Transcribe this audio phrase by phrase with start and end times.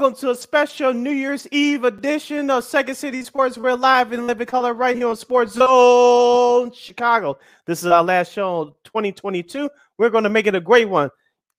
[0.00, 3.58] Welcome to a special New Year's Eve edition of Second City Sports.
[3.58, 7.38] We're live in living color right here on Sports Zone Chicago.
[7.66, 9.68] This is our last show of 2022.
[9.98, 11.10] We're going to make it a great one.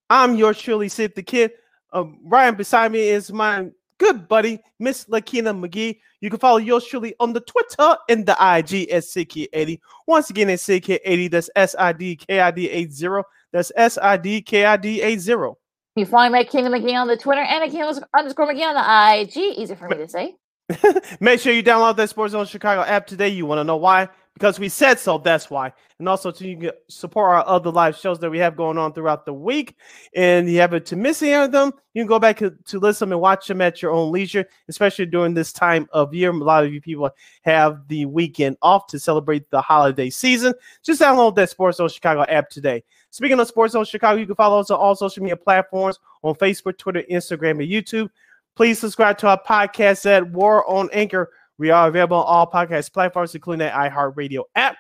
[0.09, 1.51] I'm your truly, Sid the Kid.
[1.93, 5.99] Um, Ryan beside me is my good buddy, Miss Lakina McGee.
[6.19, 9.79] You can follow yours truly on the Twitter and the IG at SidKid80.
[10.07, 11.29] Once again, it's SidKid80.
[11.29, 13.21] That's S I D K I D 80.
[13.51, 15.53] That's S I D K I D 80.
[15.95, 19.21] You find my Kingdom McGee on the Twitter and a Kingdom underscore McGee on the
[19.21, 19.57] IG.
[19.57, 20.35] Easy for me to say.
[21.19, 23.27] Make sure you download that Sports Zone Chicago app today.
[23.27, 24.07] You want to know why?
[24.33, 25.17] Because we said so.
[25.17, 25.73] That's why.
[25.99, 28.93] And also to you can support our other live shows that we have going on
[28.93, 29.75] throughout the week.
[30.15, 33.11] And you have to miss any of them, you can go back to, to listen
[33.11, 36.31] and watch them at your own leisure, especially during this time of year.
[36.31, 37.09] A lot of you people
[37.41, 40.53] have the weekend off to celebrate the holiday season.
[40.83, 42.83] Just download that Sports Zone Chicago app today.
[43.11, 46.33] Speaking of Sports Zone Chicago, you can follow us on all social media platforms on
[46.35, 48.09] Facebook, Twitter, Instagram, and YouTube.
[48.55, 51.29] Please subscribe to our podcast at War on Anchor.
[51.57, 54.77] We are available on all podcast platforms, including the iHeartRadio app.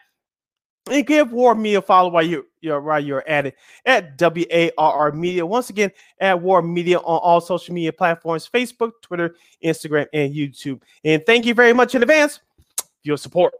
[0.89, 4.45] And give War Media a follow while you, you're while you're at it at W
[4.49, 5.45] A R R Media.
[5.45, 10.81] Once again, at War Media on all social media platforms: Facebook, Twitter, Instagram, and YouTube.
[11.03, 12.39] And thank you very much in advance
[12.77, 13.53] for your support.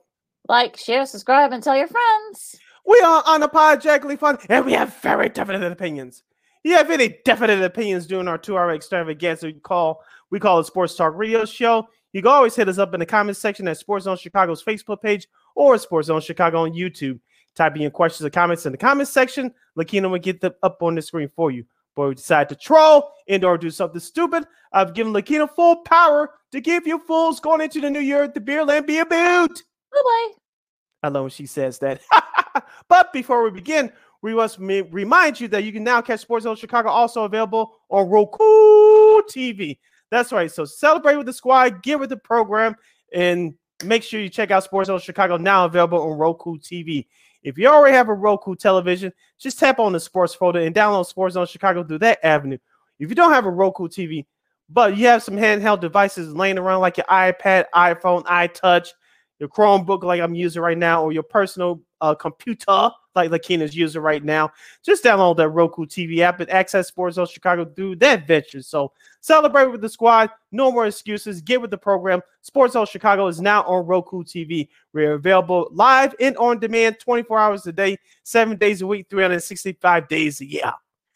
[0.48, 2.58] Like, share, subscribe, and tell your friends.
[2.86, 6.24] We are unapologetically fun, and we have very definite opinions.
[6.64, 9.48] You have any definite opinions during our two-hour extravaganza?
[9.48, 11.88] We call we call it Sports Talk Radio Show.
[12.14, 15.02] You can always hit us up in the comments section at Sports Zone Chicago's Facebook
[15.02, 17.20] page or Sports Zone Chicago on YouTube.
[17.56, 19.54] Type in your questions or comments in the comments section.
[19.78, 21.66] Lakina will get them up on the screen for you.
[21.96, 24.46] But we decide to troll and or do something stupid.
[24.72, 28.34] I've given Lakina full power to give you fools going into the new year at
[28.34, 29.64] the beer land be a boot.
[29.92, 30.32] Bye bye.
[31.04, 32.02] I love when she says that.
[32.88, 33.92] but before we begin,
[34.22, 38.08] we must remind you that you can now catch Sports Zone Chicago also available on
[38.08, 38.38] Roku
[39.24, 39.80] TV.
[40.12, 40.52] That's right.
[40.52, 42.76] So celebrate with the squad, get with the program,
[43.14, 47.08] and make sure you check out Sports Zone Chicago now available on Roku TV.
[47.44, 51.08] If you already have a Roku television, just tap on the sports folder and download
[51.08, 52.60] Sports Zone Chicago through that avenue.
[53.00, 54.26] If you don't have a Roku TV,
[54.70, 58.90] but you have some handheld devices laying around like your iPad, iPhone, iTouch,
[59.42, 64.00] your Chromebook like I'm using right now, or your personal uh, computer like Lakina's using
[64.00, 64.52] right now,
[64.84, 68.62] just download that Roku TV app and access Sports Zone Chicago through that venture.
[68.62, 70.30] So celebrate with the squad.
[70.52, 71.42] No more excuses.
[71.42, 72.22] Get with the program.
[72.42, 74.70] Sports Zone Chicago is now on Roku TV.
[74.94, 80.08] We're available live and on demand 24 hours a day, seven days a week, 365
[80.08, 80.72] days a year.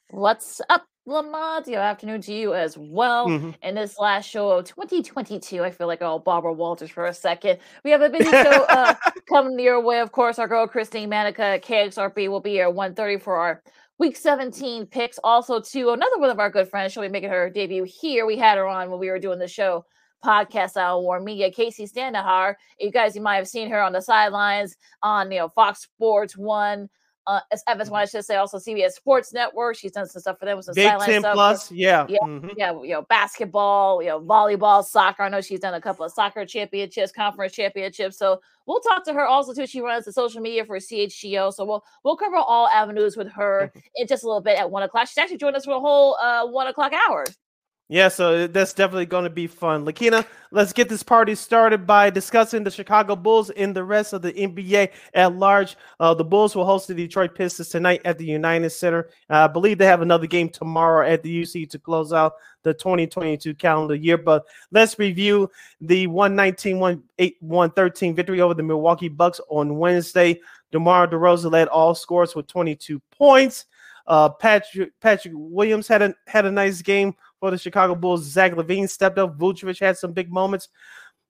[0.10, 0.84] What's up?
[1.08, 3.28] Lamont, good afternoon to you as well.
[3.28, 3.52] Mm-hmm.
[3.62, 7.60] In this last show of 2022, I feel like oh Barbara Walters for a second.
[7.84, 8.96] We have a busy show uh,
[9.30, 10.00] coming your way.
[10.00, 13.62] Of course, our girl Christine Manica at KXRP will be here 1:30 for our
[14.00, 15.20] Week 17 picks.
[15.24, 18.26] Also, to another one of our good friends, she'll be making her debut here.
[18.26, 19.86] We had her on when we were doing the show
[20.26, 22.56] podcast out War Media, Casey Standahar.
[22.80, 26.36] You guys, you might have seen her on the sidelines on you know Fox Sports
[26.36, 26.90] One
[27.28, 29.76] uh, as Evans wanted to say also CBS Sports Network.
[29.76, 31.34] She's done some stuff for them with some Big Ten stuff.
[31.34, 32.50] Plus, yeah, yeah, mm-hmm.
[32.58, 35.24] yeah, you know, basketball, you know, volleyball, soccer.
[35.24, 38.18] I know she's done a couple of soccer championships, conference championships.
[38.18, 39.68] So we'll talk to her also too.
[39.68, 43.68] She runs the social media for CHGO, so we'll we'll cover all avenues with her
[43.70, 43.80] mm-hmm.
[43.96, 45.08] in just a little bit at one o'clock.
[45.08, 47.36] She's actually joined us for a whole uh, one o'clock hours.
[47.88, 49.86] Yeah, so that's definitely going to be fun.
[49.86, 54.24] Lakina, let's get this party started by discussing the Chicago Bulls and the rest of
[54.24, 55.78] the NBA at large.
[56.00, 59.10] Uh, the Bulls will host the Detroit Pistons tonight at the United Center.
[59.30, 62.34] Uh, I believe they have another game tomorrow at the UC to close out
[62.64, 64.18] the 2022 calendar year.
[64.18, 70.40] But let's review the 119 113 victory over the Milwaukee Bucks on Wednesday.
[70.72, 73.68] DeMar DeRozan led all scores with 22 points.
[74.08, 78.24] Uh, Patrick Patrick Williams had a had a nice game for the Chicago Bulls.
[78.24, 79.38] Zach LaVine stepped up.
[79.38, 80.70] Vucevic had some big moments.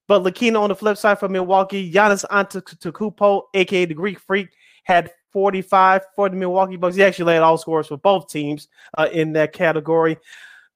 [0.08, 4.50] But Lakina on the flip side for Milwaukee, Giannis Antetokounmpo, aka the Greek Freak,
[4.84, 6.96] had 45 for the Milwaukee Bucks.
[6.96, 8.68] He actually led all scores for both teams
[8.98, 10.18] uh, in that category.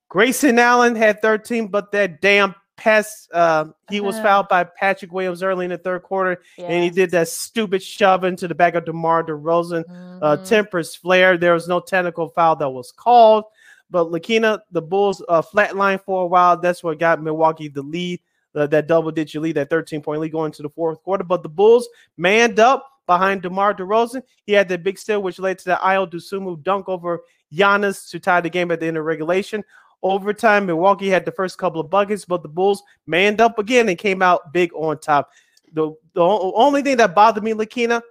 [0.10, 4.24] Grayson Allen had 13, but that damn pass, uh, he was uh-huh.
[4.24, 6.68] fouled by Patrick Williams early in the third quarter, yes.
[6.68, 9.84] and he did that stupid shove into the back of DeMar DeRozan.
[9.88, 10.24] Uh, mm-hmm.
[10.24, 11.40] Uh, tempers flared.
[11.40, 13.44] There was no technical foul that was called.
[13.90, 16.58] But Lakina, the Bulls uh, flatlined for a while.
[16.58, 18.20] That's what got Milwaukee the lead,
[18.56, 21.24] uh, that double digit lead, that 13 point lead going into the fourth quarter.
[21.24, 24.22] But the Bulls manned up behind DeMar DeRozan.
[24.46, 27.22] He had that big steal, which led to the Ayo Dosunmu dunk over
[27.52, 29.64] Giannis to tie the game at the end of regulation.
[30.02, 33.98] Overtime, Milwaukee had the first couple of buckets, but the Bulls manned up again and
[33.98, 35.32] came out big on top.
[35.74, 38.02] The, the only thing that bothered me, Lakina,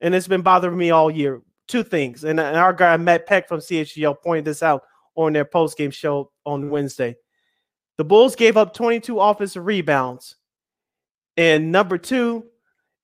[0.00, 2.24] and it's been bothering me all year, two things.
[2.24, 4.82] And, and our guy Matt Peck from CHGO pointed this out
[5.18, 7.16] on their post game show on Wednesday.
[7.96, 10.36] the Bulls gave up 22 offensive rebounds.
[11.36, 12.46] And number two,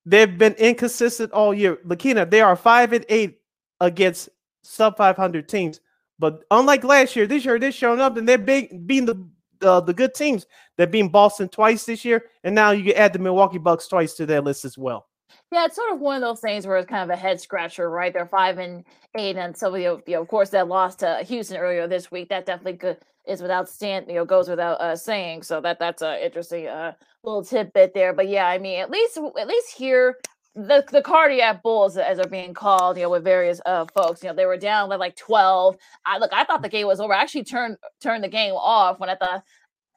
[0.06, 1.78] they've been inconsistent all year.
[1.84, 3.38] Lakina, they are five and eight
[3.81, 4.28] against
[4.62, 5.81] sub 500 teams.
[6.19, 9.28] But unlike last year, this year they're showing up and they're big, being the
[9.62, 10.46] uh, the good teams.
[10.76, 14.14] They're being Boston twice this year, and now you can add the Milwaukee Bucks twice
[14.14, 15.06] to their list as well.
[15.55, 17.89] Yeah, it's sort of one of those things where it's kind of a head scratcher,
[17.89, 18.12] right?
[18.12, 18.85] They're five and
[19.17, 22.45] eight, and so you know, of course, that loss to Houston earlier this week that
[22.45, 25.45] definitely good is without stand, you know, goes without uh, saying.
[25.45, 28.12] So that that's a interesting uh, little tidbit there.
[28.12, 30.17] But yeah, I mean, at least at least here
[30.56, 34.31] the the cardiac bulls as they're being called, you know, with various uh folks, you
[34.31, 35.77] know, they were down by like 12.
[36.05, 37.15] I look, I thought the game was over.
[37.15, 39.45] I actually turned turned the game off when I thought,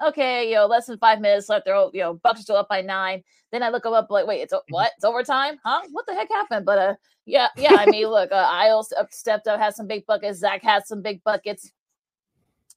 [0.05, 1.65] okay, you know, less than five minutes left.
[1.65, 3.23] They're you know, Bucks are still up by nine.
[3.51, 4.73] Then I look them up like, wait, it's mm-hmm.
[4.73, 4.91] what?
[4.95, 5.57] It's overtime?
[5.63, 5.81] Huh?
[5.91, 6.65] What the heck happened?
[6.65, 6.93] But uh
[7.25, 10.87] yeah, yeah, I mean, look, uh Isles stepped up, has some big buckets, Zach has
[10.87, 11.71] some big buckets.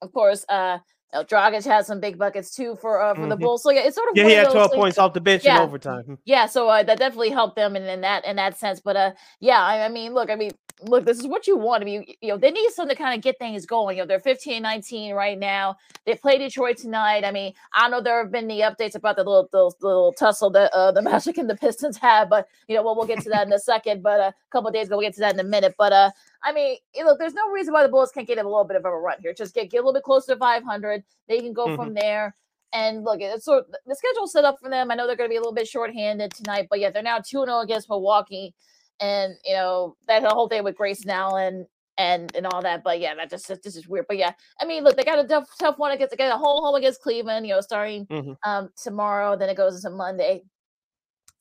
[0.03, 0.79] Of course, uh
[1.13, 3.31] know, Dragic has some big buckets too for uh, for mm-hmm.
[3.31, 3.63] the Bulls.
[3.63, 4.25] So yeah, it's sort of yeah.
[4.25, 5.57] He had twelve points off the bench yeah.
[5.57, 6.05] in overtime.
[6.05, 6.15] Hmm.
[6.25, 8.81] Yeah, so uh, that definitely helped them in, in that in that sense.
[8.81, 10.53] But uh, yeah, I, I, mean, look, I mean,
[10.83, 11.83] look, this is what you want.
[11.83, 13.97] I mean, you, you know, they need something to kind of get things going.
[13.97, 15.77] You know, they're 15-19 right now.
[16.07, 17.25] They play Detroit tonight.
[17.25, 20.51] I mean, I know there have been the updates about the little the little tussle
[20.51, 23.31] that uh, the Magic and the Pistons have, but you know, well, we'll get to
[23.31, 24.03] that in a second.
[24.03, 25.75] But uh, a couple days ago, we'll get to that in a minute.
[25.79, 26.11] But uh,
[26.43, 28.85] I mean, look, there's no reason why the Bulls can't get a little bit of
[28.85, 29.35] a run here.
[29.35, 31.05] Just get, get a little bit closer to 500.
[31.29, 31.77] They can go mm-hmm.
[31.77, 32.35] from there.
[32.73, 34.91] And look, it's sort of, the schedule set up for them.
[34.91, 37.19] I know they're going to be a little bit shorthanded tonight, but yeah, they're now
[37.19, 38.55] 2 0 against Milwaukee.
[39.01, 41.67] And, you know, that whole thing with Grayson Allen
[42.01, 42.83] and and all that.
[42.83, 44.07] But yeah, that just this is weird.
[44.09, 46.63] But yeah, I mean, look, they got a tough, tough one against get a whole
[46.63, 47.47] home against Cleveland.
[47.47, 48.33] You know, starting mm-hmm.
[48.45, 49.37] um tomorrow.
[49.37, 50.43] Then it goes into Monday.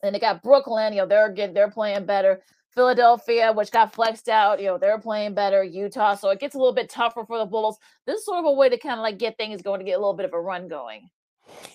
[0.02, 0.94] Then they got Brooklyn.
[0.94, 2.42] You know, they're getting they're playing better.
[2.76, 5.64] Philadelphia, which got flexed out, you know, they're playing better.
[5.64, 7.78] Utah, so it gets a little bit tougher for the Bulls.
[8.06, 9.94] This is sort of a way to kind of like get things going to get
[9.94, 11.10] a little bit of a run going.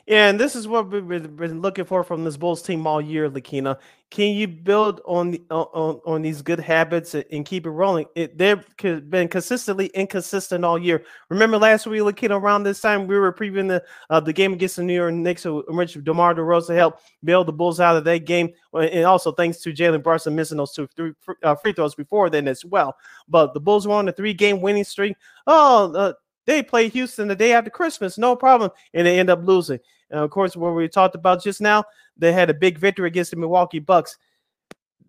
[0.07, 1.07] And this is what we've
[1.37, 3.79] been looking for from this Bulls team all year, Lakina.
[4.11, 8.07] Can you build on on on these good habits and keep it rolling?
[8.15, 8.63] It, they've
[9.11, 11.05] been consistently inconsistent all year.
[11.31, 14.77] Remember last week, Lakina, around this time we were previewing the uh, the game against
[14.77, 18.51] the New York Knicks, which DeMar DeRozan helped bail the Bulls out of that game,
[18.75, 21.13] and also thanks to Jalen Brunson missing those two three,
[21.43, 22.95] uh, free throws before then as well.
[23.27, 25.17] But the Bulls were on a three game winning streak.
[25.47, 26.13] Oh, uh,
[26.47, 29.79] they play Houston the day after Christmas, no problem, and they end up losing.
[30.11, 31.85] And of course, what we talked about just now,
[32.17, 34.19] they had a big victory against the Milwaukee Bucks.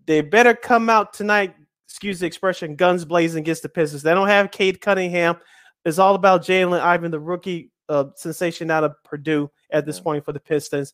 [0.06, 1.56] They better come out tonight,
[1.88, 4.04] excuse the expression, guns blazing against the Pistons.
[4.04, 5.38] They don't have Cade Cunningham.
[5.84, 10.04] It's all about Jaden Ivey, the rookie uh, sensation out of Purdue at this yeah.
[10.04, 10.94] point for the Pistons.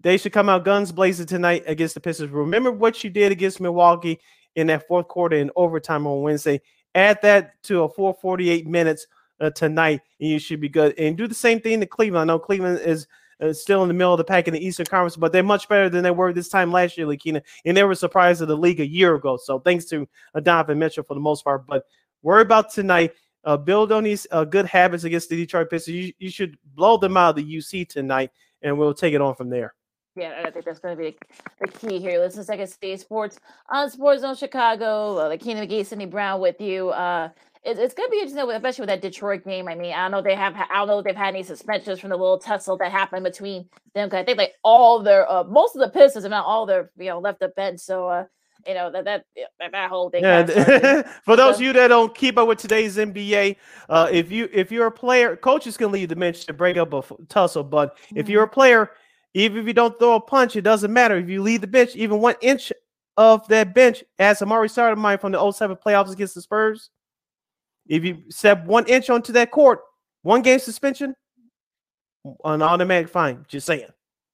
[0.00, 2.30] They should come out guns blazing tonight against the Pistons.
[2.30, 4.20] Remember what you did against Milwaukee
[4.56, 6.60] in that fourth quarter in overtime on Wednesday.
[6.94, 9.06] Add that to a 448 minutes
[9.42, 10.98] uh, tonight, and you should be good.
[10.98, 12.30] And do the same thing to Cleveland.
[12.30, 13.06] I know Cleveland is
[13.40, 15.68] uh, still in the middle of the pack in the Eastern Conference, but they're much
[15.68, 17.42] better than they were this time last year, Lakina.
[17.64, 19.36] And they were surprised of the league a year ago.
[19.36, 21.66] So thanks to uh, Donovan Mitchell for the most part.
[21.66, 21.84] But
[22.22, 23.12] worry about tonight.
[23.44, 25.96] Uh, build on these uh, good habits against the Detroit Pistons.
[25.96, 28.30] You, you should blow them out of the UC tonight,
[28.62, 29.74] and we'll take it on from there.
[30.14, 31.16] Yeah, I think that's going to be
[31.58, 32.20] the key here.
[32.20, 35.18] Listen Second State Sports on Sports Zone Chicago.
[35.18, 36.90] Uh, Lakina McGee, Sydney Brown with you.
[36.90, 37.30] Uh,
[37.64, 39.68] it's, it's going to be interesting, especially with that Detroit game.
[39.68, 42.00] I mean, I don't know they have, I don't know if they've had any suspensions
[42.00, 44.10] from the little tussle that happened between them.
[44.10, 46.90] Cause I think like all their, uh, most of the Pistons, if not all their,
[46.98, 47.80] you know, left the bench.
[47.80, 48.24] So, uh,
[48.66, 49.24] you know that that
[49.58, 50.22] that whole thing.
[50.22, 51.02] Yeah.
[51.24, 53.56] For those of you that don't keep up with today's NBA,
[53.88, 56.92] uh, if you if you're a player, coaches can leave the bench to break up
[56.92, 57.64] a tussle.
[57.64, 58.18] But mm-hmm.
[58.18, 58.90] if you're a player,
[59.34, 61.16] even if you don't throw a punch, it doesn't matter.
[61.16, 62.72] If you leave the bench, even one inch
[63.16, 66.90] of that bench, as Amar'e Stoudemire from the 07 playoffs against the Spurs,
[67.92, 69.80] if you step one inch onto that court,
[70.22, 71.14] one game suspension,
[72.42, 73.44] an automatic fine.
[73.48, 73.88] Just saying.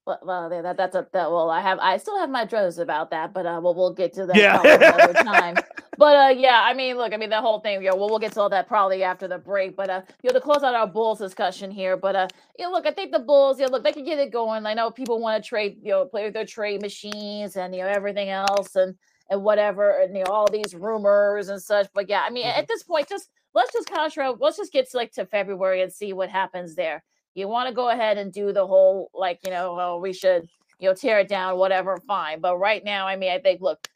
[0.07, 1.29] Well, well that, that's a that.
[1.29, 4.12] Well, I have I still have my druthers about that, but uh, well, we'll get
[4.15, 4.61] to that yeah.
[4.62, 5.57] another time.
[5.97, 7.83] But uh, yeah, I mean, look, I mean, the whole thing.
[7.83, 9.75] Yeah, well, we'll get to all that probably after the break.
[9.75, 11.97] But uh, you know, to close out our Bulls discussion here.
[11.97, 12.29] But uh,
[12.61, 13.59] you know, look, I think the Bulls.
[13.59, 14.67] Yeah, look, they can get it going.
[14.67, 17.83] I know people want to trade, you know, play with their trade machines and you
[17.83, 18.95] know everything else and
[19.31, 21.88] and whatever, and you know all these rumors and such.
[21.93, 22.61] But yeah, I mean, mm-hmm.
[22.61, 24.37] at this point, just let's just concentrate.
[24.40, 27.02] Let's just get to like to February and see what happens there.
[27.35, 30.49] You want to go ahead and do the whole like you know, well, we should
[30.78, 32.40] you know tear it down, whatever, fine.
[32.40, 33.88] But right now, I mean, I think look,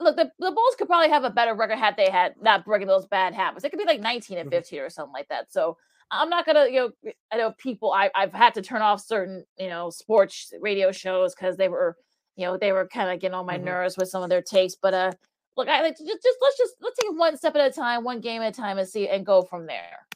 [0.00, 2.88] look, the, the Bulls could probably have a better record had they had not breaking
[2.88, 3.64] those bad habits.
[3.64, 4.56] It could be like 19 and mm-hmm.
[4.56, 5.52] 15 or something like that.
[5.52, 5.76] So
[6.10, 7.92] I'm not gonna, you know, I know people.
[7.92, 11.96] I I've had to turn off certain, you know, sports radio shows because they were,
[12.36, 13.66] you know, they were kind of getting on my mm-hmm.
[13.66, 14.74] nerves with some of their takes.
[14.74, 15.12] But uh,
[15.58, 18.20] look, I like just, just let's just let's take one step at a time, one
[18.20, 20.06] game at a time, and see and go from there.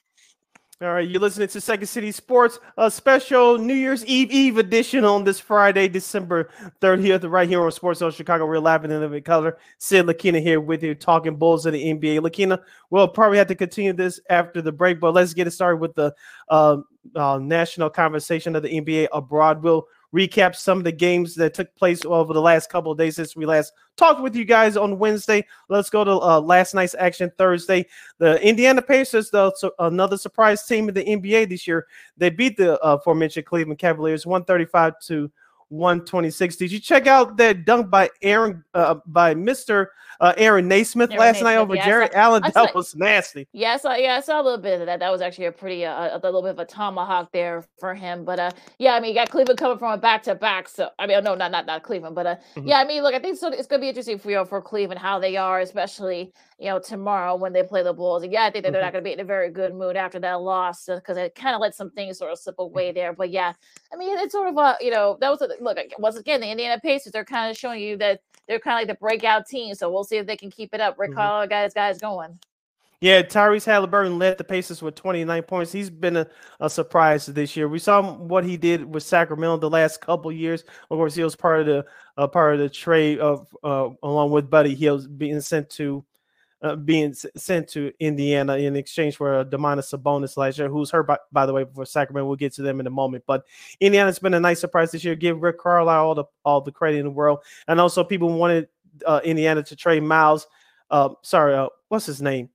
[0.80, 5.04] All right, you're listening to Second City Sports, a special New Year's Eve Eve edition
[5.04, 8.46] on this Friday, December 30th, right here on Sports Zone Chicago.
[8.46, 9.58] We're live in living color.
[9.78, 12.20] Sid Lakina here with you, talking Bulls of the NBA.
[12.20, 12.58] Lakina,
[12.90, 15.94] we'll probably have to continue this after the break, but let's get it started with
[15.94, 16.12] the
[16.48, 16.78] uh,
[17.14, 19.62] uh, national conversation of the NBA abroad.
[19.62, 23.16] We'll recap some of the games that took place over the last couple of days
[23.16, 25.46] since we last talked with you guys on Wednesday.
[25.68, 27.86] Let's go to uh, last night's action Thursday.
[28.18, 32.56] The Indiana Pacers, though, so another surprise team in the NBA this year, they beat
[32.56, 35.30] the uh, aforementioned Cleveland Cavaliers 135 to
[35.72, 36.56] 126.
[36.56, 39.86] Did you check out that dunk by Aaron uh, by Mr.
[40.22, 42.44] Uh, Aaron Nesmith Aaron last Nesmith, night over yeah, Jarrett Allen?
[42.54, 43.48] that was nasty.
[43.52, 45.00] Yeah, I saw, yeah, I saw a little bit of that.
[45.00, 48.24] That was actually a pretty uh, a little bit of a tomahawk there for him.
[48.24, 50.68] But uh, yeah, I mean, you got Cleveland coming from a back to back.
[50.68, 52.68] So I mean, no, not not not Cleveland, but uh, mm-hmm.
[52.68, 53.48] yeah, I mean, look, I think so.
[53.48, 56.78] It's gonna be interesting for you know, for Cleveland how they are, especially you know
[56.78, 58.22] tomorrow when they play the Bulls.
[58.22, 58.74] And yeah, I think that mm-hmm.
[58.74, 61.34] they're not gonna be in a very good mood after that loss because uh, it
[61.34, 62.72] kind of let some things sort of slip mm-hmm.
[62.72, 63.12] away there.
[63.12, 63.54] But yeah,
[63.92, 66.48] I mean, it's sort of a you know that was a, look once again the
[66.48, 69.74] Indiana Pacers They're kind of showing you that they're kind of like the breakout team.
[69.74, 70.98] So we'll see if they can keep it up.
[70.98, 71.48] Rick mm-hmm.
[71.48, 72.38] guys, guys going.
[73.02, 75.72] Yeah, Tyrese Haliburton led the Pacers with 29 points.
[75.72, 76.28] He's been a,
[76.60, 77.68] a, surprise this year.
[77.68, 80.62] We saw what he did with Sacramento the last couple years.
[80.88, 81.84] Of course, he was part of the
[82.16, 86.04] uh, part of the trade of uh, along with Buddy Hield being sent to
[86.62, 91.06] uh, being sent to Indiana in exchange for a Domantas Sabonis last year, who's hurt
[91.06, 92.26] by, by the way for Sacramento.
[92.26, 93.44] We'll get to them in a moment, but
[93.80, 95.14] Indiana's been a nice surprise this year.
[95.14, 98.68] Give Rick Carlisle all the all the credit in the world, and also people wanted
[99.04, 100.46] uh, Indiana to trade Miles.
[100.90, 102.48] Uh, sorry, uh, what's his name?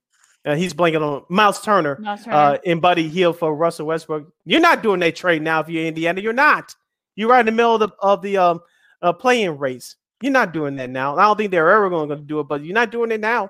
[0.46, 2.38] Uh, he's blanking on Miles Turner, Miles Turner.
[2.38, 4.32] Uh, and Buddy Hield for Russell Westbrook.
[4.46, 6.22] You're not doing that trade now if you're Indiana.
[6.22, 6.74] You're not.
[7.16, 8.62] You're right in the middle of the of the um,
[9.02, 9.96] uh, playing race.
[10.22, 11.18] You're not doing that now.
[11.18, 13.50] I don't think they're ever going to do it, but you're not doing it now.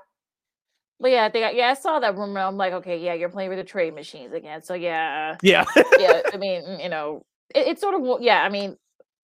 [1.00, 2.40] But yeah, I think yeah, I saw that rumor.
[2.40, 4.64] I'm like, okay, yeah, you're playing with the trade machines again.
[4.64, 5.64] So yeah, yeah,
[6.00, 6.22] yeah.
[6.34, 7.24] I mean, mm, you know,
[7.54, 8.42] it, it's sort of yeah.
[8.42, 8.78] I mean,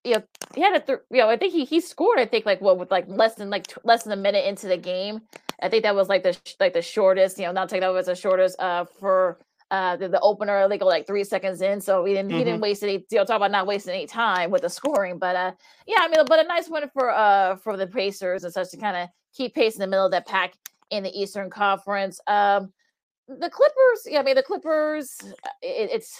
[0.04, 0.20] yeah,
[0.54, 2.20] he had a th- you know, I think he he scored.
[2.20, 4.68] I think like what with like less than like t- less than a minute into
[4.68, 5.22] the game.
[5.62, 7.40] I think that was like the sh- like the shortest.
[7.40, 9.40] You know, not take that was the shortest uh for
[9.72, 10.68] uh the, the opener.
[10.68, 12.38] They go like three seconds in, so he didn't mm-hmm.
[12.38, 12.64] he didn't mm-hmm.
[12.64, 13.04] waste any.
[13.10, 15.18] You know, talk about not wasting any time with the scoring.
[15.18, 15.52] But uh,
[15.88, 18.78] yeah, I mean, but a nice win for uh for the Pacers and such to
[18.78, 20.54] kind of keep pace in the middle of that pack
[20.90, 22.20] in the Eastern Conference.
[22.28, 22.72] Um,
[23.28, 25.18] the Clippers, yeah, I mean the Clippers.
[25.22, 26.20] Uh, it, it's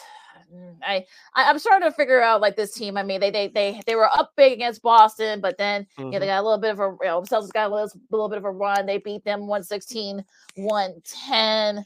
[0.54, 1.06] mm, I,
[1.36, 2.98] I am starting to figure out like this team.
[2.98, 6.04] I mean they they they they were up big against Boston, but then mm-hmm.
[6.04, 6.36] you know, they mm-hmm.
[6.36, 8.38] got a little bit of a you know Celtics got a little, a little bit
[8.38, 8.86] of a run.
[8.86, 10.24] They beat them 116,
[10.56, 11.86] 110.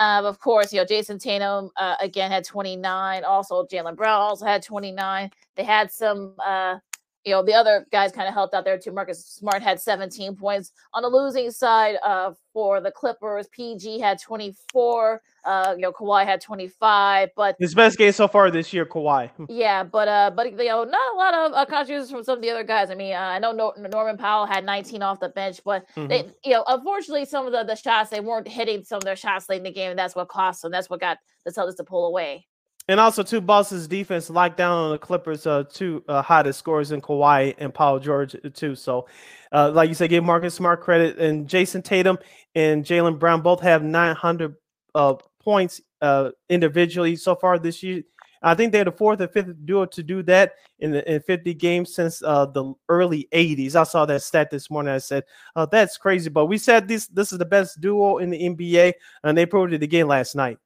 [0.00, 3.24] Um, of course, you know Jayson Tatum uh, again had 29.
[3.24, 5.30] Also, Jaylen Brown also had 29.
[5.56, 6.76] They had some uh,
[7.24, 8.92] you know, the other guys kind of helped out there too.
[8.92, 10.72] Marcus Smart had 17 points.
[10.94, 15.20] On the losing side uh, for the Clippers, PG had 24.
[15.44, 17.30] Uh, you know, Kawhi had 25.
[17.36, 19.30] But his best game so far this year, Kawhi.
[19.48, 22.42] Yeah, but uh, but you know, not a lot of uh, contributions from some of
[22.42, 22.90] the other guys.
[22.90, 26.08] I mean, uh, I know Norman Powell had 19 off the bench, but mm-hmm.
[26.08, 29.16] they, you know, unfortunately, some of the, the shots they weren't hitting some of their
[29.16, 30.72] shots late in the game, and that's what cost them.
[30.72, 32.46] That's what got the Celtics to pull away.
[32.88, 36.90] And also, two Boston's defense locked down on the Clippers' uh, two uh, hottest scorers
[36.90, 38.74] in Kawhi and Paul George uh, too.
[38.74, 39.06] So,
[39.52, 42.16] uh, like you said, give Marcus Smart credit, and Jayson Tatum
[42.54, 44.54] and Jaylen Brown both have 900
[44.94, 48.02] uh, points uh, individually so far this year.
[48.42, 51.52] I think they're the fourth or fifth duo to do that in the, in 50
[51.54, 53.74] games since the early 80s.
[53.74, 54.94] I saw that stat this morning.
[54.94, 55.24] I said,
[55.56, 58.94] oh, "That's crazy," but we said this this is the best duo in the NBA,
[59.24, 60.58] and they proved it again last night.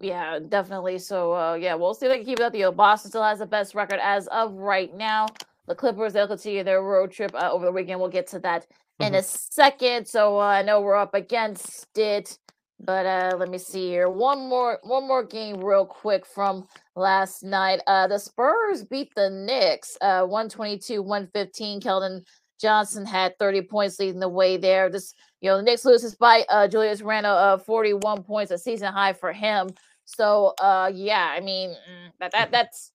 [0.00, 0.98] Yeah, definitely.
[0.98, 2.52] So, uh, yeah, we'll see if they can keep it up.
[2.52, 5.26] The Boston still has the best record as of right now.
[5.66, 8.00] The Clippers, they'll continue their road trip uh, over the weekend.
[8.00, 9.06] We'll get to that mm-hmm.
[9.06, 10.06] in a second.
[10.06, 12.38] So, uh, I know we're up against it,
[12.80, 14.08] but uh, let me see here.
[14.08, 17.80] One more, one more game, real quick from last night.
[17.88, 21.80] Uh, the Spurs beat the Knicks, uh, 122 115.
[21.80, 22.22] Keldon
[22.60, 24.88] Johnson had 30 points leading the way there.
[24.90, 28.92] This, you know, the Knicks loses by uh, Julius Randle, uh, 41 points, a season
[28.92, 29.70] high for him.
[30.08, 32.92] So uh yeah, I mean mm, that that that's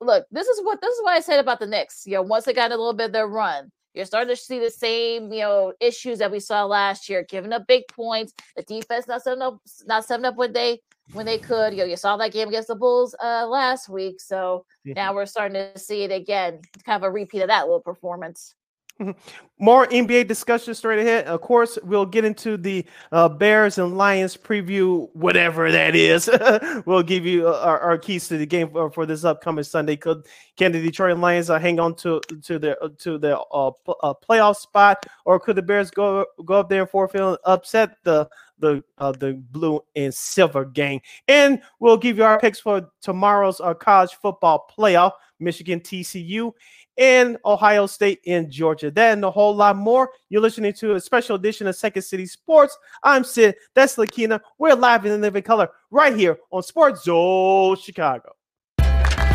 [0.00, 2.06] look, this is what this is what I said about the Knicks.
[2.06, 4.58] You know, once they got a little bit of their run, you're starting to see
[4.58, 8.62] the same, you know, issues that we saw last year, giving up big points, the
[8.62, 10.80] defense not setting up not setting up when they
[11.12, 11.74] when they could.
[11.74, 14.20] You know, you saw that game against the Bulls uh last week.
[14.20, 14.64] So
[14.96, 18.54] now we're starting to see it again, kind of a repeat of that little performance.
[19.58, 21.26] More NBA discussion straight ahead.
[21.26, 26.30] Of course, we'll get into the uh, Bears and Lions preview, whatever that is.
[26.86, 29.96] we'll give you uh, our, our, keys to the game for, for, this upcoming Sunday.
[29.96, 33.68] Could can the Detroit Lions uh, hang on to to their to their uh,
[34.02, 38.28] uh, playoff spot, or could the Bears go go up there and forfeit, upset the
[38.58, 41.00] the uh, the blue and silver gang?
[41.26, 46.52] And we'll give you our picks for tomorrow's uh, college football playoff: Michigan, TCU,
[46.96, 48.90] in Ohio State in Georgia.
[48.90, 50.10] That and a whole lot more.
[50.28, 52.76] You're listening to a special edition of Second City Sports.
[53.02, 53.56] I'm Sid.
[53.74, 54.40] That's Lakina.
[54.58, 58.32] We're live in the living color right here on Sports Zone Chicago.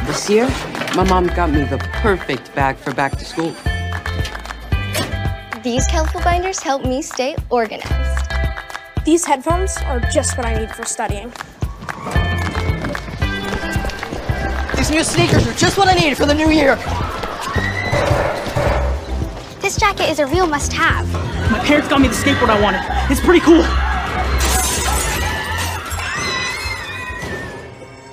[0.06, 0.48] This year,
[0.96, 3.54] my mom got me the perfect bag for back to school.
[5.64, 8.32] These colorful binders help me stay organized.
[9.06, 11.32] These headphones are just what I need for studying.
[14.78, 16.78] These new sneakers are just what I need for the new year.
[19.70, 21.08] This jacket is a real must-have.
[21.52, 22.82] My parents got me the skateboard I wanted.
[23.12, 23.62] It's pretty cool.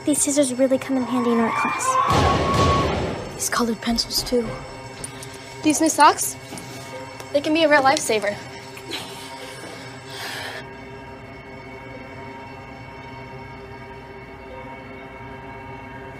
[0.04, 3.32] These scissors really come in handy in art class.
[3.32, 4.46] These colored pencils, too.
[5.62, 6.36] These new socks?
[7.32, 8.36] They can be a real lifesaver.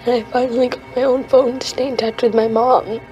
[0.07, 3.02] I finally got my own phone to stay in touch with my mom.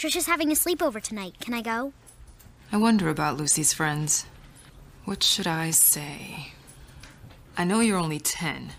[0.00, 1.34] Trisha's having a sleepover tonight.
[1.40, 1.92] Can I go?
[2.72, 4.24] I wonder about Lucy's friends.
[5.04, 6.54] What should I say?
[7.54, 8.70] I know you're only 10,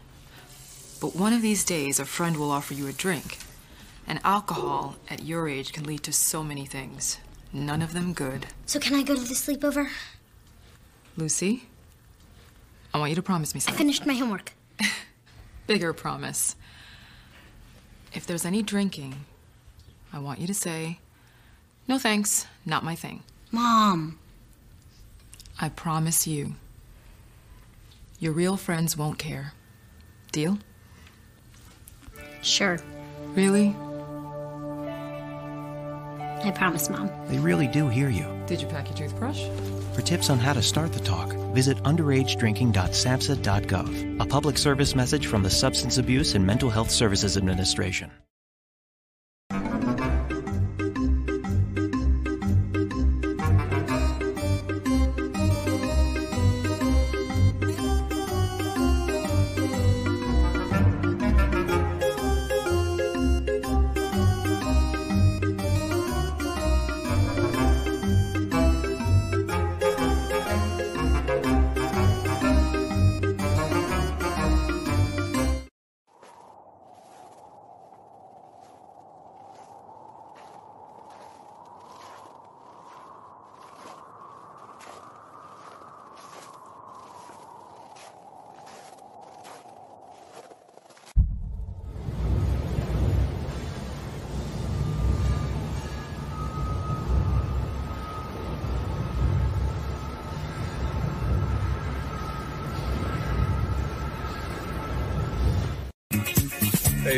[0.99, 3.37] but one of these days a friend will offer you a drink.
[4.07, 7.19] And alcohol at your age can lead to so many things.
[7.53, 8.47] None of them good.
[8.65, 9.89] So can I go to the sleepover?
[11.15, 11.65] Lucy,
[12.95, 13.75] I want you to promise me something.
[13.75, 14.53] I finished my homework.
[15.67, 16.55] Bigger promise.
[18.11, 19.23] If there's any drinking,
[20.11, 20.97] I want you to say,
[21.91, 23.21] no thanks, not my thing.
[23.51, 24.17] Mom.
[25.59, 26.55] I promise you.
[28.17, 29.51] Your real friends won't care.
[30.31, 30.57] Deal?
[32.41, 32.79] Sure.
[33.35, 33.75] Really?
[36.45, 37.11] I promise, Mom.
[37.27, 38.25] They really do hear you.
[38.47, 39.43] Did you pack your toothbrush?
[39.93, 45.43] For tips on how to start the talk, visit underagedrinking.samhsa.gov, a public service message from
[45.43, 48.09] the Substance Abuse and Mental Health Services Administration.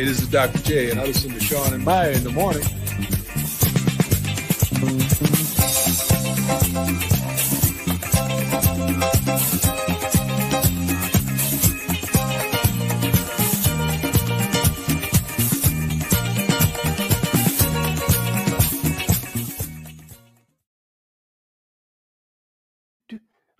[0.04, 0.58] This is Dr.
[0.58, 2.62] J, and I listen to Sean and Maya in the morning.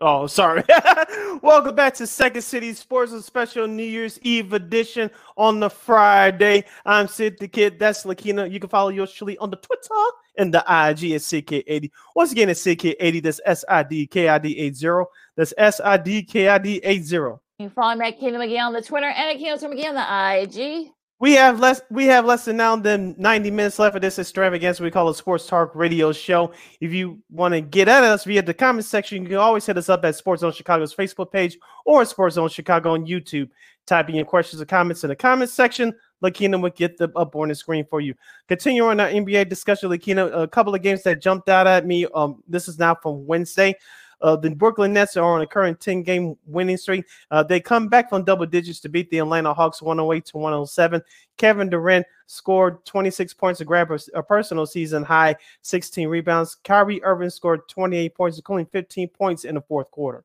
[0.07, 0.63] Oh, sorry.
[1.43, 6.65] Welcome back to Second City Sports, a special New Year's Eve edition on the Friday.
[6.85, 7.79] I'm Sid the Kid.
[7.79, 8.53] That's Lakina.
[8.53, 9.89] You can follow yours truly on the Twitter
[10.37, 11.91] and the IG at CK80.
[12.15, 13.23] Once again, it's CK80.
[13.23, 15.05] That's S I D K I D 80.
[15.39, 17.15] That's S I D K I D 80.
[17.17, 19.95] You can follow me at Kingdom McGee on the Twitter and at Kingdom McGee on
[19.95, 20.91] the IG.
[21.25, 21.81] We have less.
[21.89, 25.15] We have less than now than ninety minutes left of this extravaganza we call a
[25.15, 26.53] sports talk radio show.
[26.83, 29.79] If you want to get at us via the comment section, you can always hit
[29.79, 31.57] us up at Sports Zone Chicago's Facebook page
[31.87, 33.49] or Sports Zone Chicago on YouTube.
[33.87, 35.95] Typing in questions or comments in the comments section.
[36.23, 38.15] Lakina will get them up on the screen for you.
[38.47, 40.27] Continue on our NBA discussion, Lakina.
[40.27, 42.07] A couple of games that jumped out at me.
[42.15, 43.75] Um, this is now from Wednesday.
[44.21, 47.05] Uh, the Brooklyn Nets are on a current 10 game winning streak.
[47.31, 51.03] Uh, they come back from double digits to beat the Atlanta Hawks 108 to 107.
[51.37, 56.57] Kevin Durant scored 26 points to grab a, a, personal season high, 16 rebounds.
[56.65, 60.25] Kyrie Irving scored 28 points, including 15 points in the fourth quarter.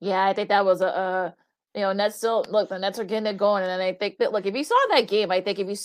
[0.00, 1.34] Yeah, I think that was a,
[1.74, 2.68] you know, Nets still look.
[2.68, 5.08] The Nets are getting it going, and I think that look, if you saw that
[5.08, 5.76] game, I think if you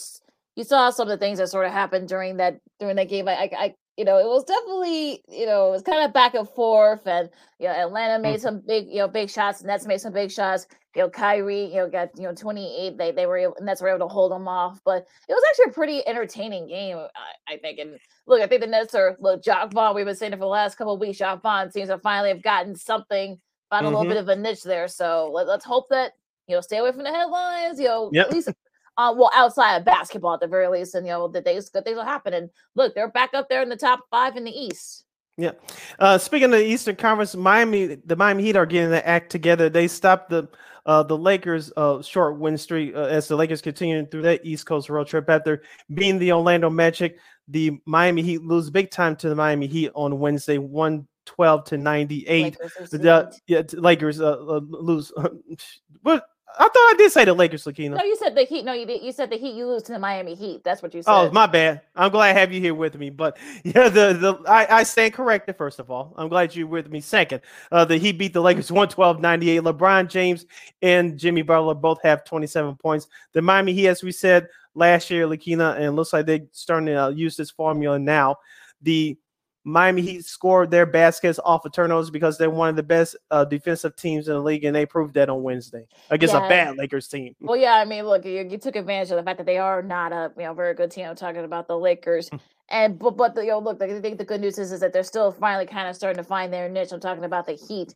[0.55, 3.27] you saw some of the things that sort of happened during that during that game,
[3.27, 6.47] I, I you know, it was definitely, you know, it was kind of back and
[6.47, 7.07] forth.
[7.07, 8.41] And, you know, Atlanta made mm-hmm.
[8.41, 9.63] some big, you know, big shots.
[9.63, 10.67] Nets made some big shots.
[10.95, 12.95] You know, Kyrie, you know, got, you know, 28.
[12.95, 14.79] They, they were able, Nets were able to hold them off.
[14.85, 17.79] But it was actually a pretty entertaining game, I, I think.
[17.79, 20.41] And look, I think the Nets are, look, Jacque Vaughn, we've been saying it for
[20.41, 21.17] the last couple of weeks.
[21.17, 23.39] Jacque Vaughn seems to finally have gotten something,
[23.71, 23.97] found a mm-hmm.
[23.97, 24.87] little bit of a niche there.
[24.87, 26.11] So let, let's hope that,
[26.47, 28.27] you know, stay away from the headlines, you know, yep.
[28.27, 28.49] at least
[28.97, 31.85] uh, well, outside of basketball at the very least, and you know the things good
[31.85, 32.33] things will happen.
[32.33, 35.05] And look, they're back up there in the top five in the East.
[35.37, 35.51] Yeah.
[35.99, 39.69] Uh, speaking of the Eastern Conference, Miami, the Miami Heat are getting the act together.
[39.69, 40.49] They stopped the
[40.87, 44.65] uh, the Lakers' uh, short win streak uh, as the Lakers continuing through that East
[44.65, 45.61] Coast road trip after
[45.93, 47.19] being the Orlando Magic.
[47.49, 51.77] The Miami Heat lose big time to the Miami Heat on Wednesday, one twelve to
[51.77, 52.57] ninety eight.
[52.89, 55.11] The yeah, Lakers uh, uh, lose.
[56.01, 56.25] what
[56.59, 57.97] I thought I did say the Lakers, Lakina.
[57.97, 58.63] No, you said the Heat.
[58.63, 59.03] No, you did.
[59.03, 59.55] You said the Heat.
[59.55, 60.63] You lose to the Miami Heat.
[60.63, 61.29] That's what you oh, said.
[61.29, 61.81] Oh, my bad.
[61.95, 63.09] I'm glad to have you here with me.
[63.09, 65.57] But yeah, the the I, I stand corrected.
[65.57, 67.01] First of all, I'm glad you're with me.
[67.01, 69.61] Second, uh, the Heat beat the Lakers 112-98.
[69.61, 70.45] LeBron James
[70.81, 73.07] and Jimmy Butler both have 27 points.
[73.33, 77.03] The Miami Heat, as we said last year, Lakina, and looks like they're starting to
[77.03, 78.37] uh, use this formula now.
[78.81, 79.17] The
[79.67, 83.43] Miami Heat scored their baskets off of turnovers because they're one of the best uh,
[83.43, 86.45] defensive teams in the league, and they proved that on Wednesday against yeah.
[86.45, 87.35] a bad Lakers team.
[87.41, 89.81] Well, yeah, I mean, look, you, you, took advantage of the fact that they are
[89.81, 91.05] not a you know very good team.
[91.05, 92.37] I'm talking about the Lakers, hmm.
[92.69, 94.93] and but but the, you know, look, I think the good news is is that
[94.93, 96.93] they're still finally kind of starting to find their niche.
[96.93, 97.93] I'm talking about the Heat.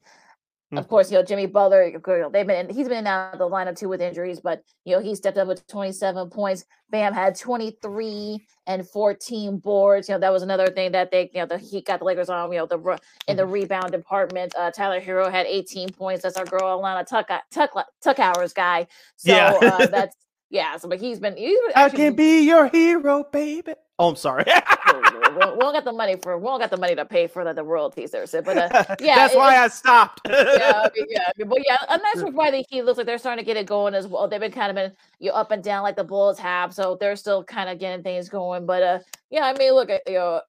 [0.72, 0.90] Of mm-hmm.
[0.90, 1.92] course, you know Jimmy Butler.
[2.32, 5.16] They've been he's been out of the lineup too with injuries, but you know he
[5.16, 6.64] stepped up with 27 points.
[6.90, 10.08] Bam had 23 and 14 boards.
[10.08, 12.30] You know that was another thing that they you know the he got the Lakers
[12.30, 12.54] on.
[12.54, 13.52] You know the in the mm-hmm.
[13.52, 14.54] rebound department.
[14.58, 16.24] Uh, Tyler Herro had 18 points.
[16.24, 18.88] That's our girl Alana Tuck Tuck Tuck Hours guy.
[19.18, 19.58] So yeah.
[19.62, 20.16] uh, that's
[20.52, 20.78] yeah.
[20.78, 21.36] So but he's been.
[21.36, 23.74] He's been I can be your hero, baby.
[23.98, 24.44] Oh, I'm sorry.
[24.48, 27.54] we, don't, got the money for we don't got the money to pay for the,
[27.54, 28.26] the royalties there.
[28.26, 30.22] So, but uh, yeah, that's it, why I stopped.
[30.30, 33.58] yeah, yeah, but yeah, and that's why the Heat looks like they're starting to get
[33.58, 34.28] it going as well.
[34.28, 36.98] They've been kind of been you know, up and down like the Bulls have, so
[37.00, 38.66] they're still kind of getting things going.
[38.66, 40.42] But uh, yeah, I mean, look, at you know,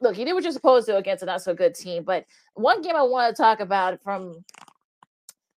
[0.00, 2.04] look, you did what you're supposed to against a not so good team.
[2.04, 4.44] But one game I want to talk about from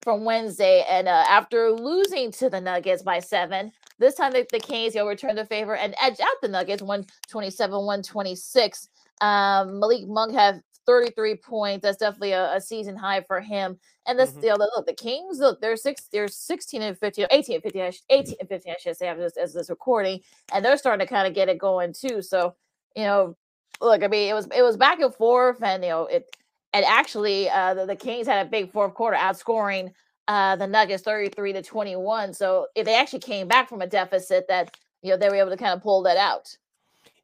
[0.03, 4.59] from Wednesday, and uh, after losing to the Nuggets by seven, this time the, the
[4.59, 8.89] Canes, you'll return the favor and edge out the Nuggets 127, 126.
[9.21, 11.83] Um, Malik Monk have 33 points.
[11.83, 13.79] That's definitely a, a season high for him.
[14.05, 14.43] And this, mm-hmm.
[14.43, 17.91] you know, look, the Kings, look, they're six, they're 16 and 15, 18 and 15,
[18.09, 20.19] 18 and 15, I should say, after this, as this recording,
[20.53, 22.21] and they're starting to kind of get it going too.
[22.21, 22.55] So,
[22.95, 23.37] you know,
[23.81, 26.35] look, I mean, it was it was back and forth, and you know, it
[26.73, 29.93] and actually, uh, the, the Kings had a big fourth quarter, outscoring
[30.27, 32.33] uh, the Nuggets 33 to 21.
[32.33, 35.57] So they actually came back from a deficit that, you know, they were able to
[35.57, 36.55] kind of pull that out.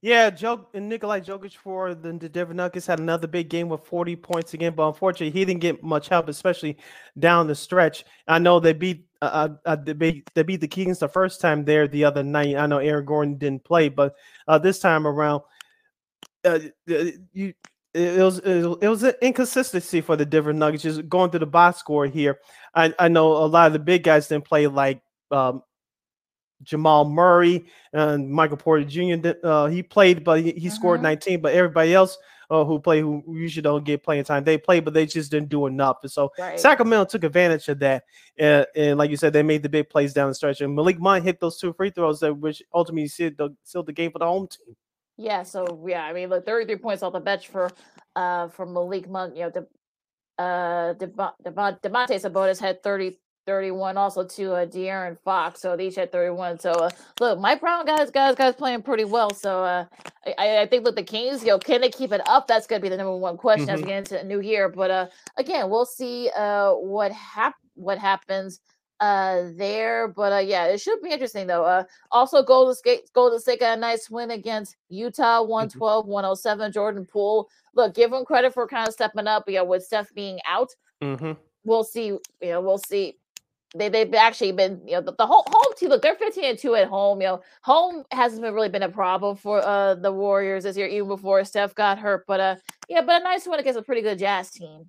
[0.02, 3.84] Yeah, Joe and Nikolai Jokic for the, the Denver Nuggets had another big game with
[3.84, 6.78] 40 points again, but unfortunately he didn't get much help, especially
[7.18, 8.06] down the stretch.
[8.26, 11.42] I know they beat uh, uh, uh they, beat, they beat the Kings the first
[11.42, 12.56] time there the other night.
[12.56, 14.16] I know Aaron Gordon didn't play, but
[14.48, 15.42] uh, this time around,
[16.46, 17.54] uh, you
[17.94, 21.80] it was it was an inconsistency for the Denver Nuggets just going through the box
[21.80, 22.40] score here.
[22.76, 25.64] I, I know a lot of the big guys didn't play like um,
[26.64, 29.30] Jamal Murray and Michael Porter Jr.
[29.44, 30.70] Uh, he played, but he, he mm-hmm.
[30.70, 31.42] scored 19.
[31.42, 32.18] But everybody else
[32.50, 35.50] uh, who play, who usually don't get playing time, they played, but they just didn't
[35.50, 35.98] do enough.
[36.04, 36.60] And so right.
[36.60, 38.04] Sacramento took advantage of that.
[38.40, 40.62] Uh, and like you said, they made the big plays down the stretch.
[40.62, 43.94] And Malik Monk hit those two free throws that which ultimately sealed the, sealed the
[43.94, 44.76] game for the home team.
[45.20, 47.70] Yeah, so yeah, I mean, look, 33 points off the bench for
[48.16, 49.36] uh for Malik Monk.
[49.36, 49.68] You know, the
[50.42, 55.60] uh Domantas Sabonis had 30 31 also to uh De'Aaron Fox.
[55.60, 56.60] So they each had 31.
[56.60, 59.34] So uh, look, Mike Brown guys, guys, guys playing pretty well.
[59.34, 59.86] So uh
[60.38, 62.48] I, I think with the Kings, you know, can they keep it up?
[62.48, 63.76] That's gonna be the number one question mm-hmm.
[63.76, 64.70] as we get into the new year.
[64.70, 68.62] But uh again, we'll see uh what hap what happens
[69.00, 70.08] uh there.
[70.08, 71.66] But uh yeah, it should be interesting though.
[71.66, 76.12] Uh also Golden State Golden State got a nice win against Utah 112 mm-hmm.
[76.12, 76.72] 107.
[76.72, 77.50] Jordan Poole.
[77.76, 80.70] Look, give him credit for kind of stepping up, you know, with Steph being out.
[81.02, 81.34] Mm-hmm.
[81.64, 83.18] We'll see, you know, we'll see.
[83.76, 85.90] They they've actually been, you know, the, the whole home team.
[85.90, 87.22] Look, they're 15 and 2 at home.
[87.22, 90.88] You know, home hasn't been really been a problem for uh the Warriors this year,
[90.88, 92.26] even before Steph got hurt.
[92.28, 92.56] But uh
[92.88, 94.88] yeah, but a nice one against a pretty good jazz team.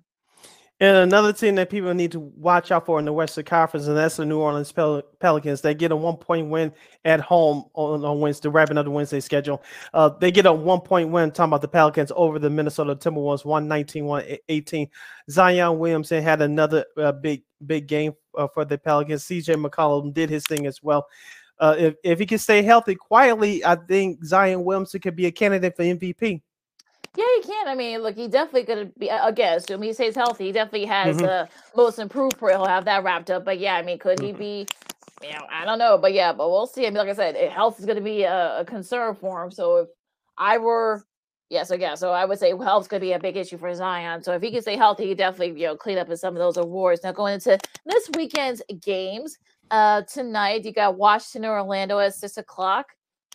[0.81, 3.95] And another team that people need to watch out for in the Western Conference, and
[3.95, 5.61] that's the New Orleans Pel- Pelicans.
[5.61, 6.73] They get a one point win
[7.05, 9.61] at home on, on Wednesday, wrapping up the Wednesday schedule.
[9.93, 13.45] Uh, they get a one point win, talking about the Pelicans over the Minnesota Timberwolves,
[13.45, 14.89] 119 118.
[15.29, 19.23] Zion Williamson had another uh, big, big game uh, for the Pelicans.
[19.25, 21.05] CJ McCollum did his thing as well.
[21.59, 25.31] Uh, if, if he can stay healthy quietly, I think Zion Williamson could be a
[25.31, 26.41] candidate for MVP.
[27.17, 27.67] Yeah, he can.
[27.67, 29.11] I mean, look, he definitely could be.
[29.11, 31.27] I guess, assuming he stays healthy, he definitely has Mhm.
[31.27, 31.45] uh,
[31.75, 33.43] most improved for He'll have that wrapped up.
[33.43, 34.67] But yeah, I mean, could he be?
[35.21, 36.85] You know, I don't know, but yeah, but we'll see.
[36.87, 39.43] I mean, like I said, eh, health is going to be a, a concern for
[39.43, 39.51] him.
[39.51, 39.89] So if
[40.37, 41.05] I were,
[41.49, 43.73] yeah, so yeah, so I would say health's going to be a big issue for
[43.75, 44.23] Zion.
[44.23, 46.39] So if he can stay healthy, he definitely you know clean up in some of
[46.39, 47.03] those awards.
[47.03, 49.37] Now going into this weekend's games,
[49.69, 52.87] uh, tonight you got Washington Orlando at six o'clock.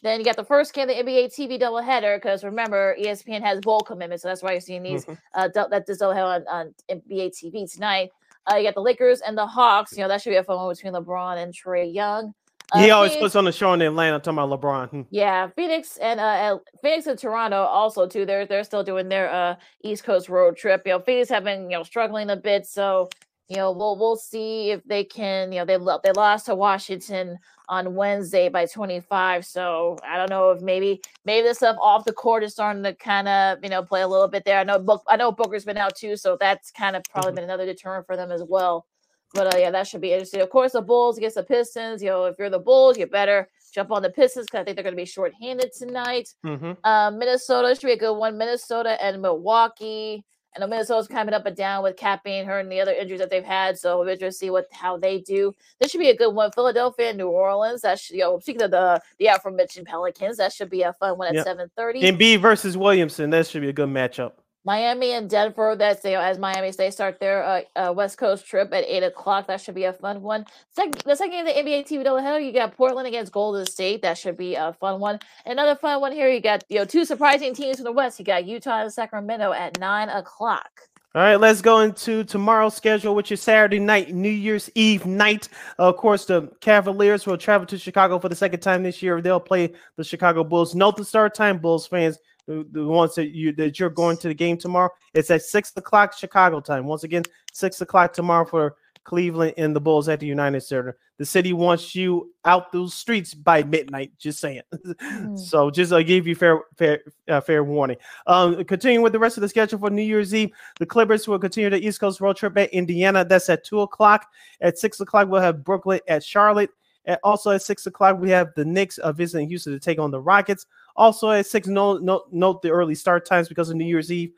[0.02, 3.60] Then you got the first game of the NBA TV doubleheader because remember ESPN has
[3.60, 5.18] bowl commitments, so that's why you're seeing these Mhm.
[5.34, 8.10] uh dou- that this doubleheader on, on NBA TV tonight.
[8.50, 9.92] Uh, you got the Lakers and the Hawks.
[9.96, 12.34] You know that should be a fun one between LeBron and Trae Young.
[12.72, 14.88] Uh, he always Phoenix- puts on the show in Atlanta talking about LeBron.
[14.90, 15.00] Hmm.
[15.10, 18.26] yeah, Phoenix and uh Phoenix and Toronto also too.
[18.26, 20.82] They're they're still doing their uh East Coast road trip.
[20.84, 23.08] You know, Phoenix have been you know struggling a bit, so
[23.48, 25.52] you know we'll we'll see if they can.
[25.52, 29.44] You know, they lo- they lost to Washington on Wednesday by 25.
[29.44, 32.94] So I don't know if maybe maybe this stuff off the court is starting to
[32.94, 34.58] kind of you know play a little bit there.
[34.58, 37.44] I know Book I know Booker's been out too, so that's kind of probably been
[37.44, 38.86] another deterrent for them as well.
[39.34, 40.40] But uh, yeah, that should be interesting.
[40.40, 42.02] Of course, the Bulls against the Pistons.
[42.02, 44.76] You know, if you're the Bulls, you better jump on the Pistons because I think
[44.76, 46.32] they're going to be shorthanded tonight.
[46.44, 46.76] Mhm.
[46.82, 48.38] Uh, Minnesota should be a good one.
[48.38, 50.24] Minnesota and Milwaukee.
[50.56, 53.20] I know Minnesota's coming up and down with KAT being hurt and the other injuries
[53.20, 53.78] that they've had.
[53.78, 55.52] So we'll just see what how they do.
[55.80, 56.50] This should be a good one.
[56.52, 57.82] Philadelphia and New Orleans.
[57.82, 61.18] That should, you know, speaking of the the aforementioned Pelicans, that should be a fun
[61.18, 61.44] one at Yep.
[61.44, 62.00] seven thirty.
[62.02, 63.30] Embiid versus Williamson.
[63.30, 64.32] That should be a good matchup.
[64.66, 65.76] Miami and Denver.
[65.76, 69.04] That's you know, as Miami they start their uh, uh, West Coast trip at eight
[69.04, 69.46] o'clock.
[69.46, 70.44] That should be a fun one.
[70.72, 74.02] Second, the second game of the NBA TV doubleheader, you got Portland against Golden State.
[74.02, 75.20] That should be a fun one.
[75.46, 76.28] Another fun one here.
[76.28, 78.18] You got you know two surprising teams from the West.
[78.18, 80.68] You got Utah and Sacramento at nine o'clock.
[81.14, 85.48] All right, let's go into tomorrow's schedule, which is Saturday night, New Year's Eve night.
[85.78, 89.22] of course, the Cavaliers will travel to Chicago for the second time this year.
[89.22, 90.74] They'll play the Chicago Bulls.
[90.74, 94.28] Note the start time, Bulls fans, the, the ones that you that you're going to
[94.28, 94.90] the game tomorrow.
[95.14, 96.86] It's at six o'clock Chicago time.
[96.86, 100.98] Once again, six o'clock tomorrow for Cleveland and the Bulls at the United Center.
[101.18, 104.12] The city wants you out those streets by midnight.
[104.18, 104.62] Just saying.
[105.36, 107.96] so just uh, give you fair fair uh, fair warning.
[108.26, 111.38] Um, continuing with the rest of the schedule for New Year's Eve, the Clippers will
[111.38, 113.24] continue the East Coast road trip at Indiana.
[113.24, 114.26] That's at two o'clock.
[114.60, 116.70] At six o'clock, we'll have Brooklyn at Charlotte.
[117.06, 120.10] And also at six o'clock, we have the Knicks uh, visiting Houston to take on
[120.10, 120.66] the Rockets.
[120.96, 124.32] Also at six, note, note, note the early start times because of New Year's Eve.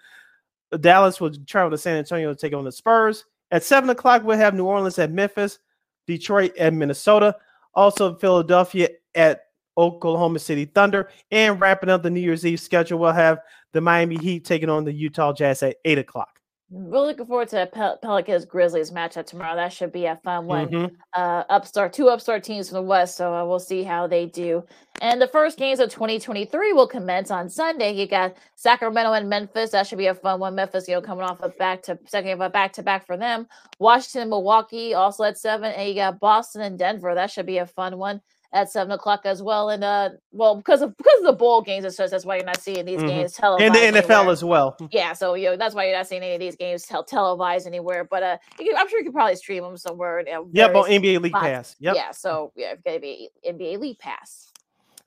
[0.81, 3.25] Dallas will travel to San Antonio to take on the Spurs.
[3.51, 5.59] At seven o'clock, we'll have New Orleans at Memphis,
[6.07, 7.37] Detroit at Minnesota.
[7.75, 9.42] Also, Philadelphia at
[9.79, 11.11] Oklahoma City Thunder.
[11.31, 13.38] And wrapping up the New Year's Eve schedule, we'll have
[13.73, 16.38] the Miami Heat taking on the Utah Jazz at eight o'clock.
[16.70, 19.57] Really looking forward to Pel- Pelicans Grizzlies matchup tomorrow.
[19.57, 20.68] That should be a fun one.
[20.68, 20.90] Mhm.
[21.14, 24.62] Uh, upstart, two upstart teams from the West, so uh, we'll see how they do.
[25.00, 27.92] And the first games of 2023 will commence on Sunday.
[27.92, 29.70] You got Sacramento and Memphis.
[29.70, 30.54] That should be a fun one.
[30.57, 33.16] Memphis, you know, coming off a back to second of a back to back for
[33.16, 33.48] them.
[33.78, 37.14] Washington, and Milwaukee, also at seven, and you got Boston and Denver.
[37.14, 38.20] That should be a fun one
[38.53, 39.69] at seven o'clock as well.
[39.71, 42.45] And uh, well, because of because of the bowl games, it's just that's why you're
[42.47, 43.09] not seeing these Mhm.
[43.09, 43.65] games televised.
[43.67, 44.33] And the NFL anywhere.
[44.33, 44.77] as well.
[44.91, 47.67] Yeah, so you know that's why you're not seeing any of these games tel- televised
[47.67, 48.05] anywhere.
[48.05, 50.21] But uh, you can, I'm sure you could probably stream them somewhere.
[50.21, 51.45] You know, Yep, on NBA League spots.
[51.47, 51.77] Pass.
[51.81, 51.95] Yep.
[51.97, 54.53] Yeah, so yeah, it's gonna be NBA League Pass.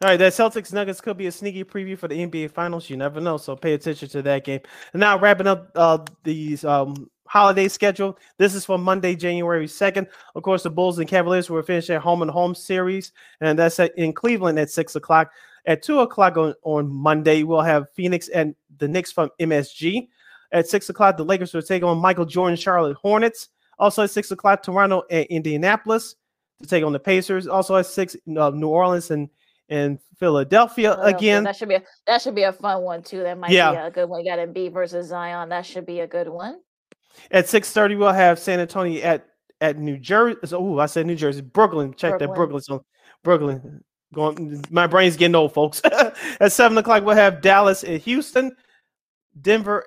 [0.04, 2.90] All right, that Celtics Nuggets could be a sneaky preview for the NBA Finals.
[2.90, 4.62] You never know, so pay attention to that game.
[4.94, 8.20] And now wrapping up uh, these um, holiday schedule.
[8.38, 10.08] This is for Monday, January second.
[10.36, 13.80] Of course, the Bulls and Cavaliers will finish their home and home series, and that's
[13.80, 15.32] at, in Cleveland at six o'clock.
[15.65, 20.10] At two o'clock on, on Monday, we'll have Phoenix and the Knicks from MSG.
[20.52, 23.48] At six o'clock, the Lakers will take on Michael Jordan Charlotte Hornets.
[23.80, 26.15] Also at six o'clock, Toronto and Indianapolis
[26.62, 27.48] to take on the Pacers.
[27.48, 29.30] Also at six, uh, New Orleans and
[29.70, 31.46] and Philadelphia Philadelphia, again.
[31.46, 33.24] that should be a, that should be a fun one too.
[33.24, 34.20] That might be a good one.
[34.20, 35.48] You got Embiid versus Zion.
[35.48, 36.60] That should be a good one.
[37.32, 39.28] At six thirty, we'll have San Antonio at
[39.62, 40.38] at New Jersey.
[40.54, 41.93] Oh, I said New Jersey, Brooklyn.
[41.93, 42.36] Check that Brooklyn.
[42.36, 42.62] Brooklyn.
[42.62, 42.86] So
[43.24, 43.84] Brooklyn.
[44.13, 45.82] Going, my brain's getting old, folks.
[46.39, 48.54] at seven o'clock, we'll have Dallas at Houston,
[49.39, 49.86] Denver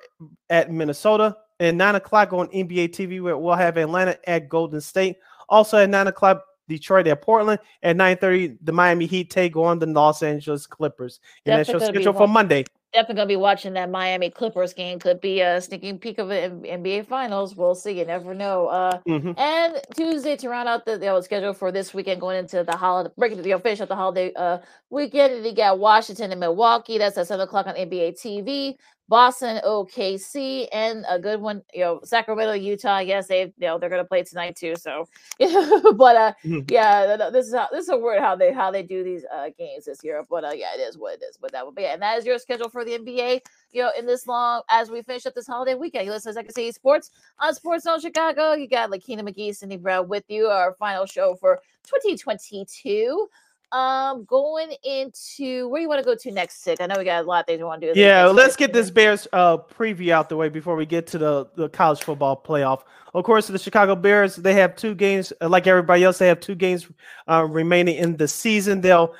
[0.48, 5.16] at Minnesota, and nine o'clock on NBA TV, where we'll have Atlanta at Golden State.
[5.50, 7.60] Also at nine o'clock, Detroit at Portland.
[7.82, 11.20] At nine thirty, the Miami Heat take on the Los Angeles Clippers.
[11.44, 12.64] And that's your gonna be schedule for Monday.
[12.94, 14.98] Definitely gonna be watching that Miami Clippers game.
[14.98, 17.54] Could be a sneaking peek of the NBA Finals.
[17.54, 17.98] We'll see.
[17.98, 18.68] You never know.
[18.68, 19.38] Uh, mm-hmm.
[19.38, 23.10] And Tuesday to round out the, the schedule for this weekend, going into the holiday,
[23.18, 24.58] breaking the finish of the holiday uh,
[24.90, 25.44] weekend.
[25.44, 26.96] You got Washington and Milwaukee.
[26.96, 28.76] That's at seven o'clock on NBA TV.
[29.08, 33.00] Boston, OKC, and a good one, you know, Sacramento, Utah.
[33.00, 34.74] Yes, they, you know, they're gonna play tonight too.
[34.76, 35.06] So,
[35.38, 36.60] but uh, mm-hmm.
[36.68, 39.50] yeah, this is how this is a word how they how they do these uh
[39.58, 40.24] games this year.
[40.28, 41.36] But uh, yeah, it is what it is.
[41.36, 43.40] But that would be, and that is your schedule for the NBA.
[43.72, 46.34] You know, in this long as we finish up this holiday weekend, you listen to
[46.34, 48.52] Second City Sports on Sports Zone Chicago.
[48.54, 50.46] You got Lakina McGee, Sydney Brown with you.
[50.46, 53.28] Our final show for 2022.
[53.72, 56.80] Um, going into where you want to go to next, Sid?
[56.80, 58.00] I know we got a lot of things we want to do.
[58.00, 61.48] Yeah, let's get this Bears uh preview out the way before we get to the
[61.56, 62.82] the college football playoff.
[63.14, 66.18] Of course, the Chicago Bears they have two games, uh, like everybody else.
[66.18, 66.88] They have two games
[67.28, 68.80] uh, remaining in the season.
[68.80, 69.14] They'll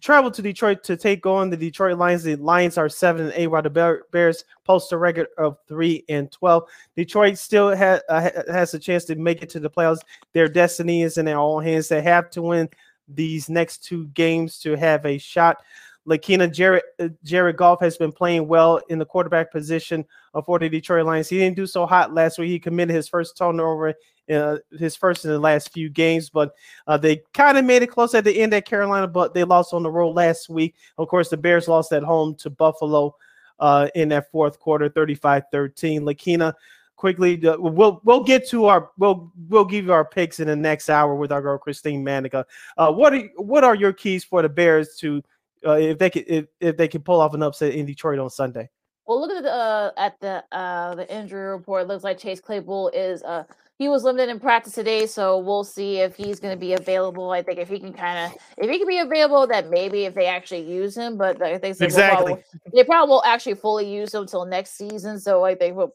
[0.00, 2.22] travel to Detroit to take on the Detroit Lions.
[2.22, 6.30] The Lions are seven and eight, while the Bears post a record of three and
[6.30, 6.68] twelve.
[6.96, 10.00] Detroit still ha- uh, has a chance to make it to the playoffs.
[10.32, 11.88] Their destiny is in their own hands.
[11.88, 12.68] They have to win
[13.08, 15.58] these next two games to have a shot.
[16.06, 20.04] Lakina Jared uh, Jared Goff has been playing well in the quarterback position
[20.44, 21.28] for the Detroit Lions.
[21.28, 22.50] He didn't do so hot last week.
[22.50, 23.94] He committed his first turnover,
[24.30, 26.54] uh, his first in the last few games, but
[26.86, 29.72] uh, they kind of made it close at the end at Carolina, but they lost
[29.72, 30.74] on the road last week.
[30.98, 33.14] Of course, the Bears lost at home to Buffalo
[33.58, 36.02] uh, in that fourth quarter, 35-13.
[36.02, 36.52] Lakina
[36.96, 40.88] quickly we'll we'll get to our we'll we'll give you our picks in the next
[40.88, 42.46] hour with our girl Christine Manica.
[42.76, 45.22] Uh, what are what are your keys for the Bears to
[45.66, 48.30] uh, if they can if, if they can pull off an upset in Detroit on
[48.30, 48.68] Sunday?
[49.06, 51.82] Well, look at the uh, at the uh, the injury report.
[51.82, 53.44] It looks like Chase Claypool is uh
[53.78, 57.32] he was limited in practice today, so we'll see if he's going to be available.
[57.32, 60.14] I think if he can kind of if he can be available, that maybe if
[60.14, 64.14] they actually use him, but I think exactly probably, they probably won't actually fully use
[64.14, 65.18] him until next season.
[65.18, 65.92] So I think we'll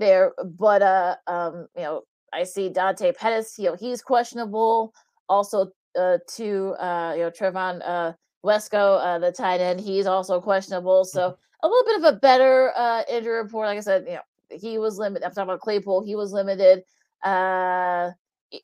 [0.00, 0.32] there.
[0.58, 3.58] But uh, um, you know, I see Dante Pettis.
[3.58, 4.92] You know, he's questionable.
[5.28, 8.12] Also, uh, to uh, you know, Trevon uh,
[8.44, 11.04] Wesco, uh, the tight end, he's also questionable.
[11.04, 11.66] So mm-hmm.
[11.66, 13.66] a little bit of a better uh injury report.
[13.66, 15.24] Like I said, you know, he was limited.
[15.24, 16.02] I'm talking about Claypool.
[16.02, 16.82] He was limited.
[17.22, 18.10] Uh,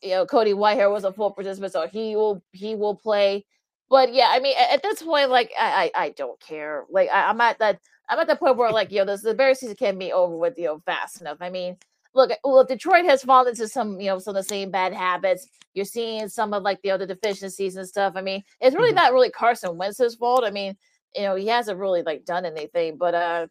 [0.03, 3.45] you know, Cody Whitehair was a full participant, so he will he will play.
[3.89, 6.85] But yeah, I mean, at, at this point, like I, I, I don't care.
[6.91, 9.61] Like I, I'm at that I'm at the point where like, yo, this the Bears
[9.61, 11.39] season can't be over with, you know, fast enough.
[11.41, 11.77] I mean,
[12.15, 15.49] look, well, Detroit has fallen into some, you know, some of the same bad habits.
[15.75, 18.15] You're seeing some of like the other deficiencies and stuff.
[18.17, 18.97] I mean, it's really mm-hmm.
[18.97, 20.45] not really Carson Wentz's fault.
[20.45, 20.77] I mean,
[21.15, 23.47] you know, he hasn't really like done anything, but uh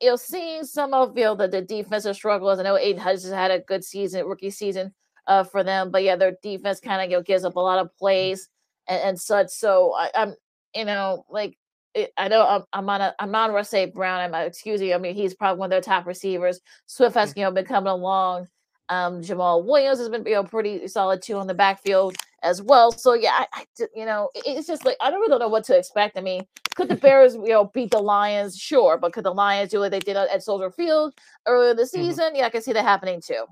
[0.00, 2.58] you know, seeing some of you know the, the defensive struggles.
[2.58, 4.94] I know Aidan Hutchinson had a good season, rookie season
[5.26, 7.78] uh for them, but yeah, their defense kind of you know gives up a lot
[7.78, 8.48] of plays
[8.88, 9.48] and, and such.
[9.48, 10.34] So I, I'm
[10.74, 11.56] you know, like
[12.16, 14.20] I know I'm, I'm on a I'm on Russell Brown.
[14.20, 14.94] I'm uh, excuse me.
[14.94, 16.60] I mean, he's probably one of their top receivers.
[16.86, 18.46] Swift has you know been coming along.
[18.88, 22.92] Um, Jamaal Williams has been you know pretty solid too on the backfield as well.
[22.92, 25.64] So yeah, I, I you know it, it's just like I don't really know what
[25.64, 26.16] to expect.
[26.16, 28.56] I mean, could the Bears you know beat the Lions?
[28.56, 31.14] Sure, but could the Lions do what they did at Soldier Field
[31.46, 32.06] earlier this mm-hmm.
[32.06, 32.24] season?
[32.26, 32.36] Mm-hmm.
[32.36, 33.46] Yeah, I can see that happening too.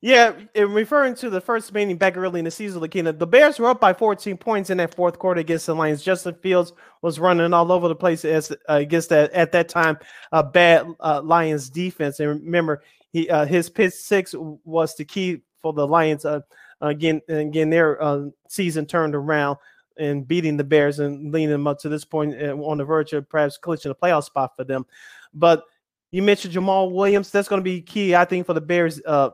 [0.00, 3.60] Yeah, in referring to the first meeting back early in the season, Lakina, the Bears
[3.60, 6.02] were up by 14 points in that fourth quarter against the Lions.
[6.02, 9.96] Justin Fields was running all over the place as uh, against that at that time
[10.32, 12.18] a bad uh, Lions defense.
[12.18, 16.24] And remember, he uh, his pick six was the key for the Lions.
[16.24, 16.40] Uh,
[16.80, 19.56] again, again, their uh, season turned around
[19.98, 23.28] and beating the Bears and leading them up to this point on the verge of
[23.28, 24.84] perhaps clinching a playoff spot for them.
[25.32, 25.64] But
[26.10, 27.30] you mentioned Jamaal Williams.
[27.30, 29.30] That's going to be key, I think, for the Bears uh,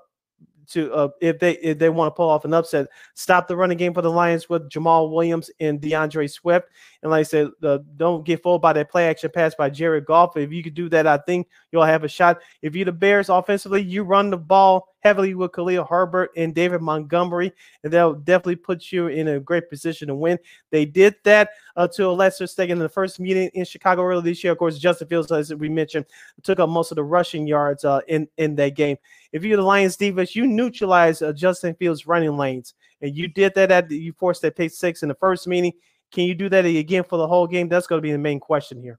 [0.71, 3.79] to uh, if they if they want to pull off an upset, stop the running
[3.79, 6.69] game for the Lions with Jamaal Williams and D'Andre Swift.
[7.03, 10.05] And like I said, uh, don't get fooled by that play action pass by Jared
[10.05, 10.37] Goff.
[10.37, 12.41] If you could do that, I think you'll have a shot.
[12.63, 16.81] If you're the Bears offensively, you run the ball heavily with Khalil Herbert and David
[16.81, 20.39] Montgomery, and that'll definitely put you in a great position to win.
[20.71, 24.23] They did that uh, to a lesser extent in the first meeting in Chicago earlier
[24.23, 24.53] this year.
[24.53, 26.07] Of course, Justin Fields, as we mentioned,
[26.43, 28.97] took up most of the rushing yards uh, in in that game.
[29.33, 33.55] If you're the Lions defense, you neutralize uh, Justin Fields' running lanes, and you did
[33.55, 35.73] that at you forced that pick six in the first meeting.
[36.11, 37.69] Can you do that again for the whole game?
[37.69, 38.99] That's going to be the main question here.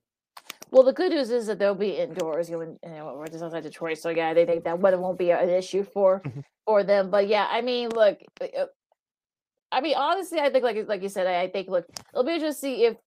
[0.72, 2.49] Well, the good news is that they'll be indoors.
[2.49, 5.17] You know, you know we're just outside Detroit, so yeah, they think that weather won't
[5.17, 6.41] be an issue for mm-hmm.
[6.65, 7.09] for them.
[7.09, 8.65] But yeah, I mean, look, uh, uh,
[9.72, 12.34] I mean, honestly, I think like like you said, I, I think look, it'll be
[12.34, 12.97] interesting to see if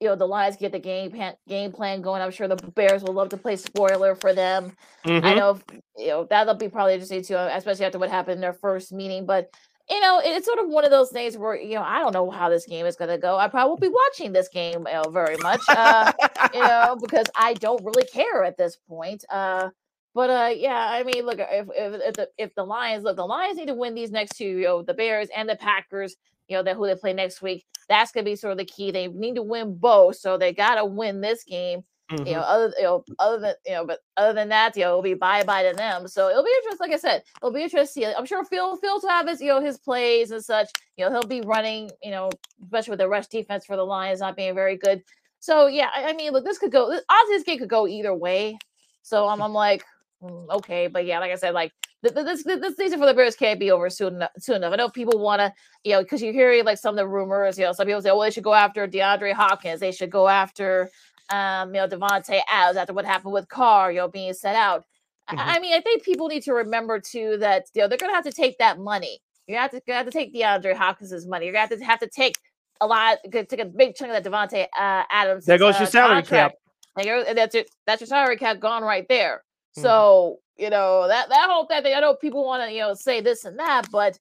[0.00, 2.20] you know the Lions get the game plan, game plan going.
[2.20, 4.76] I'm sure the Bears will love to play spoiler for them.
[5.06, 5.24] Mm-hmm.
[5.24, 5.58] I know
[5.96, 9.24] you know that'll be probably interesting too, especially after what happened in their first meeting.
[9.24, 9.50] But
[9.90, 12.30] you know, it's sort of one of those things where you know I don't know
[12.30, 13.36] how this game is going to go.
[13.36, 15.60] I probably won't be watching this game you know, very much.
[15.68, 16.12] Uh,
[16.54, 19.24] you know, because I don't really care at this point.
[19.30, 19.70] Uh,
[20.14, 23.26] but uh, yeah, I mean, look, if if if the, if the Lions look, the
[23.26, 26.16] Lions need to win these next two, you know, the Bears and the Packers.
[26.48, 27.64] You know, that who they play next week.
[27.88, 28.90] That's gonna be sort of the key.
[28.90, 31.84] They need to win both, so they gotta win this game.
[32.10, 32.26] Mm-hmm.
[32.26, 34.90] You know, other you know, other than you know, but other than that, you know,
[34.90, 36.06] it'll be bye bye to them.
[36.06, 36.86] So it'll be interesting.
[36.86, 38.12] Like I said, it'll be interesting.
[38.16, 40.68] I'm sure Phil Phil to have his you know his plays and such.
[40.98, 41.90] You know, he'll be running.
[42.02, 42.30] You know,
[42.62, 45.02] especially with the rush defense for the Lions not being very good.
[45.40, 46.84] So yeah, I, I mean, look, this could go.
[46.88, 48.58] Honestly, this game could go either way.
[49.02, 49.82] So I'm, I'm like,
[50.22, 51.72] mm, okay, but yeah, like I said, like
[52.12, 54.30] this this season for the Bears can't be over soon enough.
[54.38, 54.72] Soon enough.
[54.72, 55.52] I know people want to,
[55.84, 57.58] you know, because you hear like some of the rumors.
[57.58, 59.80] You know, some people say, well, they should go after DeAndre Hopkins.
[59.80, 60.90] They should go after,
[61.30, 64.84] um, you know, Davante Adams after what happened with Carr, you know, being set out.
[65.30, 65.38] Mm-hmm.
[65.38, 68.14] I, I mean, I think people need to remember too that you know they're gonna
[68.14, 69.20] have to take that money.
[69.46, 71.46] You have to have to take DeAndre Hopkins' money.
[71.46, 72.36] You're gonna have to have to take
[72.80, 75.46] a lot, take a big chunk of that Davante uh, Adams.
[75.46, 76.56] There goes uh, your salary contract.
[76.96, 77.06] cap.
[77.28, 77.70] And that's it.
[77.86, 79.42] That's your salary cap gone right there.
[79.76, 79.82] Mm-hmm.
[79.82, 81.84] So you know that that whole thing.
[81.86, 84.18] I know people want to you know say this and that, but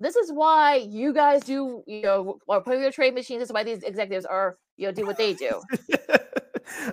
[0.00, 3.40] this is why you guys do you know or play with your trade machines.
[3.40, 5.60] This is why these executives are you know do what they do.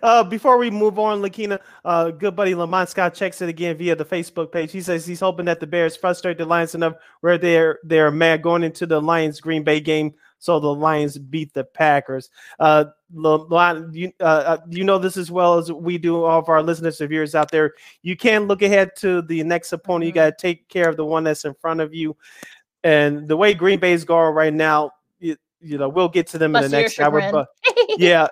[0.03, 3.95] uh, before we move on, Lakina, uh, good buddy Lamont Scott checks it again via
[3.95, 4.71] the Facebook page.
[4.71, 8.41] He says he's hoping that the Bears frustrate the Lions enough where they're they're mad
[8.41, 12.30] going into the Lions Green Bay game so the Lions beat the Packers.
[12.59, 16.63] Uh, you, uh, uh, you know this as well as we do, all of our
[16.63, 17.73] listeners and viewers out there.
[18.01, 20.05] You can't look ahead to the next opponent.
[20.05, 20.30] You mm-hmm.
[20.30, 22.15] got to take care of the one that's in front of you.
[22.84, 24.91] And the way Green Bay is going right now,
[25.62, 27.32] you, know, we'll get to them Plus in the next hour.
[27.32, 27.47] But
[27.97, 28.28] yeah,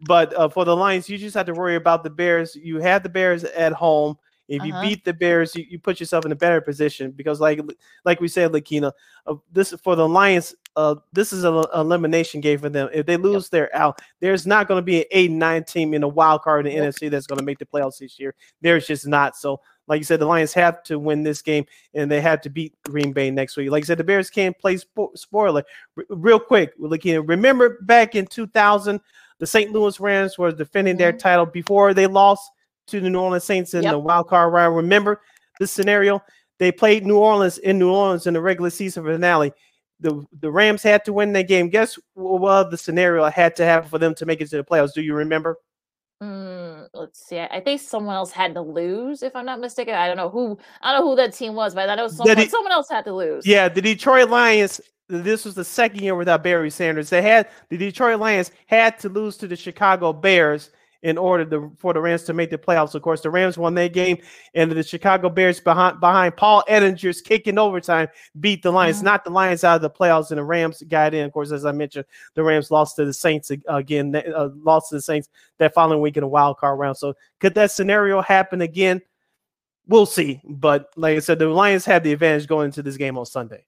[0.00, 2.56] but uh, for the Lions, you just have to worry about the Bears.
[2.56, 4.16] You have the Bears at home.
[4.48, 4.82] If you uh-huh.
[4.82, 7.60] beat the Bears, you, you put yourself in a better position because, like,
[8.04, 8.92] like we said, Lakina,
[9.26, 12.88] uh, this for the Lions uh, this is an elimination game for them.
[12.92, 13.50] If they lose, yep.
[13.50, 14.00] they're out.
[14.20, 16.84] There's not going to be an eight nine team in a wild card in the
[16.84, 16.94] yep.
[16.94, 18.34] NFC that's going to make the playoffs this year.
[18.60, 19.36] There's just not.
[19.36, 21.64] So, like you said, the Lions have to win this game
[21.94, 23.70] and they have to beat Green Bay next week.
[23.70, 25.64] Like I said, the Bears can't play spo- spoiler.
[25.96, 27.24] R- real quick, looking.
[27.26, 29.00] Remember back in 2000,
[29.38, 29.72] the St.
[29.72, 31.00] Louis Rams were defending mm-hmm.
[31.00, 32.50] their title before they lost
[32.88, 33.92] to the New Orleans Saints in yep.
[33.92, 34.76] the wild card round.
[34.76, 35.20] Remember
[35.60, 36.22] this scenario?
[36.58, 39.52] They played New Orleans in New Orleans in the regular season finale
[40.00, 41.68] the the Rams had to win that game.
[41.68, 44.94] Guess what the scenario had to happen for them to make it to the playoffs?
[44.94, 45.56] Do you remember?
[46.22, 47.38] Mm, let's see.
[47.38, 49.94] I think someone else had to lose, if I'm not mistaken.
[49.94, 50.58] I don't know who.
[50.80, 53.04] I don't know who that team was, but I know someone, he, someone else had
[53.04, 53.46] to lose.
[53.46, 54.80] Yeah, the Detroit Lions.
[55.08, 57.10] This was the second year without Barry Sanders.
[57.10, 60.70] They had the Detroit Lions had to lose to the Chicago Bears
[61.06, 62.96] in order to, for the Rams to make the playoffs.
[62.96, 64.18] Of course, the Rams won that game,
[64.54, 68.08] and the Chicago Bears behind behind Paul Edinger's kick in overtime
[68.40, 68.96] beat the Lions.
[68.96, 69.04] Mm-hmm.
[69.04, 71.24] Not the Lions out of the playoffs, and the Rams got in.
[71.24, 74.16] Of course, as I mentioned, the Rams lost to the Saints again.
[74.16, 75.28] Uh, lost to the Saints
[75.58, 76.96] that following week in a wild card round.
[76.96, 79.00] So could that scenario happen again?
[79.86, 80.40] We'll see.
[80.44, 83.64] But like I said, the Lions have the advantage going into this game on Sunday.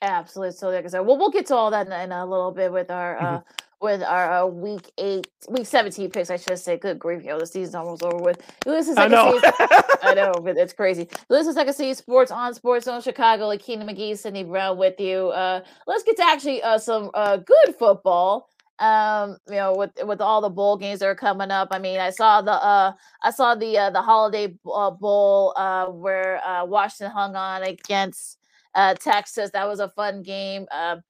[0.00, 0.56] Absolutely.
[0.56, 2.72] So, like I said, well, we'll get to all that in, in a little bit
[2.72, 3.36] with our mm-hmm.
[3.82, 6.30] With our uh, week eight, week seventeen picks.
[6.30, 8.40] I should say, good grief, you know, the season's almost over with.
[8.64, 9.40] This is I know,
[10.02, 11.08] I know, but it's crazy.
[11.28, 13.48] This is Second City Sports on Sports Zone Chicago.
[13.48, 15.30] Lakina McGee, Sydney Brown with you.
[15.30, 18.48] Uh, let's get to actually uh, some uh, good football.
[18.78, 21.68] Um, you know, with with all the bowl games that are coming up.
[21.72, 25.86] I mean, I saw the uh, I saw the uh, the Holiday uh, Bowl uh,
[25.86, 28.38] where uh, Washington hung on against
[28.76, 29.50] uh, Texas.
[29.50, 30.66] That was a fun game.
[30.70, 31.02] Um,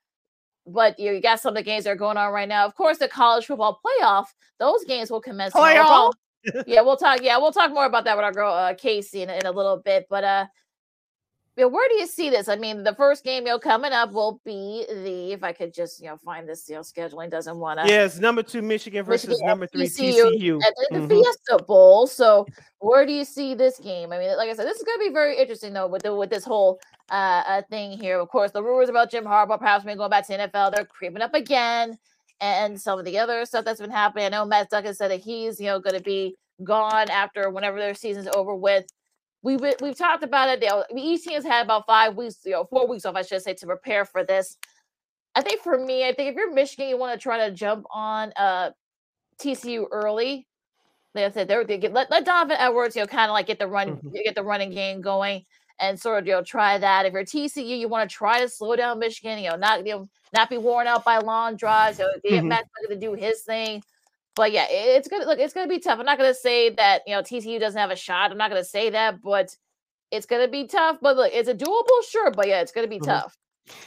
[0.66, 2.66] but you got some of the games that are going on right now.
[2.66, 4.26] Of course, the college football playoff;
[4.58, 5.54] those games will commence.
[5.54, 6.12] Playoff.
[6.66, 7.20] yeah, we'll talk.
[7.22, 9.78] Yeah, we'll talk more about that with our girl uh, Casey in, in a little
[9.78, 10.06] bit.
[10.08, 10.46] But uh,
[11.56, 12.48] you know, where do you see this?
[12.48, 15.74] I mean, the first game you know coming up will be the if I could
[15.74, 17.86] just you know find this you know scheduling doesn't want to.
[17.86, 20.62] Yes, number two Michigan versus Michigan, number three TCU, TCU.
[20.62, 21.08] at the, mm-hmm.
[21.08, 22.06] Fiesta Bowl.
[22.06, 22.46] So
[22.78, 24.12] where do you see this game?
[24.12, 26.14] I mean, like I said, this is going to be very interesting though with the,
[26.14, 26.80] with this whole
[27.10, 28.18] uh, uh, thing here.
[28.18, 31.20] Of course, the rumors about Jim Harbaugh perhaps maybe going back to NFL they're creeping
[31.20, 31.98] up again,
[32.40, 34.24] and some of the other stuff that's been happening.
[34.24, 36.34] I know Max Duggan said that he's you know going to be
[36.64, 38.86] gone after whenever their season's over with
[39.42, 40.64] we we've talked about it.
[40.96, 43.54] each team has had about five weeks, you know, four weeks off, I should say,
[43.54, 44.56] to prepare for this.
[45.34, 47.84] I think for me, I think if you're Michigan, you want to try to jump
[47.90, 48.70] on uh
[49.38, 50.46] TCU early.
[51.14, 53.46] Like I said, they're, they get let, let Donovan Edwards, you know, kind of like
[53.46, 54.10] get the run, mm-hmm.
[54.24, 55.44] get the running game going,
[55.78, 57.04] and sort of you know try that.
[57.04, 59.92] If you're TCU, you want to try to slow down Michigan, you know, not you
[59.92, 61.98] know not be worn out by long drives.
[61.98, 62.48] You know, get mm-hmm.
[62.48, 63.82] Max to do his thing.
[64.34, 65.38] But yeah, it's gonna look.
[65.38, 65.98] It's gonna be tough.
[65.98, 68.30] I'm not gonna say that you know TCU doesn't have a shot.
[68.30, 69.54] I'm not gonna say that, but
[70.10, 70.98] it's gonna be tough.
[71.00, 72.30] But look, it's a doable, sure.
[72.30, 73.10] But yeah, it's gonna be mm-hmm.
[73.10, 73.36] tough.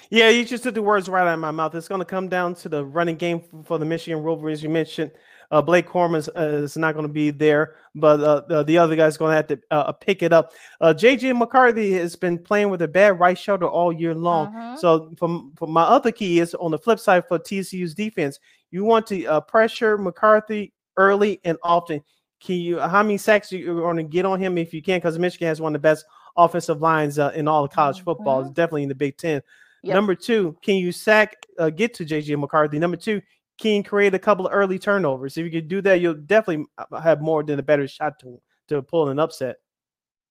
[0.09, 1.75] Yeah, you just took the words right out of my mouth.
[1.75, 4.63] It's going to come down to the running game for the Michigan Wolverines.
[4.63, 5.11] You mentioned
[5.55, 8.77] Uh, Blake Corum is, uh, is not going to be there, but uh, the, the
[8.77, 10.51] other guy's going to have to uh, pick it up.
[10.81, 14.47] JJ uh, McCarthy has been playing with a bad right shoulder all year long.
[14.47, 14.75] Uh-huh.
[14.75, 18.37] So, from, from my other key is on the flip side for TCU's defense,
[18.69, 22.03] you want to uh, pressure McCarthy early and often.
[22.41, 22.77] Can you?
[22.79, 24.97] How many sacks are you going to get on him if you can?
[24.97, 26.03] Because Michigan has one of the best
[26.35, 28.39] offensive lines uh, in all of college football.
[28.39, 28.47] Mm-hmm.
[28.47, 29.41] It's definitely in the Big Ten.
[29.83, 29.93] Yep.
[29.93, 32.77] Number two, can you sack uh, get to JJ McCarthy?
[32.77, 33.21] Number two,
[33.57, 35.37] can you create a couple of early turnovers?
[35.37, 38.41] If you can do that, you'll definitely uh, have more than a better shot to
[38.67, 39.57] to pull an upset.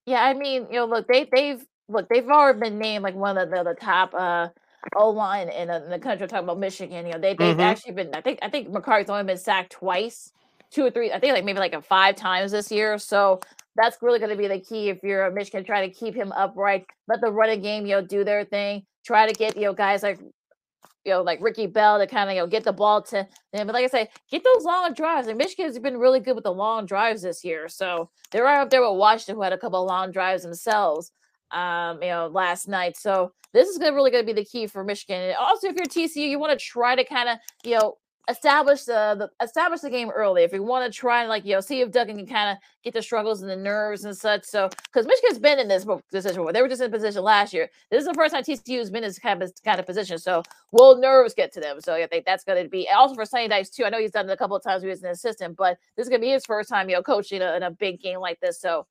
[0.07, 3.39] Yeah, I mean, you know, look, they they've look they've already been named like one
[3.39, 4.49] of the, the top uh
[4.97, 6.27] O line in, in, the country.
[6.27, 7.61] talking about Michigan, you know, they they've mm-hmm.
[7.61, 8.14] actually been.
[8.14, 10.33] I think I think McCarthy's only been sacked twice,
[10.70, 11.11] two or three.
[11.11, 12.99] I think like maybe like a five times this year.
[12.99, 13.41] So
[13.77, 16.33] that's really going to be the key if you're a Michigan, trying to keep him
[16.33, 18.85] upright, let the running game, you know, do their thing.
[19.05, 20.18] Try to get, you know, guys like,
[21.05, 23.67] you know, like Ricky Bell to kind of, you know, get the ball to them.
[23.67, 25.29] But like I say, get those long drives.
[25.29, 27.69] And Michigan's been really good with the long drives this year.
[27.69, 31.13] So they're right up there with Washington, who had a couple of long drives themselves,
[31.51, 32.97] um, you know, last night.
[32.97, 35.21] So this is gonna really going to be the key for Michigan.
[35.21, 37.99] And also, if you're TCU, you want to try to kind of, you know,
[38.29, 40.43] establish the, establish the game early.
[40.43, 42.57] If you want to try and like you know see if Duggan can kind of
[42.83, 44.45] get the struggles and the nerves and such.
[44.45, 47.68] So because Michigan's been in this position before, they were just in position last year.
[47.91, 50.18] This is the first time TCU has been in this kind of kind of position.
[50.18, 51.81] So will nerves get to them?
[51.81, 53.85] So I think that's going to be also for Sonny Dykes too.
[53.85, 54.83] I know he's done it a couple of times.
[54.83, 57.03] He was an assistant, but this is going to be his first time you know
[57.03, 58.61] coaching a, in a big game like this.
[58.61, 58.87] So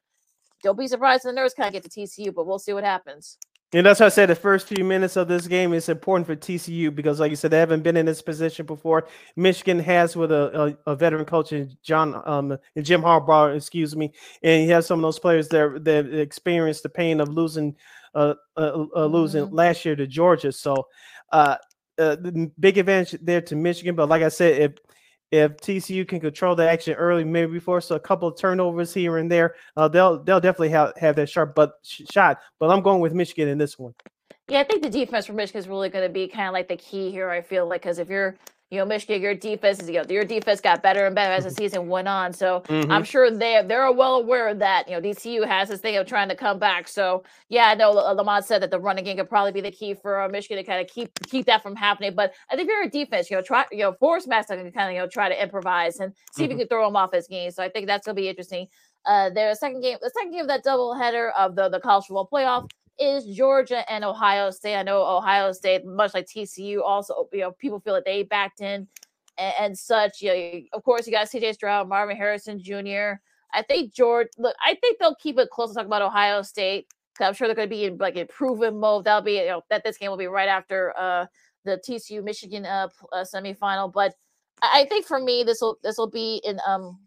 [0.64, 2.84] don't be surprised if the nerves kind of get to TCU, but we'll see what
[2.84, 3.38] happens.
[3.74, 6.36] And that's why I said the first few minutes of this game is important for
[6.36, 9.08] TCU because, like you said, they haven't been in this position before.
[9.36, 14.14] Michigan has with a, a, a veteran coach, and John um, Jim Harbaugh, excuse me,
[14.44, 17.76] and he has some of those players that that experienced the pain of losing
[18.14, 19.56] uh, uh, uh losing mm-hmm.
[19.56, 20.52] last year to Georgia.
[20.52, 20.88] So,
[21.32, 21.58] uh,
[21.98, 23.96] uh, the big advantage there to Michigan.
[23.96, 24.72] But like I said, if
[25.34, 29.18] if TCU can control the action early, maybe force so a couple of turnovers here
[29.18, 32.40] and there, uh, they'll they'll definitely have, have that sharp but sh- shot.
[32.60, 33.96] But I'm going with Michigan in this one.
[34.48, 36.68] Yeah, I think the defense for Michigan is really going to be kind of like
[36.68, 37.32] the key here.
[37.32, 38.36] I feel like because if you're
[38.74, 41.44] you know, Michigan, your defense is, you know, your defense got better and better as
[41.44, 41.58] the mm-hmm.
[41.58, 42.34] season went on.
[42.34, 42.92] So mm-hmm.
[42.92, 44.90] I'm sure they they're well aware of that.
[44.90, 46.88] You know, TCU has this thing of trying to come back.
[46.88, 49.94] So yeah, I know Lamont said that the running game could probably be the key
[49.94, 52.16] for uh, Michigan to kind of keep keep that from happening.
[52.16, 54.72] But I think if you're a defense, you know, try you know, force Master can
[54.72, 56.46] kind of you know try to improvise and see mm-hmm.
[56.46, 57.52] if you can throw him off his game.
[57.52, 58.68] So I think that's gonna be interesting.
[59.06, 62.06] Uh, their second game, the second game of that double header of the the college
[62.06, 62.68] football playoff
[63.00, 64.76] is Georgia and Ohio State.
[64.76, 68.62] I know Ohio State, much like TCU, also you know people feel that they backed
[68.62, 68.88] in
[69.38, 70.22] and, and such.
[70.22, 73.20] You know, of course, you got CJ Stroud, Marvin Harrison Jr.
[73.54, 74.28] I think George.
[74.38, 77.48] Look, I think they'll keep it close to talk about Ohio State because I'm sure
[77.48, 79.06] they're going to be in like improvement mode.
[79.06, 81.26] That'll be you know that this game will be right after uh
[81.66, 83.92] the TCU Michigan uh, uh semifinal.
[83.92, 84.16] But
[84.62, 87.00] I think for me, this will this will be in um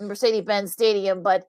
[0.00, 1.48] Mercedes Benz Stadium, but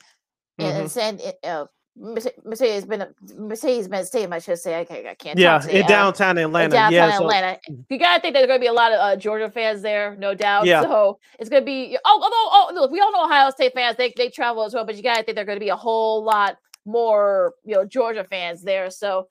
[0.59, 0.81] mm-hmm.
[0.81, 1.65] in San uh,
[1.99, 4.79] Mercedes been Mercedes Benz Stadium, I should say.
[4.79, 6.71] I can't, I can't yeah, in downtown Atlanta.
[6.71, 7.59] downtown yeah, Atlanta.
[7.67, 7.75] So.
[7.89, 10.65] You gotta think there's gonna be a lot of uh, Georgia fans there, no doubt.
[10.65, 10.81] Yeah.
[10.81, 11.97] So it's gonna be.
[12.05, 13.97] Oh, although oh, look, we all know Ohio State fans.
[13.97, 16.55] They they travel as well, but you gotta think there's gonna be a whole lot
[16.85, 18.89] more, you know, Georgia fans there.
[18.89, 19.27] So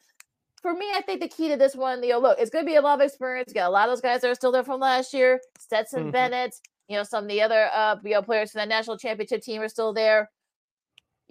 [0.60, 2.76] for me, I think the key to this one, you know, look, it's gonna be
[2.76, 3.48] a lot of experience.
[3.48, 5.40] You got a lot of those guys that are still there from last year.
[5.58, 6.10] Stetson mm-hmm.
[6.10, 6.54] Bennett,
[6.88, 9.62] you know, some of the other uh, you know, players from the national championship team
[9.62, 10.28] are still there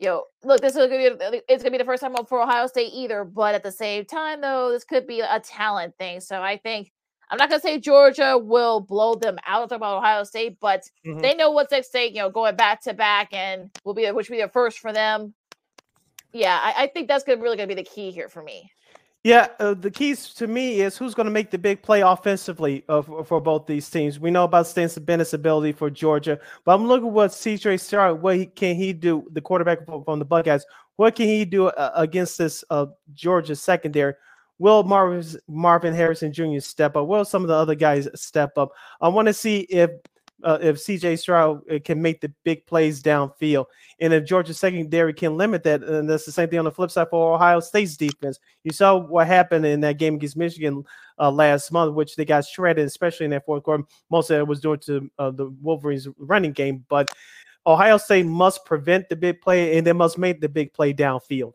[0.06, 2.92] know, look, this is gonna be it's gonna be the first time for Ohio State
[2.94, 3.24] either.
[3.24, 6.20] But at the same time, though, this could be a talent thing.
[6.20, 6.92] So I think
[7.30, 11.20] I'm not gonna say Georgia will blow them out about Ohio State, but mm-hmm.
[11.20, 12.14] they know what's at stake.
[12.14, 14.94] You know, going back to back and will be which will be a first for
[14.94, 15.34] them.
[16.32, 18.72] Yeah, I, I think that's gonna really gonna be the key here for me.
[19.24, 22.86] Yeah, uh, the keys to me is who's going to make the big play offensively
[22.88, 24.20] uh, for, both these teams.
[24.20, 28.22] We know about Stetson Bennett's ability for Georgia, but I'm looking at what CJ Stroud,
[28.22, 30.66] what he, can he do, the quarterback from the Buckeyes,
[30.96, 34.14] what can he do uh, against this uh, Georgia secondary?
[34.60, 36.60] Will Marvin, Marvin Harrison Jr.
[36.60, 37.08] step up?
[37.08, 38.72] Will some of the other guys step up?
[39.02, 39.92] I want to see if
[40.44, 43.66] uh, if CJ Stroud uh, can make the big plays downfield.
[44.00, 46.92] And if Georgia secondary can limit that, and that's the same thing on the flip
[46.92, 48.40] side for Ohio State's defense.
[48.64, 50.84] You saw what happened in that game against Michigan
[51.20, 53.84] uh, last month, which they got shredded, especially in that fourth quarter.
[54.10, 57.10] Most of it was due to uh, the Wolverines running game, but
[57.66, 61.54] Ohio State must prevent the big play and they must make the big play downfield.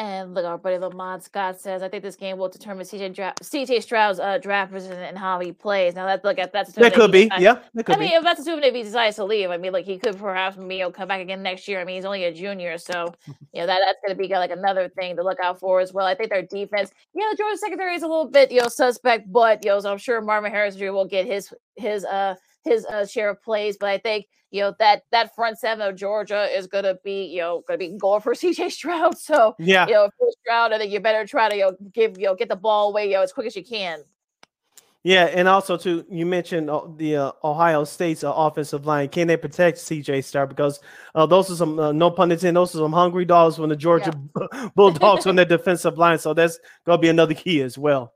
[0.00, 3.34] And look, our buddy Lamont Scott says, I think this game will determine CJ, Dra-
[3.40, 5.94] CJ Stroud's uh, draft position and how he plays.
[5.94, 7.60] Now, that's look at that's that could be, yeah.
[7.74, 9.84] That could I mean, if that's assuming if he decides to leave, I mean, like
[9.84, 11.80] he could perhaps you know come back again next year.
[11.80, 14.50] I mean, he's only a junior, so you know that that's going to be like
[14.50, 16.06] another thing to look out for as well.
[16.06, 18.68] I think their defense, you know, the Georgia secondary is a little bit you know
[18.68, 20.90] suspect, but you know, so I'm sure Marvin Harris Jr.
[20.90, 22.34] will get his his uh
[22.64, 25.96] his uh, share of plays, but I think you know that that front seven of
[25.96, 29.18] Georgia is gonna be you know gonna be going for CJ Stroud.
[29.18, 30.08] So yeah, you know
[30.42, 32.90] Stroud, I think you better try to you know give you know get the ball
[32.90, 34.00] away you know as quick as you can.
[35.04, 39.10] Yeah, and also too, you mentioned uh, the uh, Ohio State's uh, offensive line.
[39.10, 40.48] Can they protect CJ Stroud?
[40.48, 40.80] Because
[41.14, 43.76] uh, those are some, uh, no pun intended, those are some hungry dogs from the
[43.76, 44.68] Georgia yeah.
[44.74, 46.18] Bulldogs on their defensive line.
[46.18, 48.14] So that's gonna be another key as well.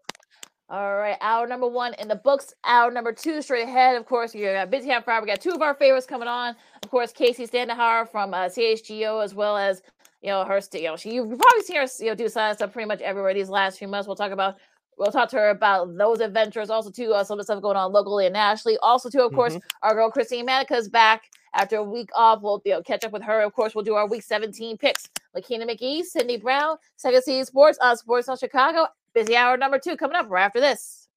[0.71, 2.53] All right, hour number one in the books.
[2.64, 3.97] Hour number two straight ahead.
[3.97, 5.21] Of course, you got busy half hour.
[5.23, 6.55] We got two of our favorites coming on.
[6.83, 9.81] Of course, Casey Standahar from uh, CHGO, as well as
[10.21, 10.61] you know her.
[10.75, 13.33] You know, she you've probably seen her you know do sign stuff pretty much everywhere
[13.33, 14.07] these last few months.
[14.07, 14.57] We'll talk about
[14.99, 17.77] We'll talk to her about those adventures, also too uh, some of the stuff going
[17.77, 18.79] on locally and nationally.
[18.83, 19.87] Also, too, of course, mm-hmm.
[19.87, 22.43] our girl Christine Manica's back after a week off.
[22.43, 23.41] We'll you know, catch up with her.
[23.43, 25.09] Of course, we'll do our week 17 picks.
[25.37, 28.89] Lakina McGee, Sydney Brown, Second City Sports on Sports Zone Chicago.
[29.15, 31.09] Busy hour number two coming up right after this.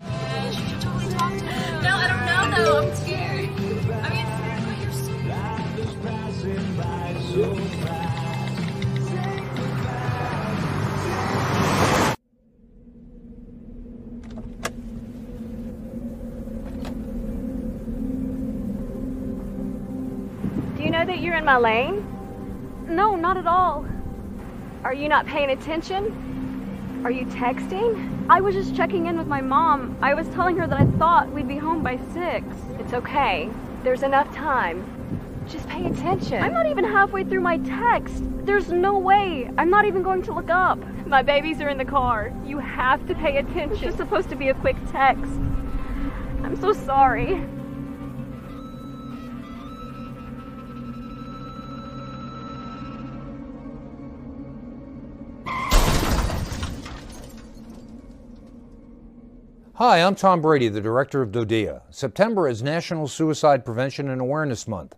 [0.00, 0.06] No,
[1.94, 2.88] I don't know though.
[2.88, 3.50] I'm scared.
[3.92, 4.26] I mean,
[20.76, 22.06] you're you know that you're in my lane?
[22.88, 23.84] No, not at all.
[24.84, 26.25] Are you not paying attention?
[27.06, 28.26] Are you texting?
[28.28, 29.96] I was just checking in with my mom.
[30.02, 32.44] I was telling her that I thought we'd be home by six.
[32.80, 33.48] It's okay.
[33.84, 35.44] There's enough time.
[35.46, 36.42] Just pay attention.
[36.42, 38.24] I'm not even halfway through my text.
[38.44, 39.48] There's no way.
[39.56, 40.80] I'm not even going to look up.
[41.06, 42.32] My babies are in the car.
[42.44, 43.70] You have to pay attention.
[43.70, 45.30] It's just supposed to be a quick text.
[46.42, 47.40] I'm so sorry.
[59.78, 61.82] Hi, I'm Tom Brady, the director of DODEA.
[61.90, 64.94] September is National Suicide Prevention and Awareness Month.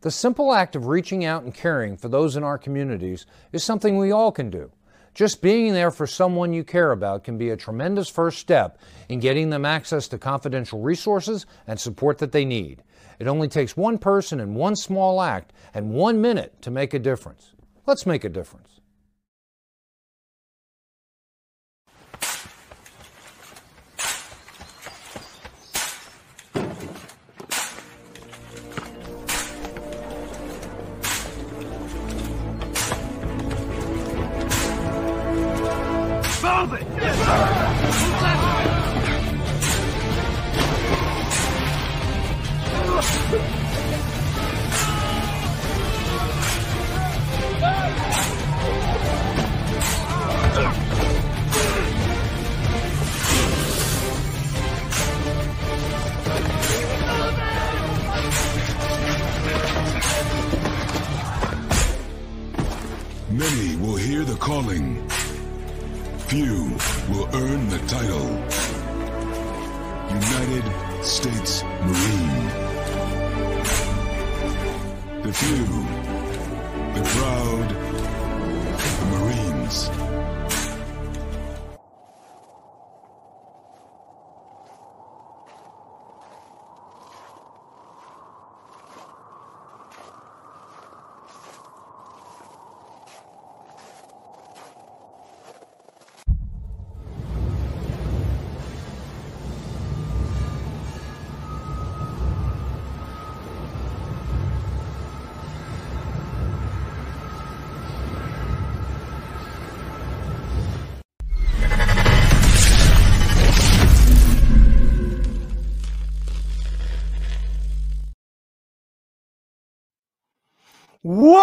[0.00, 3.98] The simple act of reaching out and caring for those in our communities is something
[3.98, 4.72] we all can do.
[5.12, 8.78] Just being there for someone you care about can be a tremendous first step
[9.10, 12.82] in getting them access to confidential resources and support that they need.
[13.18, 16.98] It only takes one person and one small act and one minute to make a
[16.98, 17.52] difference.
[17.84, 18.80] Let's make a difference.
[64.42, 64.96] calling.
[66.26, 66.76] Few
[67.08, 68.28] will earn the title.
[70.10, 72.48] United States Marine.
[75.22, 75.66] The few,
[76.96, 77.68] the proud,
[78.98, 80.01] the Marines.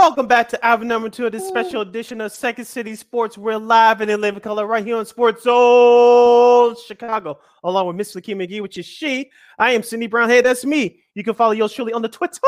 [0.10, 3.38] Welcome back to hour number two of this special edition of Second City Sports.
[3.38, 8.16] We're live and in living color right here on Sports Zone Chicago, along with Miss
[8.16, 9.30] Lakina McGee, which is she.
[9.60, 10.28] I am Sydney Brown.
[10.28, 11.04] Hey, that's me.
[11.14, 12.40] You can follow yours truly on the Twitter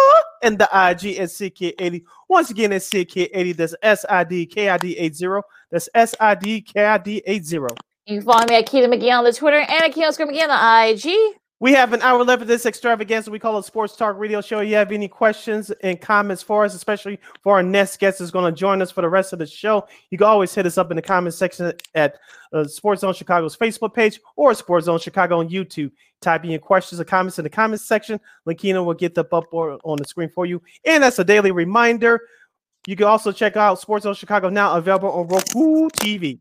[0.41, 2.01] and the IG at SidKid80.
[2.27, 3.55] Once again, it's SidKid80.
[3.55, 5.41] That's S I D K I D 80.
[5.69, 7.57] That's S I D K I D 80.
[7.57, 7.67] You
[8.07, 11.09] can follow me at Keita McGee on the Twitter and at Keita McGee on the
[11.09, 11.40] IG.
[11.61, 13.29] We have an hour left of this extravaganza.
[13.29, 14.61] We call it Sports Talk Radio Show.
[14.61, 18.31] If You have any questions and comments for us, especially for our next guest is
[18.31, 19.87] going to join us for the rest of the show?
[20.09, 22.17] You can always hit us up in the comment section at
[22.51, 25.91] uh, Sports Zone Chicago's Facebook page or Sports Zone Chicago on YouTube.
[26.19, 28.19] Type in your questions or comments in the comments section.
[28.47, 30.63] Lakina will get them up on the screen for you.
[30.83, 32.21] And that's a daily reminder.
[32.87, 36.39] You can also check out Sports Zone Chicago now available on Roku TV.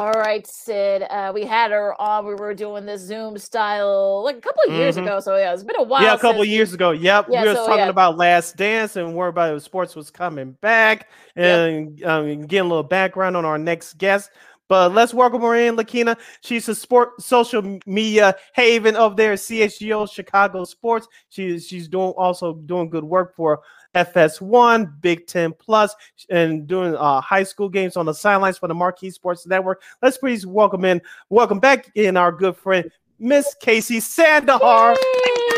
[0.00, 1.04] All right, Sid.
[1.08, 2.26] Uh, we had her on.
[2.26, 5.02] We were doing this Zoom style like a couple of years Mhm.
[5.04, 5.20] ago.
[5.20, 6.02] So yeah, it's been a while.
[6.02, 6.90] Yeah, a couple we- years ago.
[6.90, 7.90] Yep, Yeah, we were so, talking yeah.
[7.90, 12.82] about Last Dance and where about sports was coming back and um, getting a little
[12.82, 14.30] background on our next guest.
[14.68, 16.16] But let's welcome her in, Lakina.
[16.40, 21.06] She's a sport social media haven of there, CHGO Chicago Sports.
[21.28, 23.60] She's she's doing also doing good work for
[23.94, 25.94] FS1, Big Ten Plus,
[26.30, 29.82] and doing uh, high school games on the sidelines for the Marquee Sports Network.
[30.02, 34.96] Let's please welcome in, welcome back in our good friend Miss Casey Sandahar.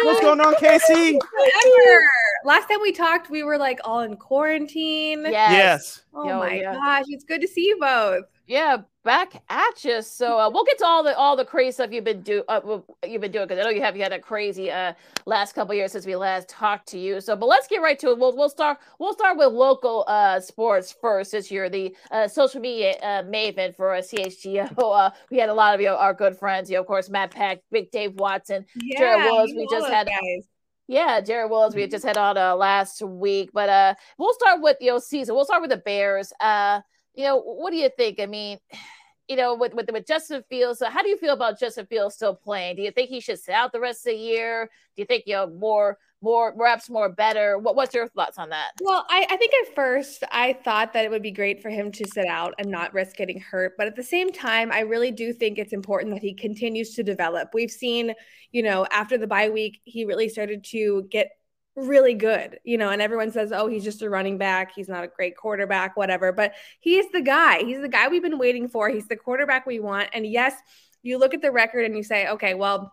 [0.02, 1.18] What's going on, Casey?
[1.18, 2.08] Forever.
[2.44, 5.22] Last time we talked, we were like all in quarantine.
[5.22, 5.32] Yes.
[5.52, 6.02] Yes.
[6.14, 6.74] Oh Yo, my yeah.
[6.74, 8.24] gosh, it's good to see you both.
[8.46, 10.02] Yeah, back at you.
[10.02, 12.78] So uh, we'll get to all the all the crazy stuff you've been do uh,
[13.04, 14.92] you've been doing because I know you have you had a crazy uh
[15.26, 17.20] last couple years since we last talked to you.
[17.20, 18.18] So, but let's get right to it.
[18.18, 21.32] We'll we'll start we'll start with local uh sports first.
[21.32, 25.54] Since you're the uh, social media uh, maven for uh, CHGO, uh, we had a
[25.54, 26.70] lot of you know, our good friends.
[26.70, 28.64] You know, of course, Matt Pack, Big Dave Watson,
[28.96, 29.52] Jared Yeah, Willis.
[29.52, 30.48] you We just had guys.
[30.88, 31.74] yeah, Jared Willis.
[31.74, 35.34] We just had on uh, last week, but uh, we'll start with you know season.
[35.34, 36.32] We'll start with the Bears.
[36.40, 36.80] Uh,
[37.16, 38.20] you know, what do you think?
[38.20, 38.58] I mean,
[39.28, 42.14] you know, with with, with Justin Fields, uh, how do you feel about Justin Fields
[42.14, 42.76] still playing?
[42.76, 44.70] Do you think he should sit out the rest of the year?
[44.94, 47.58] Do you think you know more, more, perhaps more better?
[47.58, 48.70] What what's your thoughts on that?
[48.80, 51.90] Well, I, I think at first I thought that it would be great for him
[51.90, 53.72] to sit out and not risk getting hurt.
[53.76, 57.02] But at the same time, I really do think it's important that he continues to
[57.02, 57.48] develop.
[57.52, 58.14] We've seen,
[58.52, 61.30] you know, after the bye week, he really started to get
[61.76, 64.72] really good, you know, and everyone says, oh, he's just a running back.
[64.74, 66.32] He's not a great quarterback, whatever.
[66.32, 67.62] But he's the guy.
[67.62, 68.88] He's the guy we've been waiting for.
[68.88, 70.08] He's the quarterback we want.
[70.14, 70.54] And yes,
[71.02, 72.92] you look at the record and you say, okay, well,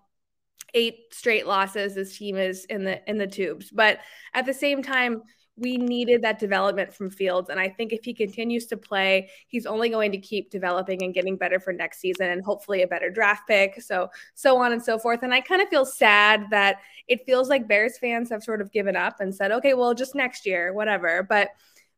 [0.74, 4.00] eight straight losses this team is in the in the tubes but
[4.34, 5.22] at the same time
[5.56, 9.66] we needed that development from Fields and I think if he continues to play he's
[9.66, 13.10] only going to keep developing and getting better for next season and hopefully a better
[13.10, 16.78] draft pick so so on and so forth and I kind of feel sad that
[17.08, 20.16] it feels like Bears fans have sort of given up and said okay well just
[20.16, 21.50] next year whatever but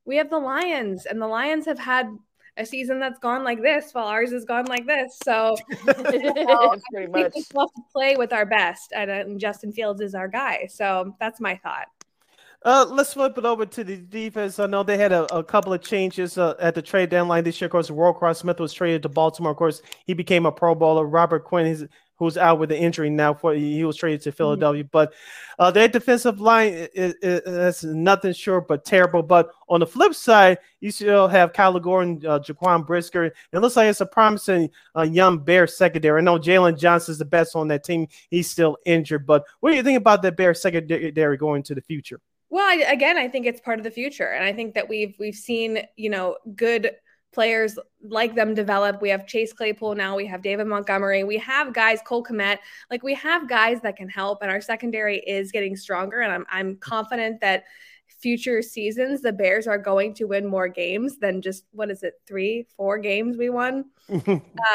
[0.04, 2.08] we have the Lions and the Lions have had
[2.58, 6.76] a season that's gone like this while ours has gone like this so you know,
[6.94, 7.34] Pretty we much.
[7.34, 10.68] just love to play with our best, and, uh, and Justin Fields is our guy.
[10.72, 11.88] So that's my thought.
[12.66, 14.58] Uh, let's flip it over to the defense.
[14.58, 17.62] I know they had a, a couple of changes uh, at the trade deadline this
[17.62, 17.68] year.
[17.68, 19.52] Of course, Roquan Smith was traded to Baltimore.
[19.52, 21.06] Of course, he became a Pro Bowler.
[21.06, 21.86] Robert Quinn, he's,
[22.18, 24.84] who's out with an injury now, for he was traded to Philadelphia.
[24.84, 25.14] But
[25.60, 29.22] uh, their defensive line is, is nothing short but terrible.
[29.22, 33.26] But on the flip side, you still have Kyler Gordon, uh, Jaquan Brisker.
[33.26, 36.20] It looks like it's a promising uh, young Bear secondary.
[36.20, 38.08] I know Jaylon Johnson's the best on that team.
[38.32, 39.28] He's still injured.
[39.28, 42.20] But what do you think about that Bear secondary going into the future?
[42.50, 45.16] Well, I, again, I think it's part of the future, and I think that we've
[45.20, 46.92] we've seen you know good
[47.34, 49.02] players like them develop.
[49.02, 50.16] We have Chase Claypool now.
[50.16, 51.24] We have David Montgomery.
[51.26, 52.60] We have guys Cole Kmet.
[52.90, 56.22] Like we have guys that can help, and our secondary is getting stronger.
[56.22, 57.64] And I'm I'm confident that
[58.08, 62.14] future seasons the Bears are going to win more games than just what is it
[62.28, 63.86] three four games we won.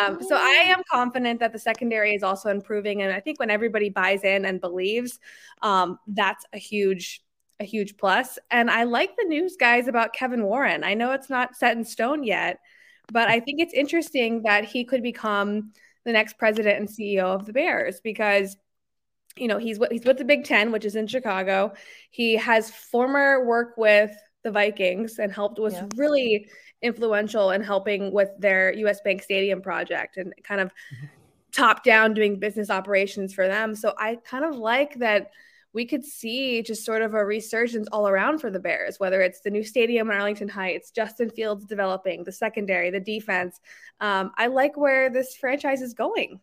[0.01, 3.51] Um, so I am confident that the secondary is also improving, and I think when
[3.51, 5.19] everybody buys in and believes,
[5.63, 7.23] um, that's a huge,
[7.61, 8.39] a huge plus.
[8.51, 10.83] And I like the news, guys, about Kevin Warren.
[10.83, 12.59] I know it's not set in stone yet,
[13.13, 15.73] but I think it's interesting that he could become
[16.05, 18.57] the next president and CEO of the Bears because
[19.37, 21.73] you know he's what he's with the Big Ten, which is in Chicago.
[22.11, 24.11] He has former work with
[24.43, 25.87] the Vikings and helped was Yeah.
[25.97, 26.49] really
[26.83, 31.07] influential in helping with their US Bank Stadium project and kind of mm-hmm.
[31.53, 33.75] top down doing business operations for them.
[33.75, 35.31] So I kind of like that
[35.73, 39.41] we could see just sort of a resurgence all around for the Bears, whether it's
[39.41, 43.61] the new stadium in Arlington Heights, Justin Fields developing, the secondary, the defense.
[44.01, 46.41] Um, I like where this franchise is going.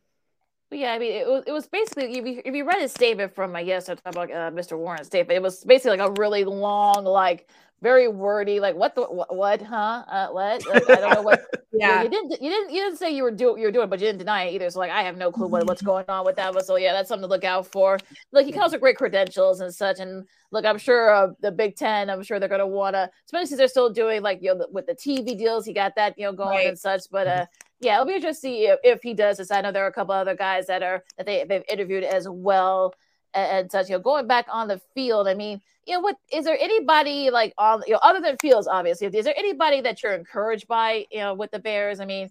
[0.69, 3.33] Yeah, I mean, it was, it was basically if you, if you read his statement
[3.33, 4.77] from I guess I talked about uh, Mr.
[4.77, 7.49] Warren's statement, it was basically like a really long, like
[7.81, 10.03] very wordy, like what the what, what huh?
[10.07, 10.65] Uh, what?
[10.67, 11.43] Like, I don't know what.
[11.73, 12.01] Yeah.
[12.01, 14.07] you didn't you didn't you didn't say you were doing you were doing, but you
[14.07, 14.67] didn't deny it either.
[14.71, 16.53] So like I have no clue what, what's going on with that.
[16.53, 17.99] But so yeah, that's something to look out for.
[18.31, 21.75] Look, he comes with great credentials and such, and look, I'm sure uh, the Big
[21.75, 24.67] Ten, I'm sure they're gonna wanna, especially since they're still doing like you know the,
[24.71, 26.67] with the TV deals, he got that you know going Right.
[26.67, 27.01] and such.
[27.11, 27.45] But uh,
[27.79, 29.51] yeah, it'll be interesting to see if, if he does this.
[29.51, 32.27] I know there are a couple other guys that are that they they've interviewed as
[32.27, 32.95] well
[33.37, 33.89] and, such.
[33.89, 37.29] You know, going back on the field, I mean, you know, what is there anybody
[37.29, 39.07] like on you know other than Fields, obviously?
[39.07, 41.99] Is there anybody that you're encouraged by, you know, with the Bears?
[41.99, 42.29] I mean,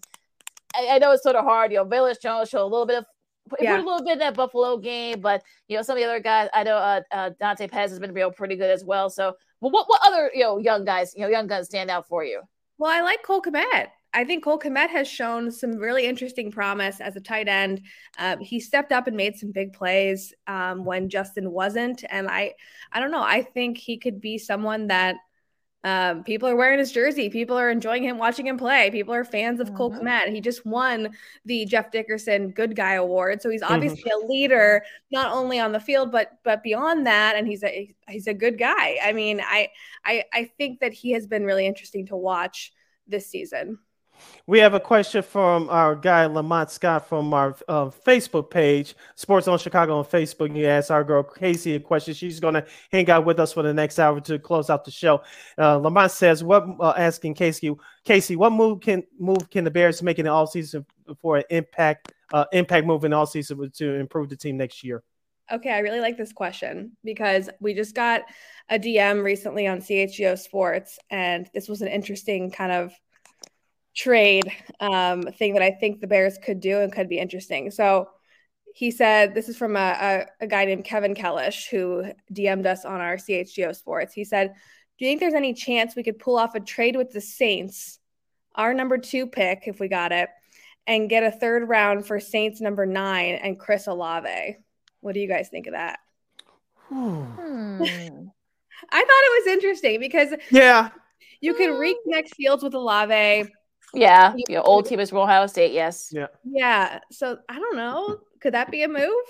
[0.75, 1.71] I, I know it's sort of hard.
[1.71, 3.05] You know, Velus Jones showed a little bit of.
[3.49, 6.19] Put a little bit in that Buffalo game, but you know some of the other
[6.19, 6.49] guys.
[6.53, 9.09] I know uh, uh, Dante Pettis has been real pretty good as well.
[9.09, 12.09] So, well, what what other you know young guys, you know young guns stand out
[12.09, 12.41] for you?
[12.77, 13.87] Well, I like Cole Kmet.
[14.17, 17.83] I think Cole Kmet has shown some really interesting promise as a tight end.
[18.17, 22.55] Um, he stepped up and made some big plays um, when Justin wasn't, and I,
[22.91, 23.21] I don't know.
[23.21, 25.17] I think he could be someone that
[25.83, 27.29] um, people are wearing his jersey.
[27.29, 28.89] People are enjoying him, watching him play.
[28.89, 29.77] People are fans of mm-hmm.
[29.77, 30.33] Cole Kmet.
[30.33, 31.15] He just won
[31.45, 33.71] the Jeff Dickerson Good Guy Award, so he's mm-hmm.
[33.71, 34.25] obviously mm-hmm.
[34.25, 37.35] a leader not only on the field but but beyond that.
[37.35, 38.97] And he's a he's a good guy.
[39.03, 39.69] I mean, I
[40.03, 42.73] I I think that he has been really interesting to watch
[43.07, 43.77] this season.
[44.45, 49.45] We have a question from our guy Lamont Scott from our uh, Facebook page, Sports
[49.45, 50.55] Zone Chicago on Facebook.
[50.55, 52.13] You asked our girl Casey a question.
[52.13, 54.91] She's going to hang out with us for the next hour to close out the
[54.91, 55.21] show.
[55.57, 57.75] Uh, Lamont says, "What uh, asking Casey?
[58.05, 60.85] Casey, what move can move can the Bears make in the offseason
[61.21, 65.03] for an impact uh, impact move in the offseason to improve the team next year?"
[65.51, 68.23] Okay, I really like this question because we just got
[68.69, 72.93] a DM recently on CHGO Sports, and this was an interesting kind of
[73.97, 77.71] trade um, thing that I think the Bears could do and could be interesting.
[77.71, 78.07] So
[78.73, 82.85] he said, this is from a, a, a guy named Kevin Kellish who DM'd us
[82.85, 84.13] on our CHGO Sports.
[84.13, 84.53] He said,
[84.97, 87.97] Do you think there's any chance we could pull off a trade with the Saints,
[88.53, 90.29] our number two pick, if we got it,
[90.85, 94.57] and get a third round for Saints number nine and Chris Olave?
[95.01, 95.97] What do you guys think of that?
[96.87, 97.23] Hmm.
[98.91, 100.89] I thought it was interesting because yeah,
[101.41, 103.49] you can reconnect Fields with Olave.
[103.93, 105.73] Yeah, your old team is from Ohio State.
[105.73, 106.09] Yes.
[106.11, 106.27] Yeah.
[106.43, 106.99] Yeah.
[107.11, 108.19] So I don't know.
[108.41, 109.23] Could that be a move?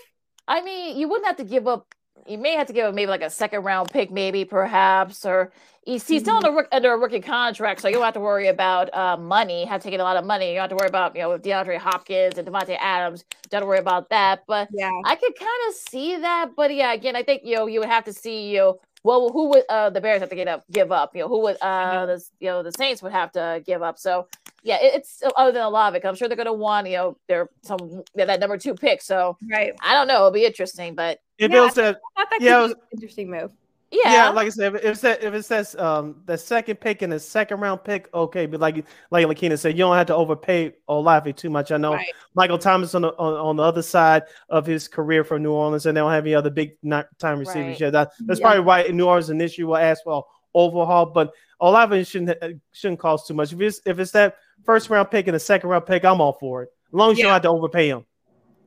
[0.47, 1.93] I mean, you wouldn't have to give up.
[2.25, 5.51] You may have to give up maybe like a second round pick, maybe perhaps, or
[5.85, 6.75] he's, he's still under, mm-hmm.
[6.75, 9.65] under a rookie contract, so you don't have to worry about uh, money.
[9.65, 10.49] Have taken a lot of money.
[10.49, 13.23] You don't have to worry about you know with DeAndre Hopkins and Davante Adams.
[13.49, 14.43] Don't worry about that.
[14.47, 16.49] But yeah, I could kind of see that.
[16.57, 19.29] But yeah, again, I think you know you would have to see you know well,
[19.29, 21.15] who would uh, the Bears have to get up, give up?
[21.15, 23.97] You know, who would uh, the you know the Saints would have to give up.
[23.97, 24.27] So
[24.63, 26.05] yeah, it, it's other than a lot of it.
[26.05, 29.01] I'm sure they're going to want you know they're some yeah, that number two pick.
[29.01, 30.15] So right, I don't know.
[30.15, 31.97] It'll be interesting, but if yeah, it was a,
[32.41, 33.51] yeah, it was, interesting move.
[33.89, 34.11] Yeah.
[34.11, 37.13] yeah, like I said, if it says if it says um the second pick and
[37.13, 40.73] the second round pick, okay, but like like Lakina said, you don't have to overpay
[40.89, 41.71] Olave too much.
[41.71, 42.07] I know right.
[42.35, 45.85] Michael Thomas on the on, on, the other side of his career for New Orleans,
[45.85, 46.71] and they don't have any other big
[47.17, 47.79] time receivers right.
[47.79, 47.93] yet.
[47.93, 48.45] That, that's yeah.
[48.45, 51.31] probably why New Orleans initially will ask for overhaul, but
[51.61, 53.53] Olave shouldn't shouldn't cost too much.
[53.53, 54.35] If it's if it's that
[54.65, 56.69] first round pick and a second round pick, I'm all for it.
[56.87, 57.21] As long as yeah.
[57.21, 58.05] you don't have to overpay him.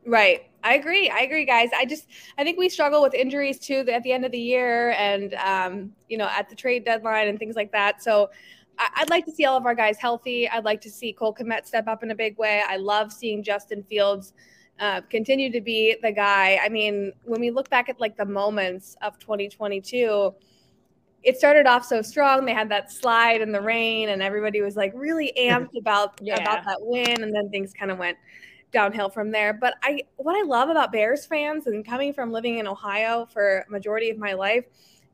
[0.07, 0.50] Right.
[0.63, 1.09] I agree.
[1.09, 1.71] I agree, guys.
[1.75, 2.07] I just
[2.39, 5.93] I think we struggle with injuries too at the end of the year and um,
[6.09, 8.03] you know at the trade deadline and things like that.
[8.03, 8.31] So
[8.79, 10.49] I, would like to see all of our guys healthy.
[10.49, 12.63] I'd like to see Cole Kmet step up in a big way.
[12.67, 14.33] I love seeing Justin Fields
[14.79, 16.59] uh, continue to be the guy.
[16.63, 20.35] I mean, when we look back at like the moments of 2022,
[21.23, 22.47] it started off so strong.
[22.47, 26.41] They had that slide in the rain, and everybody was like really amped about yeah.
[26.41, 28.17] about that win, and then things kind of went
[28.73, 29.53] downhill from there.
[29.53, 33.65] But I what I love about Bears fans and coming from living in Ohio for
[33.67, 34.65] a majority of my life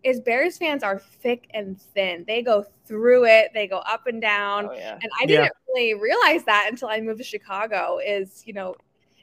[0.02, 2.24] is Bears fans are thick and thin.
[2.26, 4.68] They go through it, they go up and down.
[4.70, 4.98] Oh, yeah.
[5.02, 5.50] And I didn't yeah.
[5.68, 8.76] really realize that until I moved to Chicago is, you know,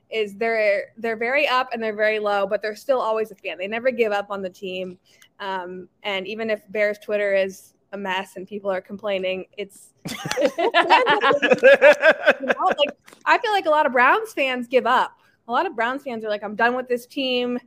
[0.09, 3.57] is they're they're very up and they're very low, but they're still always a fan.
[3.57, 4.97] They never give up on the team.
[5.39, 10.57] Um, and even if Bears Twitter is a mess and people are complaining, it's, it's
[12.41, 12.89] you know, like
[13.25, 15.17] I feel like a lot of Browns fans give up.
[15.47, 17.59] A lot of Browns fans are like, I'm done with this team.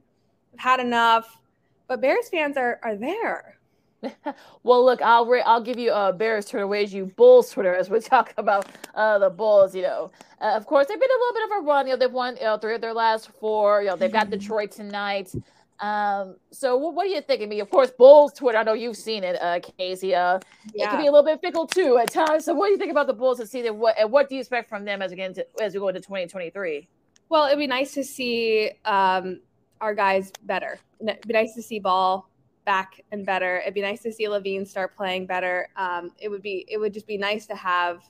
[0.52, 1.40] I've had enough.
[1.88, 3.58] But Bears fans are are there.
[4.62, 7.88] well, look, I'll re- I'll give you uh, Bears Twitter, ways you Bulls Twitter as
[7.88, 9.74] we talk about uh, the Bulls.
[9.74, 10.10] You know,
[10.40, 11.86] uh, of course they've been a little bit of a run.
[11.86, 13.82] You know, they've won you know, three of their last four.
[13.82, 14.30] You know, they've got.
[14.30, 15.32] Detroit tonight.
[15.80, 17.48] Um, so what, are you thinking?
[17.48, 18.58] I mean, of course, Bulls Twitter.
[18.58, 20.14] I know you've seen it, uh, Casey.
[20.14, 20.40] Uh,
[20.74, 20.84] yeah.
[20.84, 22.44] it can be a little bit fickle too at times.
[22.44, 23.78] So what do you think about the Bulls this season?
[23.78, 25.88] What and what do you expect from them as we get into, as we go
[25.88, 26.88] into 2023?
[27.28, 29.40] Well, it'd be nice to see um,
[29.80, 30.78] our guys better.
[31.00, 32.28] It'd be nice to see Ball
[32.64, 33.58] back and better.
[33.58, 35.68] It'd be nice to see LaVine start playing better.
[35.76, 38.00] Um, it would be it would just be nice to have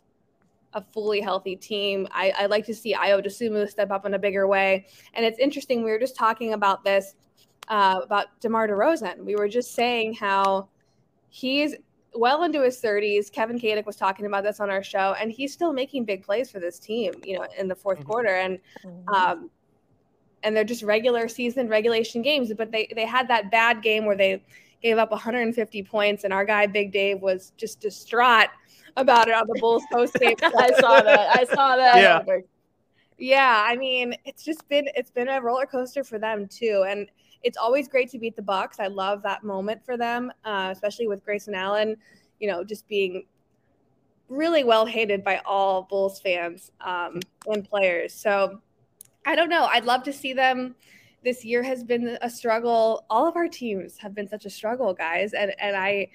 [0.74, 2.06] a fully healthy team.
[2.12, 4.86] I, I'd like to see Ayo Dosunmu step up in a bigger way.
[5.14, 5.82] And it's interesting.
[5.82, 7.14] We were just talking about this
[7.68, 9.24] uh, about DeMar DeRozan.
[9.24, 10.68] We were just saying how
[11.28, 11.74] he's
[12.14, 13.30] well into his 30s.
[13.30, 16.50] Kevin Kadick was talking about this on our show, and he's still making big plays
[16.50, 18.02] for this team, you know, in the 4th mm-hmm.
[18.04, 18.34] quarter.
[18.36, 19.08] And mm-hmm.
[19.08, 19.50] um,
[20.42, 24.16] and they're just regular season regulation games, but they they had that bad game where
[24.16, 24.42] they
[24.82, 28.48] gave up 150 points, and our guy Big Dave was just distraught
[28.96, 30.36] about it on the Bulls post game.
[30.42, 31.36] I saw that.
[31.36, 31.96] I saw that.
[31.96, 32.38] Yeah.
[33.18, 37.08] Yeah, I mean, it's just been it's been a roller coaster for them too, and
[37.46, 38.80] it's always great to beat the Bucks.
[38.80, 41.96] I love that moment for them, uh, especially with Grayson Allen,
[42.40, 43.24] you know, just being
[44.28, 48.12] really well hated by all Bulls fans um, and players.
[48.12, 48.60] So
[49.24, 49.66] I don't know.
[49.66, 50.74] I'd love to see them.
[51.22, 53.06] This year has been a struggle.
[53.08, 55.32] All of our teams have been such a struggle, guys.
[55.32, 56.08] And and I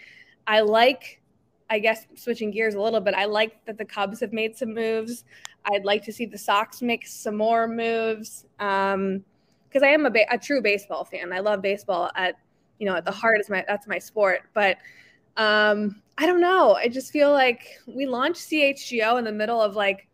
[0.48, 1.22] I like
[1.70, 3.14] I guess switching gears a little bit.
[3.14, 5.24] I like that the Cubs have made some moves.
[5.64, 8.46] I'd like to see the Sox make some more moves.
[8.60, 9.24] Um
[9.72, 11.32] because I am a, ba- a true baseball fan.
[11.32, 12.36] I love baseball at
[12.80, 14.42] you know at the heart is my that's my sport.
[14.54, 14.78] But
[15.38, 16.74] um I don't know.
[16.74, 20.08] I just feel like we launched CHGO in the middle of like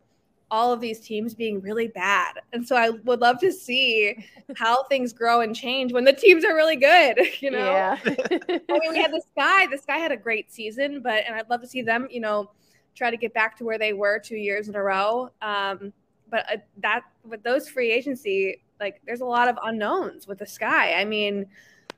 [0.49, 2.35] all of these teams being really bad.
[2.53, 6.45] And so I would love to see how things grow and change when the teams
[6.45, 7.57] are really good, you know.
[7.57, 7.97] Yeah.
[8.05, 9.67] I mean, we had the Sky.
[9.69, 12.51] The Sky had a great season, but and I'd love to see them, you know,
[12.95, 15.29] try to get back to where they were 2 years in a row.
[15.41, 15.91] Um
[16.29, 20.45] but uh, that with those free agency, like there's a lot of unknowns with the
[20.45, 20.93] Sky.
[20.93, 21.45] I mean,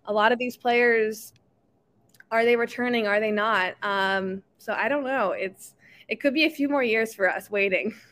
[0.05, 1.33] a lot of these players
[2.31, 3.07] are they returning?
[3.07, 3.73] Are they not?
[3.81, 5.31] Um, so I don't know.
[5.31, 5.73] It's
[6.07, 7.93] it could be a few more years for us waiting.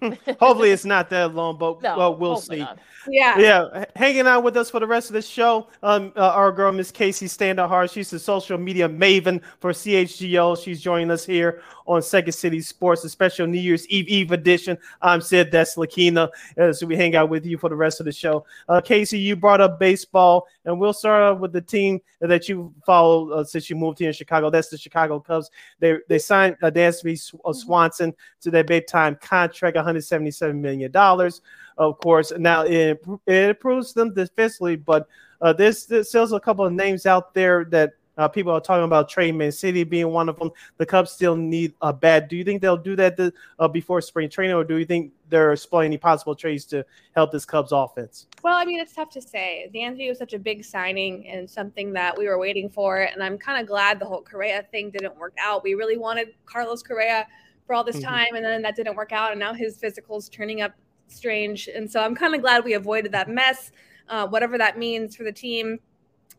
[0.40, 2.56] Hopefully, it's not that long, but No, well, we'll see.
[2.58, 2.78] not.
[3.08, 3.38] Yeah.
[3.38, 5.68] Yeah, hanging out with us for the rest of the show.
[5.82, 7.90] Um, uh, our girl Miss Casey Standahar.
[7.90, 10.62] She's the social media maven for CHGO.
[10.62, 14.76] She's joining us here on Second City Sports, a special New Year's Eve Eve edition.
[15.00, 15.50] I'm Sid.
[15.50, 16.28] That's Lakina.
[16.56, 18.44] As we hang out with you for the rest of the show.
[18.68, 22.72] Uh, Casey, you brought up baseball, and we'll start off with the team that you
[22.84, 24.50] follow uh, since you moved here in Chicago.
[24.50, 25.50] That's the Chicago Cubs.
[25.80, 31.40] They they signed uh, Dansby uh, Swanson to their big time contract, 177 million dollars
[31.78, 32.32] of course.
[32.36, 35.06] Now it, it improves them defensively, but
[35.40, 39.08] uh, there's, there's a couple of names out there that uh, people are talking about.
[39.08, 40.50] Trey Mancini being one of them.
[40.78, 42.28] The Cubs still need a bat.
[42.28, 45.12] Do you think they'll do that th- uh, before spring training, or do you think
[45.28, 48.26] they're exploring any possible trades to help this Cubs offense?
[48.42, 49.70] Well, I mean, it's tough to say.
[49.74, 53.02] Dansby was such a big signing and something that we were waiting for.
[53.02, 55.62] And I'm kind of glad the whole Correa thing didn't work out.
[55.62, 57.26] We really wanted Carlos Correa
[57.66, 58.04] for all this Mhm.
[58.04, 59.32] time, and then that didn't work out.
[59.32, 60.72] And now his physical's turning up
[61.08, 61.68] strange.
[61.68, 63.72] And so I'm kind of glad we avoided that mess,
[64.08, 65.80] uh, whatever that means for the team.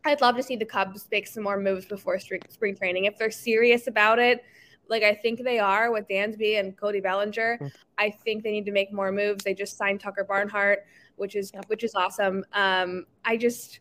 [0.08, 3.06] I'd love to see the Cubs make some more moves before spring, spring training.
[3.06, 4.44] If they're serious about it,
[4.90, 7.60] like I think they are with Dansby and Cody Bellinger,
[7.98, 9.44] I think they need to make more moves.
[9.44, 10.86] They just signed Tucker Barnhart,
[11.18, 12.46] which is which is awesome.
[12.54, 13.80] Um, I just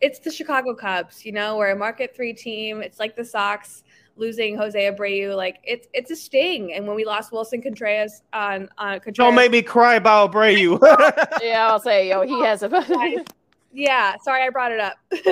[0.00, 2.82] it's the Chicago Cubs, you know, we're a market three team.
[2.82, 3.84] It's like the Sox
[4.16, 5.36] losing Jose Abreu.
[5.36, 6.74] Like it's it's a sting.
[6.74, 10.78] And when we lost Willson Contreras on on Contreras, Don't make me cry about Abreu.
[11.42, 12.68] yeah, I'll say, yo, he has a.
[13.72, 14.96] yeah, sorry I brought it up.
[15.10, 15.24] but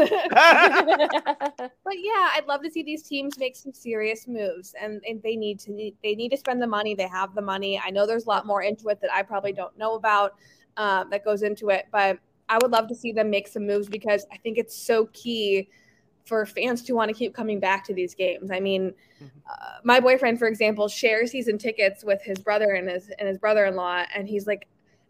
[1.96, 5.58] yeah, I'd love to see these teams make some serious moves, and, and they need
[5.60, 6.94] to they need to spend the money.
[6.94, 7.80] They have the money.
[7.84, 10.34] I know there's a lot more into it that I probably don't know about
[10.76, 12.18] um, that goes into it, but
[12.48, 15.68] I would love to see them make some moves because I think it's so key
[16.24, 18.50] for fans to want to keep coming back to these games.
[18.50, 23.10] I mean, uh, my boyfriend, for example, shares season tickets with his brother and his
[23.18, 24.68] and his brother-in-law, and he's like,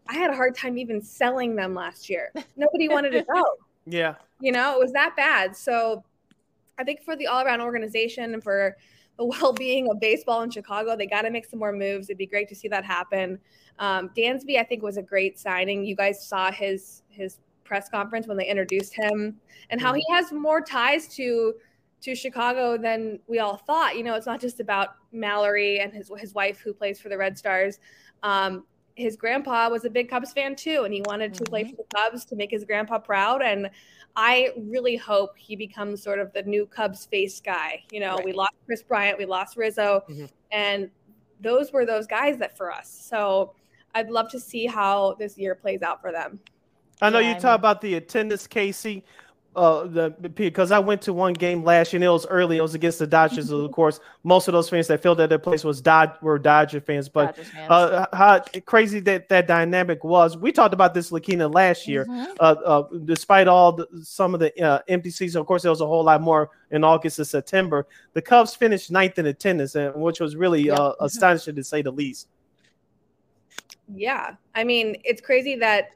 [0.09, 2.31] I had a hard time even selling them last year.
[2.57, 3.43] Nobody wanted to go.
[3.85, 4.15] yeah.
[4.41, 5.55] You know, it was that bad.
[5.55, 6.03] So
[6.79, 8.75] I think for the all around organization and for
[9.17, 12.09] the well being of baseball in Chicago, they got to make some more moves.
[12.09, 13.37] It'd be great to see that happen.
[13.77, 15.85] Um, Dansby, I think, was a great signing.
[15.85, 19.39] You guys saw his his press conference when they introduced him
[19.69, 21.53] and how he has more ties to
[22.01, 23.95] to Chicago than we all thought.
[23.95, 27.17] You know, it's not just about Mallory and his his wife who plays for the
[27.17, 27.79] Red Stars.
[28.23, 28.65] Um,
[28.99, 31.71] his grandpa was a big Cubs fan too, and he wanted to play mm-hmm.
[31.71, 33.41] for the Cubs to make his grandpa proud.
[33.41, 33.69] And
[34.15, 37.83] I really hope he becomes sort of the new Cubs face guy.
[37.91, 40.25] You know, we lost Kris Bryant, we lost Rizzo, mm-hmm.
[40.51, 40.89] and
[41.39, 42.89] those were those guys that for us.
[43.09, 43.53] So
[43.95, 46.39] I'd love to see how this year plays out for them.
[47.01, 49.05] I know Yeah, you I talk about the attendance, Casey.
[49.55, 52.57] Uh, the because I went to one game last year and it was early.
[52.57, 53.49] It was against the Dodgers.
[53.49, 56.79] of course, most of those fans that filled at their place was Dod were Dodger
[56.79, 57.09] fans.
[57.09, 57.71] But Dodgers fans.
[57.71, 60.37] uh, how crazy that that dynamic was.
[60.37, 62.05] We talked about this Lakina last year.
[62.05, 62.35] Mhm.
[62.39, 65.81] Uh, uh, despite all the, some of the uh, empty seats, of course, there was
[65.81, 67.87] a whole lot more in August and September.
[68.13, 71.91] The Cubs finished ninth in attendance, and which was really uh, astonishing to say the
[71.91, 72.27] least.
[73.93, 74.35] Yeah.
[74.53, 75.89] I mean, it's crazy that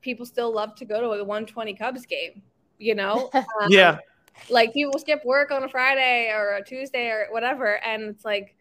[0.00, 2.42] people still love to go to a 120 Cubs game,
[2.78, 3.30] you know?
[3.34, 3.98] Um, Yeah.
[4.48, 7.84] Like people skip work on a Friday or a Tuesday or whatever.
[7.84, 8.54] And it's like,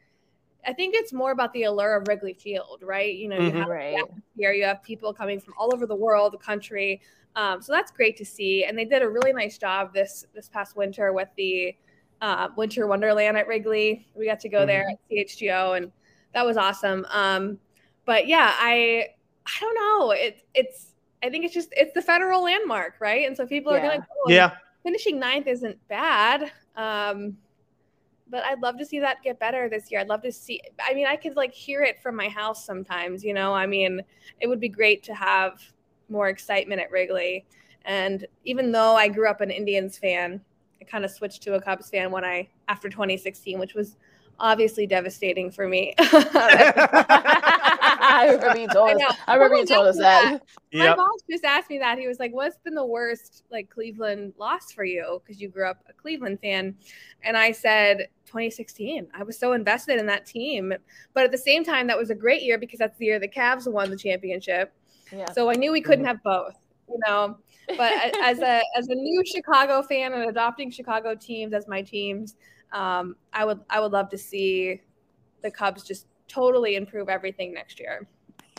[0.66, 3.14] I think it's more about the allure of Wrigley Field, right?
[3.14, 3.60] You know, you Mhm.
[3.60, 3.96] have Right.
[4.36, 7.02] here, you have people coming from all over the world, the country.
[7.36, 8.64] Um, so that's great to see.
[8.64, 11.76] And they did a really nice job this this past winter with the
[12.22, 14.08] uh, Winter Wonderland at Wrigley.
[14.16, 15.92] We got to go there at CHGO, and
[16.34, 17.06] that was awesome.
[17.12, 17.60] Um,
[18.06, 19.10] but yeah, I
[19.46, 20.12] I don't know.
[20.12, 20.95] It, it's
[21.26, 23.28] I think it's just it's the federal landmark, right?
[23.28, 24.06] And so people are gonna go.
[24.26, 24.52] and Yeah.
[24.84, 26.52] Finishing ninth isn't bad.
[26.76, 27.38] Um,
[28.30, 30.02] but I'd love to see that get better this year.
[30.02, 30.62] I'd love to see.
[30.88, 33.24] I mean, I could like hear it from my house sometimes.
[33.24, 34.02] You know, I mean,
[34.40, 35.62] it would be great to have
[36.10, 37.46] more excitement at Wrigley.
[37.86, 40.42] And even though I grew up an Indians fan,
[40.80, 43.96] I kind of switched to a Cubs fan when I after 2016, which was
[44.40, 45.96] obviously devastating for me.
[48.00, 49.16] I remember you told us.
[49.28, 50.42] I, remember you told us that.
[50.74, 51.98] My boss just asked me that.
[51.98, 55.68] He was like, "What's been the worst like Cleveland loss for you?" Because you grew
[55.70, 56.76] up a Cleveland fan,
[57.24, 59.08] and I said 2016.
[59.14, 60.74] I was so invested in that team,
[61.14, 63.28] but at the same time, that was a great year because that's the year the
[63.28, 64.74] Cavs won the championship.
[65.12, 65.32] Yeah.
[65.32, 66.56] So I knew we couldn't have both.
[66.88, 67.38] You know,
[67.78, 67.92] but
[68.22, 72.36] as a as a new Chicago fan and adopting Chicago teams as my teams,
[72.72, 74.82] um, I would I would love to see
[75.42, 78.08] the Cubs just totally improve everything next year.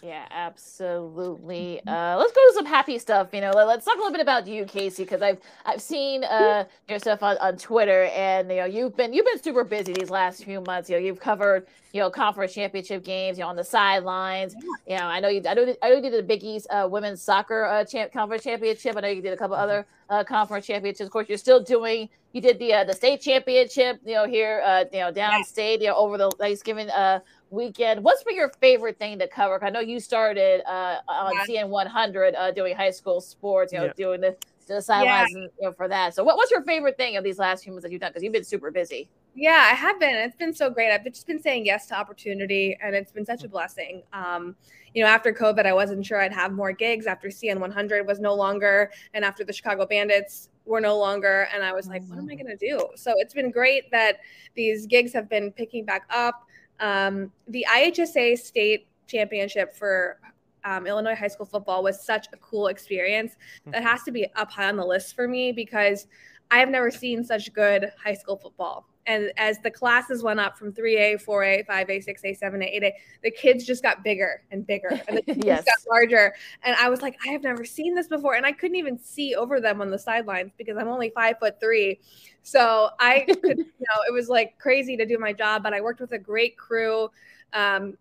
[0.02, 1.80] Yeah, absolutely.
[1.86, 3.28] Uh, let's go to some happy stuff.
[3.32, 6.22] You know, let, us talk a little bit about you, Casey, because I've I've seen
[6.22, 9.94] uh, your stuff on, on Twitter, and you know you've been you've been super busy
[9.94, 10.90] these last few months.
[10.90, 13.38] You know, you've covered you know conference championship games.
[13.38, 14.54] You know, on the sidelines.
[14.86, 15.42] You know, I know you.
[15.48, 15.74] I know.
[15.82, 18.98] I know you did the Big East uh, women's soccer uh, champ, conference championship.
[18.98, 21.06] I know you did a couple other uh, conference championships.
[21.06, 22.10] Of course, you're still doing.
[22.32, 24.00] You did the uh, the state championship.
[24.04, 24.62] You know, here.
[24.62, 25.80] Uh, you know, downstate.
[25.80, 26.90] You know, over the Thanksgiving.
[26.90, 27.20] Uh,
[27.50, 28.02] weekend.
[28.02, 29.62] What's been your favorite thing to cover?
[29.64, 31.64] I know you started uh, on yeah.
[31.64, 33.92] CN 100 uh, doing high school sports, you know, yeah.
[33.96, 34.36] doing the,
[34.66, 35.40] the sidelines yeah.
[35.40, 36.14] you know, for that.
[36.14, 38.10] So, what, what's your favorite thing of these last few months that you've done?
[38.10, 39.08] Because you've been super busy.
[39.34, 40.14] Yeah, I have been.
[40.14, 40.90] It's been so great.
[40.90, 44.02] I've just been saying yes to opportunity, and it's been such a blessing.
[44.14, 44.56] Um,
[44.94, 47.06] you know, after COVID, I wasn't sure I'd have more gigs.
[47.06, 51.62] After CN 100 was no longer, and after the Chicago Bandits were no longer, and
[51.62, 52.46] I was like, what am I mm-hmm.
[52.46, 52.88] going to do?
[52.96, 54.20] So it's been great that
[54.54, 56.45] these gigs have been picking back up.
[56.80, 60.18] Um, the IHSA state championship for
[60.64, 63.36] um, Illinois high school football was such a cool experience.
[63.66, 66.06] That has to be up high on the list for me because
[66.50, 70.58] I have never seen such good high school football and as the classes went up
[70.58, 72.92] from 3A, 4A, 5A, 6A, 7A, 8A,
[73.22, 75.64] the kids just got bigger and bigger and the kids yes.
[75.64, 76.34] got larger.
[76.64, 78.34] And I was like, I have never seen this before.
[78.34, 81.60] And I couldn't even see over them on the sidelines because I'm only five foot
[81.60, 82.00] three.
[82.42, 85.80] So I could, you know, it was like crazy to do my job, but I
[85.80, 87.10] worked with a great crew.
[87.52, 87.96] Um,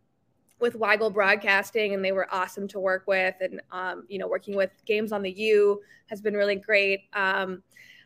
[0.58, 3.36] with Weigel Broadcasting, and they were awesome to work with.
[3.42, 7.02] And um, you know, working with Games on the U has been really great.
[7.14, 7.62] Um,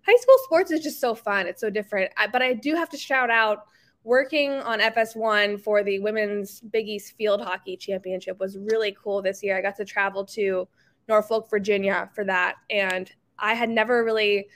[0.06, 1.48] high school sports is just so fun.
[1.48, 2.12] It's so different.
[2.18, 3.66] I, but I do have to shout out
[4.04, 9.44] working on FS1 for the women's Big East Field Hockey Championship was really cool this
[9.44, 9.58] year.
[9.58, 10.68] I got to travel to
[11.08, 12.56] Norfolk, Virginia for that.
[12.70, 14.48] And I had never really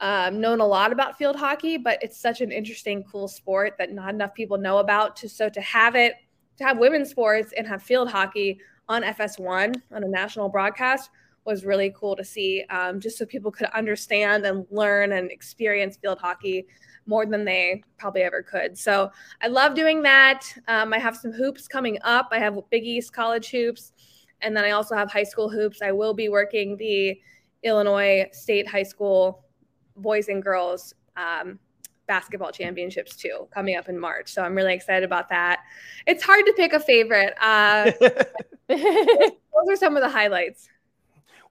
[0.00, 3.92] um, known a lot about field hockey, but it's such an interesting, cool sport that
[3.92, 5.16] not enough people know about.
[5.16, 6.14] To, so to have it,
[6.56, 11.10] to have women's sports and have field hockey on FS1 on a national broadcast
[11.48, 15.96] was really cool to see, um, just so people could understand and learn and experience
[15.96, 16.66] field hockey
[17.06, 18.76] more than they probably ever could.
[18.76, 20.44] So I love doing that.
[20.68, 22.28] Um, I have some hoops coming up.
[22.32, 23.94] I have Big East college hoops,
[24.42, 25.80] and then I also have high school hoops.
[25.80, 27.18] I will be working the
[27.62, 29.42] Illinois State High School
[29.96, 31.58] boys and girls um,
[32.06, 34.30] basketball championships too, coming up in March.
[34.30, 35.60] So I'm really excited about that.
[36.06, 37.32] It's hard to pick a favorite.
[37.40, 37.90] Uh,
[38.68, 40.68] those are some of the highlights.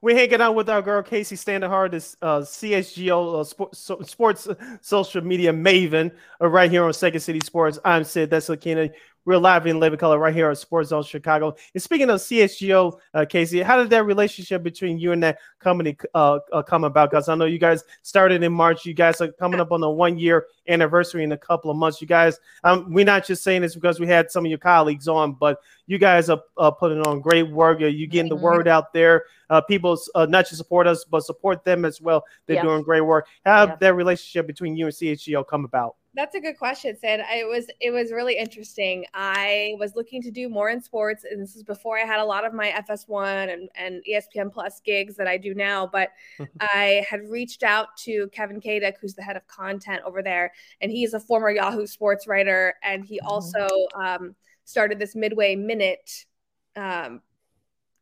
[0.00, 4.54] We're hanging out with our girl Casey Standahar this uh, CHGO uh, so, sports uh,
[4.80, 7.80] social media maven, uh, right here on Second City Sports.
[7.84, 8.30] I'm Sid.
[8.30, 8.90] That's Lakina.
[9.28, 11.54] We're live in living color right here on Sports Zone Chicago.
[11.74, 15.98] And speaking of CHGO, uh, Casey, how did that relationship between you and that company
[16.14, 17.10] uh, uh, come about?
[17.10, 18.86] Because I know you guys started in March.
[18.86, 22.00] You guys are coming up on the one year anniversary in a couple of months.
[22.00, 25.08] You guys, um, we're not just saying this because we had some of your colleagues
[25.08, 27.80] on, but you guys are uh, putting on great work.
[27.80, 28.44] You're getting the mm-hmm.
[28.44, 29.24] word out there.
[29.50, 32.24] Uh, people uh, not just support us, but support them as well.
[32.46, 32.62] They're yeah.
[32.62, 33.26] doing great work.
[33.44, 33.76] How yeah.
[33.78, 35.96] that relationship between you and CHGO come about?
[36.18, 37.20] That's a good question, Sid.
[37.30, 39.04] It was it was really interesting.
[39.14, 42.24] I was looking to do more in sports, and this is before I had a
[42.24, 45.86] lot of my FS1 and, and ESPN Plus gigs that I do now.
[45.86, 46.10] But
[46.60, 50.90] I had reached out to Kevin Kaduk, who's the head of content over there, and
[50.90, 53.28] he's a former Yahoo Sports writer, and he mm-hmm.
[53.28, 54.34] also um,
[54.64, 56.26] started this Midway Minute
[56.74, 57.22] um,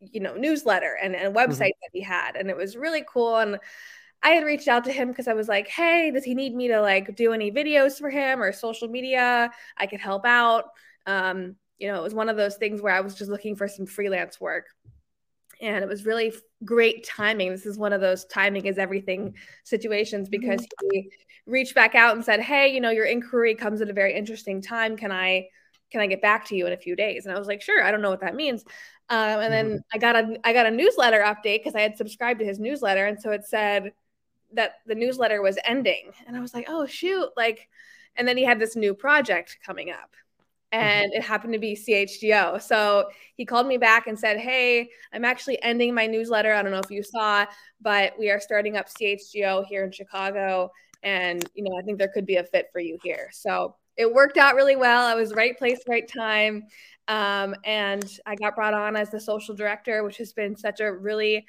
[0.01, 1.83] you know newsletter and, and website mm-hmm.
[1.83, 3.59] that he had and it was really cool and
[4.27, 6.67] I had reached out to him because I was like, hey, does he need me
[6.67, 9.53] to like do any videos for him or social media?
[9.77, 10.65] I could help out.
[11.07, 13.69] Um, you know, it was one of those things where I was just looking for
[13.69, 14.67] some freelance work.
[15.61, 16.35] And it was really
[16.65, 17.53] great timing.
[17.53, 20.89] This is one of those timing is everything situations because mm-hmm.
[20.91, 21.13] he
[21.47, 24.61] reached back out and said, Hey, you know, your inquiry comes at a very interesting
[24.61, 24.97] time.
[24.97, 25.47] Can I
[25.93, 27.27] can I get back to you in a few days?
[27.27, 28.65] And I was like, sure, I don't know what that means.
[29.09, 29.77] Um, and then mm-hmm.
[29.95, 33.07] I got a I got a newsletter update because I had subscribed to his newsletter,
[33.07, 33.93] and so it said,
[34.57, 37.69] that the newsletter was ending and i was like oh shoot like
[38.17, 40.15] And then he had this new project coming up
[40.73, 42.61] and it happened to be CHGO.
[42.61, 46.53] So he called me back and said, Hey, I'm actually ending my newsletter.
[46.53, 47.47] I don't know if you saw,
[47.81, 50.71] but we are starting up CHGO here in Chicago.
[51.03, 53.29] And, you know, I think there could be a fit for you here.
[53.33, 55.07] So it worked out really well.
[55.07, 56.65] I was right place, right time.
[57.09, 60.93] Um, and I got brought on as the social director, which has been such a
[60.93, 61.47] really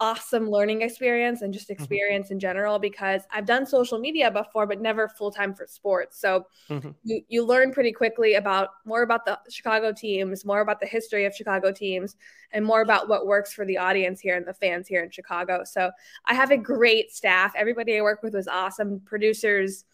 [0.00, 2.34] awesome learning experience and just experience mm-hmm.
[2.34, 6.20] in general because I've done social media before, but never full time for sports.
[6.20, 6.90] So mm-hmm.
[7.04, 11.24] you, you learn pretty quickly about more about the Chicago teams, more about the history
[11.24, 12.16] of Chicago teams,
[12.52, 15.62] and more about what works for the audience here and the fans here in Chicago.
[15.64, 15.90] So
[16.26, 17.52] I have a great staff.
[17.56, 19.84] Everybody I work with was awesome producers.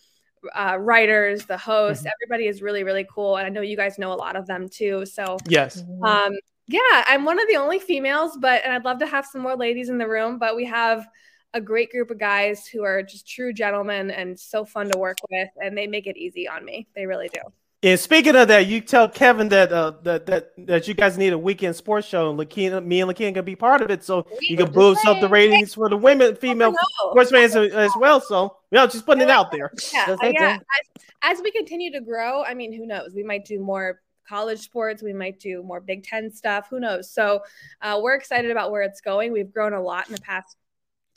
[0.57, 2.09] Uh, writers, the host, mm-hmm.
[2.23, 3.37] everybody is really, really cool.
[3.37, 5.05] And I know you guys know a lot of them too.
[5.05, 5.85] So, yes.
[6.03, 6.33] Um,
[6.71, 9.57] yeah, I'm one of the only females, but and I'd love to have some more
[9.57, 11.07] ladies in the room, but we have
[11.53, 15.19] a great group of guys who are just true gentlemen and so fun to work
[15.31, 16.87] with and they make it easy on me.
[16.95, 17.41] They really do.
[17.83, 21.33] And speaking of that, you tell Kevin that uh, that that that you guys need
[21.33, 24.27] a weekend sports show, and Lakina, me and Lakina can be part of it, so
[24.39, 26.75] we you can boost up the ratings for the women, female
[27.11, 28.21] sports fans as well.
[28.21, 29.29] So, you know, just putting yeah.
[29.29, 29.73] it out there.
[29.95, 30.59] Yeah, yeah.
[30.59, 33.15] As, as we continue to grow, I mean, who knows?
[33.15, 35.03] We might do more college sports.
[35.03, 36.69] We might do more Big Ten stuff.
[36.71, 37.11] Who knows?
[37.11, 37.41] So
[37.83, 39.33] uh, we're excited about where it's going.
[39.33, 40.57] We've grown a lot in the past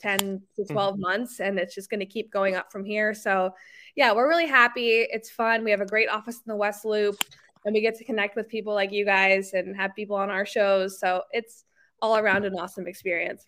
[0.00, 0.72] 10 to mm-hmm.
[0.72, 1.00] 12 mm-hmm.
[1.00, 3.14] months, and it's just going to keep going up from here.
[3.14, 3.54] So,
[3.94, 5.06] yeah, we're really happy.
[5.10, 5.62] It's fun.
[5.62, 7.16] We have a great office in the West Loop,
[7.64, 10.44] and we get to connect with people like you guys and have people on our
[10.44, 10.98] shows.
[10.98, 11.64] So, it's
[12.02, 13.46] all around an awesome experience.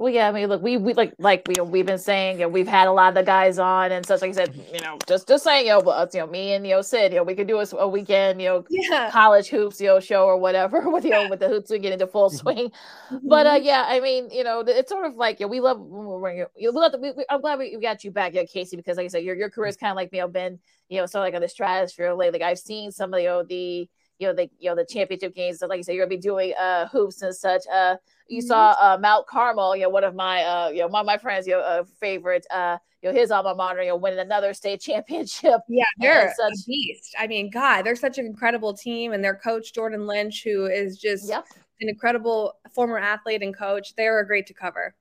[0.00, 2.48] Well, yeah, I mean, look, we, we like like we we've been saying, you know,
[2.48, 4.22] we've had a lot of the guys on and such.
[4.22, 6.66] Like I said, you know, just just saying, you know, us, you know, me and
[6.66, 9.10] you know Sid, you know, we could do a, a weekend, you know, yeah.
[9.10, 11.92] college hoops, you know, show or whatever with you know with the hoops we get
[11.92, 12.38] into full mm-hmm.
[12.38, 12.70] swing.
[13.10, 13.28] Mm-hmm.
[13.28, 15.76] But uh, yeah, I mean, you know, it's sort of like, you know, we love
[15.76, 18.96] you we love we, we, I'm glad we, we got you back, yeah, Casey, because
[18.96, 20.58] like I said, your your career's kind of like you know been
[20.88, 22.40] you know sort of like on the stratosphere lately.
[22.40, 24.86] Like I've seen some of the you know, the you know the you know the
[24.86, 25.58] championship games.
[25.58, 27.62] So like you said, you're gonna be doing uh hoops and such.
[27.70, 27.96] Uh,
[28.30, 31.18] you saw uh, Mount Carmel, you know, one of my, uh, you know, my, my
[31.18, 34.54] friends, you know, uh, favorite, uh, you know, his alma mater, you know, winning another
[34.54, 35.60] state championship.
[35.68, 37.14] Yeah, they're such a beast.
[37.18, 40.96] I mean, God, they're such an incredible team, and their coach Jordan Lynch, who is
[40.96, 41.44] just yep.
[41.80, 43.94] an incredible former athlete and coach.
[43.96, 44.94] They are great to cover.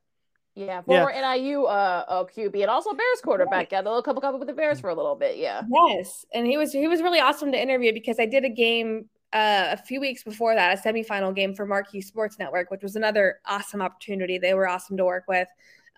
[0.55, 1.35] Yeah, former yeah.
[1.35, 3.71] NIU uh, uh, QB and also Bears quarterback.
[3.71, 5.37] Yeah, a little couple couple with the Bears for a little bit.
[5.37, 5.61] Yeah.
[5.87, 9.07] Yes, and he was he was really awesome to interview because I did a game
[9.33, 12.95] uh, a few weeks before that, a semifinal game for Marquee Sports Network, which was
[12.95, 14.37] another awesome opportunity.
[14.37, 15.47] They were awesome to work with.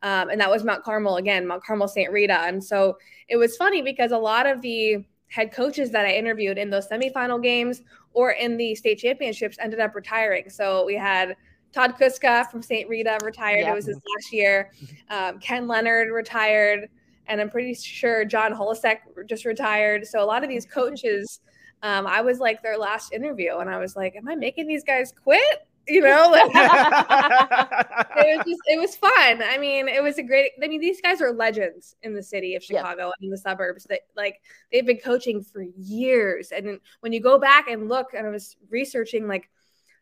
[0.03, 2.11] Um, and that was Mount Carmel again, Mount Carmel St.
[2.11, 2.39] Rita.
[2.41, 2.97] And so
[3.29, 6.89] it was funny because a lot of the head coaches that I interviewed in those
[6.89, 7.83] semifinal games
[8.13, 10.49] or in the state championships ended up retiring.
[10.49, 11.37] So we had
[11.71, 12.89] Todd Kuska from St.
[12.89, 13.61] Rita retired.
[13.61, 13.71] Yeah.
[13.71, 14.71] It was his last year.
[15.09, 16.89] Um, Ken Leonard retired.
[17.27, 18.97] And I'm pretty sure John Holecek
[19.27, 20.05] just retired.
[20.05, 21.39] So a lot of these coaches
[21.83, 24.83] um, I was like their last interview, and I was like, "Am I making these
[24.83, 29.41] guys quit?" You know, like, it was just it was fun.
[29.43, 30.51] I mean, it was a great.
[30.63, 33.11] I mean, these guys are legends in the city of Chicago yeah.
[33.17, 33.85] and in the suburbs.
[33.89, 34.41] That like
[34.71, 38.57] they've been coaching for years, and when you go back and look, and I was
[38.69, 39.49] researching like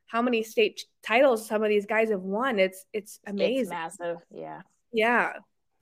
[0.06, 2.60] how many state titles some of these guys have won.
[2.60, 4.18] It's it's amazing, it's massive.
[4.31, 4.61] Yeah,
[4.91, 5.34] yeah.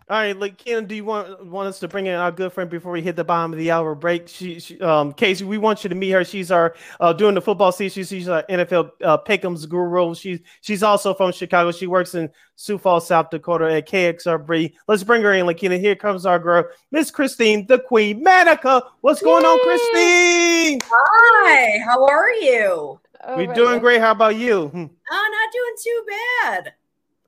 [0.09, 2.69] All right, like Ken, do you want want us to bring in our good friend
[2.69, 4.29] before we hit the bottom of the hour break?
[4.29, 6.23] She, she um, Casey, we want you to meet her.
[6.23, 8.05] She's our uh, doing the football season.
[8.05, 10.15] She's our NFL uh, Pick'em's guru.
[10.15, 11.73] She's she's also from Chicago.
[11.73, 14.75] She works in Sioux Falls, South Dakota at KXRB.
[14.87, 15.77] Let's bring her in, like Lakina.
[15.77, 18.83] Here comes our girl, Miss Christine, the Queen Manica.
[19.01, 19.49] What's going Yay!
[19.49, 20.79] on, Christine?
[20.89, 23.01] Hi, how are you?
[23.35, 23.99] We're doing great.
[23.99, 24.71] How about you?
[24.73, 26.73] Oh, not doing too bad.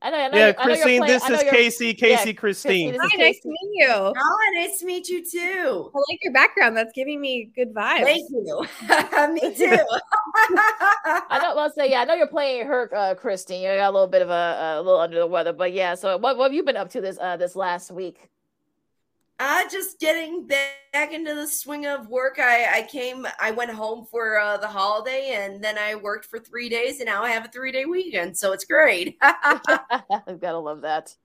[0.02, 0.38] I know, I know.
[0.38, 1.94] Yeah, Christine, this is Casey.
[1.94, 2.98] Casey, yeah, Christine.
[3.02, 3.90] Hi, nice to meet you.
[3.90, 5.92] Oh, nice to meet you too.
[5.94, 6.78] I like your background.
[6.78, 8.04] That's giving me good vibes.
[8.04, 8.66] Thank you.
[9.34, 9.78] me too.
[11.30, 11.54] I know.
[11.54, 13.62] Let's say, yeah, I know you're playing her, uh, Christine.
[13.62, 15.96] You got a little bit of a, a little under the weather, but yeah.
[15.96, 18.30] So, what, what have you been up to this uh, this last week?
[19.40, 22.40] Uh, just getting back into the swing of work.
[22.40, 26.40] I, I came, I went home for uh, the holiday and then I worked for
[26.40, 28.38] three days and now I have a three day weekend.
[28.38, 29.18] So it's great.
[29.22, 31.16] I've got to love that.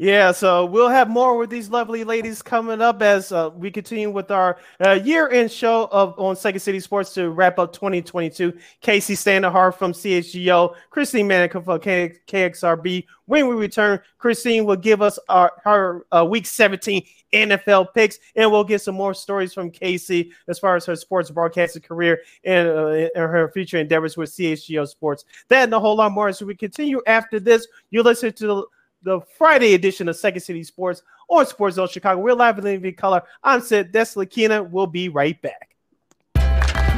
[0.00, 4.10] Yeah, so we'll have more with these lovely ladies coming up as uh, we continue
[4.10, 8.56] with our uh, year-end show of on Second City Sports to wrap up 2022.
[8.80, 13.06] Casey Standahar from CHGO, Christine Manica from K- KXRB.
[13.26, 17.02] When we return, Christine will give us our her uh, Week 17
[17.32, 21.28] NFL picks, and we'll get some more stories from Casey as far as her sports
[21.28, 25.24] broadcasting career and, uh, and her future endeavors with CHGO Sports.
[25.48, 27.66] That and a whole lot more as we continue after this.
[27.90, 28.64] You listen to the
[29.02, 32.20] the Friday edition of Second City Sports on Sports Zone Chicago.
[32.20, 33.22] We're live in living color.
[33.42, 33.92] I'm Sid.
[33.92, 34.68] That's Lakina.
[34.68, 35.76] We'll be right back.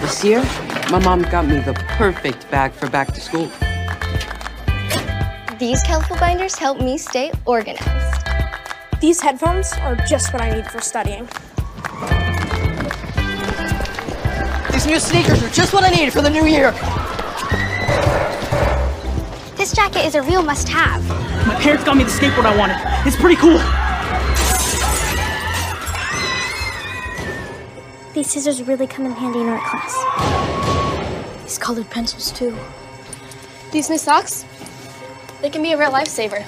[0.01, 0.43] This year,
[0.91, 3.51] my mom got me the perfect bag for back to school.
[5.59, 8.27] These colorful binders help me stay organized.
[9.01, 11.29] These headphones are just what I need for studying.
[14.73, 16.73] These new sneakers are just what I need for the new year.
[19.61, 21.07] This jacket is a real must-have.
[21.47, 22.79] My parents got me the skateboard I wanted.
[23.07, 23.59] It's pretty cool.
[28.15, 31.43] These scissors really come in handy in art class.
[31.43, 32.57] These colored pencils, too.
[33.71, 34.47] These new socks?
[35.43, 36.43] They can be a real lifesaver.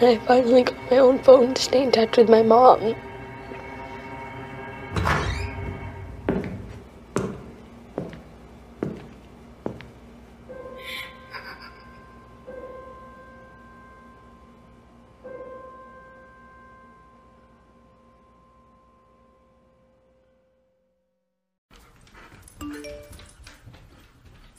[0.00, 2.94] I finally got my own phone to stay in touch with my mom.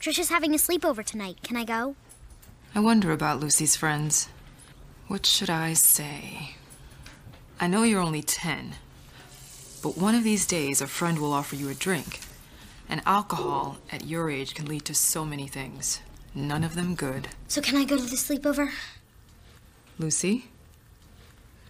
[0.08, 1.42] Trisha's having a sleepover tonight.
[1.42, 1.94] Can I go?
[2.74, 4.30] I wonder about Lucy's friends.
[5.06, 6.54] What should I say?
[7.60, 8.74] I know you're only 10,
[9.82, 12.20] but one of these days a friend will offer you a drink.
[12.88, 16.00] And alcohol at your age can lead to so many things,
[16.34, 17.28] none of them good.
[17.46, 18.70] So can I go to the sleepover?
[19.98, 20.46] Lucy,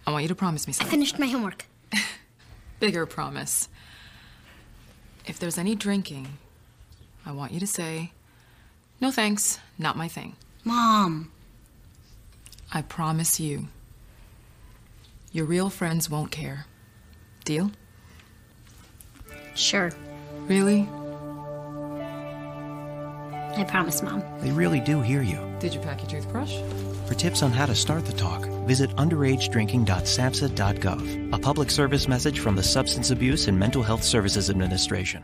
[0.07, 0.87] I want you to promise me something.
[0.87, 1.65] I finished my homework.
[2.79, 3.67] Bigger promise.
[5.25, 6.37] If there's any drinking,
[7.25, 8.11] I want you to say,
[9.01, 10.35] no thanks, not my thing.
[10.63, 11.31] Mom.
[12.71, 13.67] I promise you.
[15.31, 16.65] Your real friends won't care.
[17.45, 17.71] Deal?
[19.55, 19.91] Sure.
[20.47, 20.87] Really?
[23.57, 24.23] I promise, Mom.
[24.39, 25.37] They really do hear you.
[25.59, 26.55] Did you pack your toothbrush?
[27.07, 32.55] For tips on how to start the talk, visit underagedrinking.samhsa.gov, a public service message from
[32.55, 35.23] the Substance Abuse and Mental Health Services Administration.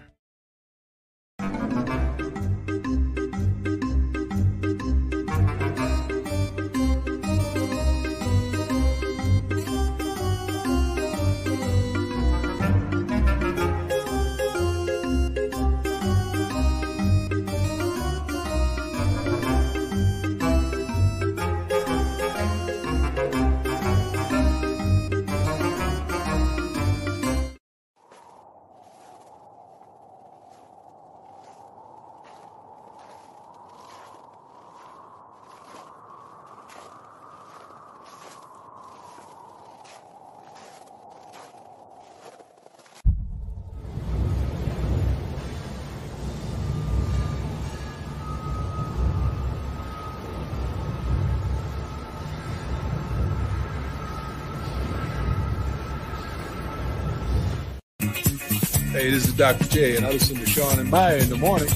[59.36, 59.66] Is Dr.
[59.66, 61.70] J, and I listen to Sean and Maya in the morning.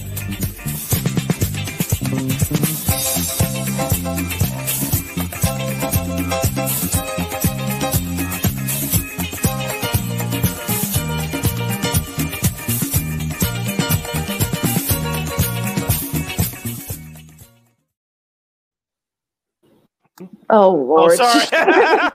[20.49, 21.19] Oh Lord.
[21.21, 21.47] Oh, sorry.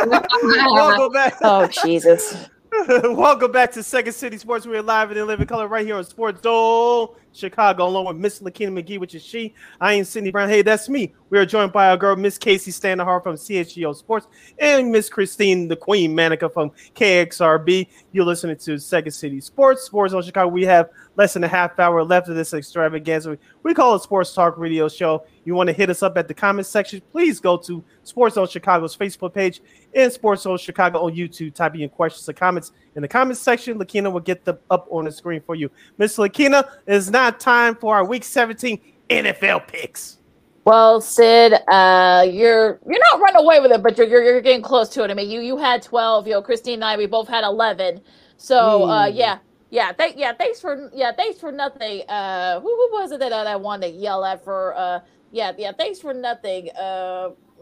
[0.70, 1.34] Welcome back.
[1.42, 2.36] oh Jesus.
[2.88, 4.66] Welcome back to Second City Sports.
[4.66, 8.40] We're live and in living color right here on Sports Zone, Chicago, along with Miss
[8.40, 9.54] Lakina McGee, which is she.
[9.80, 10.48] I am Sydney Brown.
[10.48, 11.14] Hey, that's me.
[11.30, 14.26] We are joined by our girl, Miss Casey Standahar from CHGO Sports,
[14.58, 17.88] and Miss Christine, the Queen Manica from KXRB.
[18.12, 20.48] You're listening to Second City Sports, Sports Zone Chicago.
[20.48, 23.38] We have less than a half hour left of this extravaganza.
[23.62, 25.24] We call it Sports Talk Radio Show.
[25.44, 27.02] You want to hit us up at the comment section?
[27.10, 29.60] Please go to Sports Zone Chicago's Facebook page
[29.94, 31.54] and Sports Zone Chicago on YouTube.
[31.54, 33.78] Type in questions or comments in the comments section.
[33.78, 35.70] Lakina will get them up on the screen for you.
[35.98, 40.18] Miss Lakina, it's not time for our Week 17 NFL picks.
[40.64, 44.62] Well, Sid, uh, you're you're not running away with it, but you're, you're you're getting
[44.62, 45.10] close to it.
[45.10, 46.26] I mean, you you had twelve.
[46.28, 48.00] You know, Christine and I, we both had eleven.
[48.36, 49.16] So, uh, Hmm.
[49.16, 49.38] yeah,
[49.70, 50.32] yeah, th- yeah.
[50.32, 52.02] Thanks for yeah, thanks for nothing.
[52.08, 54.72] Uh, who, who was it that I wanted to yell at for?
[54.76, 55.00] Uh,
[55.32, 55.72] yeah, yeah.
[55.72, 56.68] Thanks for nothing.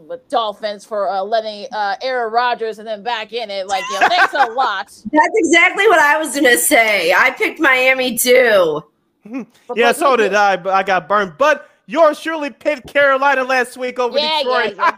[0.08, 3.66] With Dolphins for uh, letting uh, Aaron Rodgers and then back in it.
[3.66, 4.86] Like, you know, thanks a lot.
[5.12, 7.12] That's exactly what I was gonna say.
[7.12, 8.82] I picked Miami too.
[9.74, 11.34] Yeah, so did I, but I got burned.
[11.38, 14.74] But yours surely picked Carolina last week over Yeah, Detroit.
[14.76, 14.96] yeah,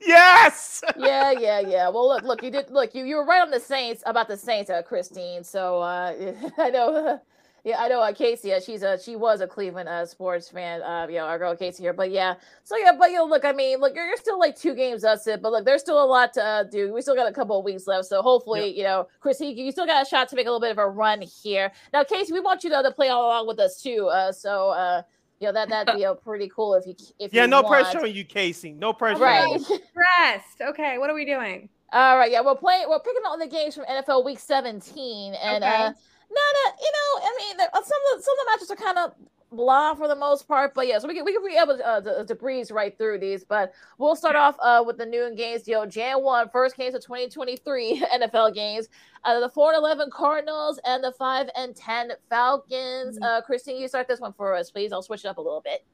[0.06, 0.82] yes.
[0.96, 1.88] yeah, yeah, yeah.
[1.88, 2.94] Well, look, look, you did look.
[2.94, 5.42] You you were right on the Saints about the Saints, uh, Christine.
[5.44, 6.14] So uh,
[6.58, 7.20] I know
[7.64, 8.52] yeah, I know uh, Casey.
[8.52, 10.82] Uh, she's a she was a Cleveland uh, sports fan.
[10.82, 11.94] Uh, you know, our girl Casey here.
[11.94, 14.54] But yeah, so yeah, but you know, look, I mean, look, you're, you're still like
[14.54, 15.40] two games that's it.
[15.40, 16.92] But look, there's still a lot to uh, do.
[16.92, 19.72] We still got a couple of weeks left, so hopefully, you know, Chris, you, you
[19.72, 21.72] still got a shot to make a little bit of a run here.
[21.94, 24.08] Now, Casey, we want you to, to play all along with us too.
[24.08, 25.00] Uh, so uh,
[25.40, 27.82] you know that that'd be uh, pretty cool if you if yeah, you no want.
[27.82, 28.72] pressure on you, Casey.
[28.72, 29.22] No pressure.
[29.22, 29.48] Right.
[29.48, 29.60] on.
[29.96, 30.60] Rest.
[30.60, 31.70] Okay, what are we doing?
[31.92, 32.86] All right, yeah, we're playing.
[32.88, 35.72] We're picking all the games from NFL Week 17, and Okay.
[35.72, 35.92] uh,
[36.34, 39.14] not a, you know, I mean, some of some of the matches are kind of
[39.56, 41.86] blah for the most part, but yeah, so we can we can be able to,
[41.86, 43.44] uh, to, to breeze right through these.
[43.44, 45.66] But we'll start off uh, with the noon games.
[45.66, 48.88] Know, Jan one first games of 2023 NFL games.
[49.24, 53.18] Uh, the four and eleven Cardinals and the five and ten Falcons.
[53.22, 54.92] Uh, Christine, you start this one for us, please.
[54.92, 55.84] I'll switch it up a little bit.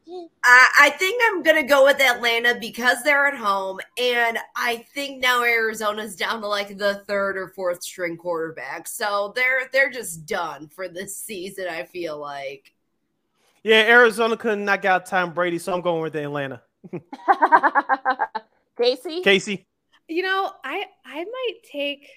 [0.45, 5.21] I, I think I'm gonna go with Atlanta because they're at home, and I think
[5.21, 10.27] now Arizona's down to like the third or fourth string quarterback, so they're they're just
[10.27, 11.67] done for this season.
[11.71, 12.75] I feel like.
[13.63, 16.63] Yeah, Arizona couldn't knock out Tom Brady, so I'm going with Atlanta.
[18.79, 19.23] Casey.
[19.23, 19.67] Casey.
[20.09, 22.09] You know, I I might take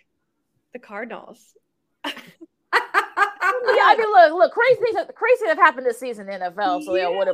[0.72, 1.54] the Cardinals.
[2.06, 2.12] yeah,
[2.74, 6.84] I mean, look, look, crazy things, crazy things have happened this season in the NFL.
[6.84, 7.34] So yeah, what a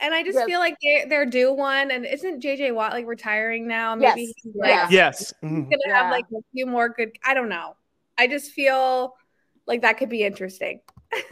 [0.00, 0.46] And I just Yes.
[0.46, 1.90] feel like they, they're due one.
[1.90, 3.94] And isn't JJ Watt like retiring now?
[3.94, 4.32] Maybe Yes.
[4.42, 4.90] he's like, Yes.
[4.90, 5.18] Yes.
[5.40, 5.64] he's Mhm.
[5.70, 6.02] gonna Yeah.
[6.02, 7.12] have like a few more good.
[7.24, 7.76] I don't know.
[8.18, 9.14] I just feel
[9.66, 10.80] like that could be interesting.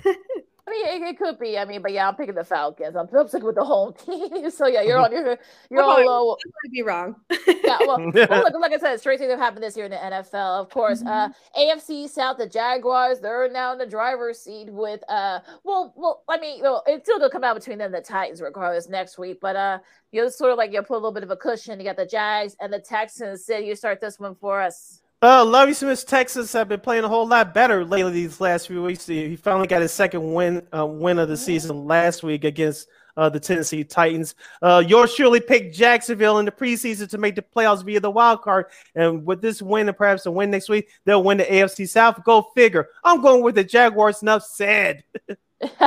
[0.72, 1.58] I mean, it, it could be.
[1.58, 2.96] I mean, but yeah, I'm picking the Falcons.
[2.96, 4.50] I'm, I'm sticking with the home team.
[4.50, 5.12] so yeah, you're on.
[5.12, 5.38] You're
[5.70, 6.32] you're all low.
[6.32, 7.16] I might be wrong.
[7.64, 9.96] Yeah, well, well look, like I said, straight things have happened this year in the
[9.96, 10.60] NFL.
[10.60, 15.40] Of course, uh, AFC South, the Jaguars, they're now in the driver's seat with uh,
[15.64, 18.40] well, well, I mean, well, it's still gonna come out between them and the Titans
[18.42, 19.38] regardless next week.
[19.40, 19.78] But uh,
[20.10, 21.78] you know, sort of like you put a little bit of a cushion.
[21.78, 23.44] You got the Jags and the Texans.
[23.44, 25.01] Sid, you start this one for us.
[25.22, 28.82] Uh, Lovie Smith's Texas have been playing a whole lot better lately these last few
[28.82, 29.06] weeks.
[29.06, 32.88] He he finally got his second win uh, win of the season last week against
[33.16, 34.34] uh, the Tennessee Titans.
[34.60, 38.42] Uh, yours surely picked Jacksonville in the preseason to make the playoffs via the wild
[38.42, 38.66] card,
[38.96, 42.24] and with this win and perhaps a win next week, they'll win the AFC South.
[42.24, 42.88] Go figure.
[43.04, 44.22] I'm going with the Jaguars.
[44.22, 45.04] Enough said.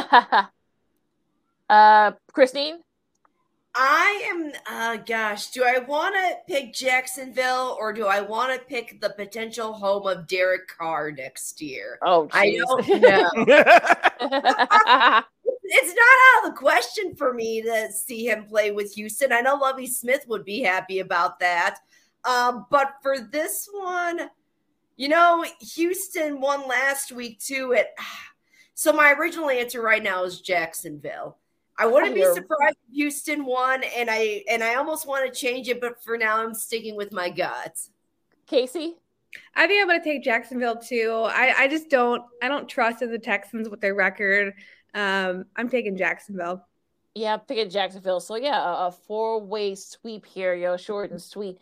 [1.70, 2.85] uh, Christine.
[3.78, 8.66] I am, uh, gosh, do I want to pick Jacksonville or do I want to
[8.66, 12.00] pick the potential home of Derek Carr next year?
[12.02, 13.30] Oh, I don't know.
[15.64, 19.34] it's not out of the question for me to see him play with Houston.
[19.34, 21.80] I know Lovie Smith would be happy about that.
[22.24, 24.30] Um, but for this one,
[24.96, 25.44] you know,
[25.74, 27.74] Houston won last week too.
[27.74, 27.88] It
[28.74, 31.38] so my original answer right now is Jacksonville.
[31.78, 35.68] I wouldn't be surprised if Houston won, and I and I almost want to change
[35.68, 37.90] it, but for now I'm sticking with my guts.
[38.48, 38.96] Casey.
[39.56, 41.26] I think I'm gonna take Jacksonville too.
[41.28, 44.54] I, I just don't I don't trust in the Texans with their record.
[44.94, 46.66] Um, I'm taking Jacksonville.
[47.14, 48.22] Yeah, I'm picking Jacksonville.
[48.22, 51.58] So yeah, a, a four-way sweep here, yo, short and sweet.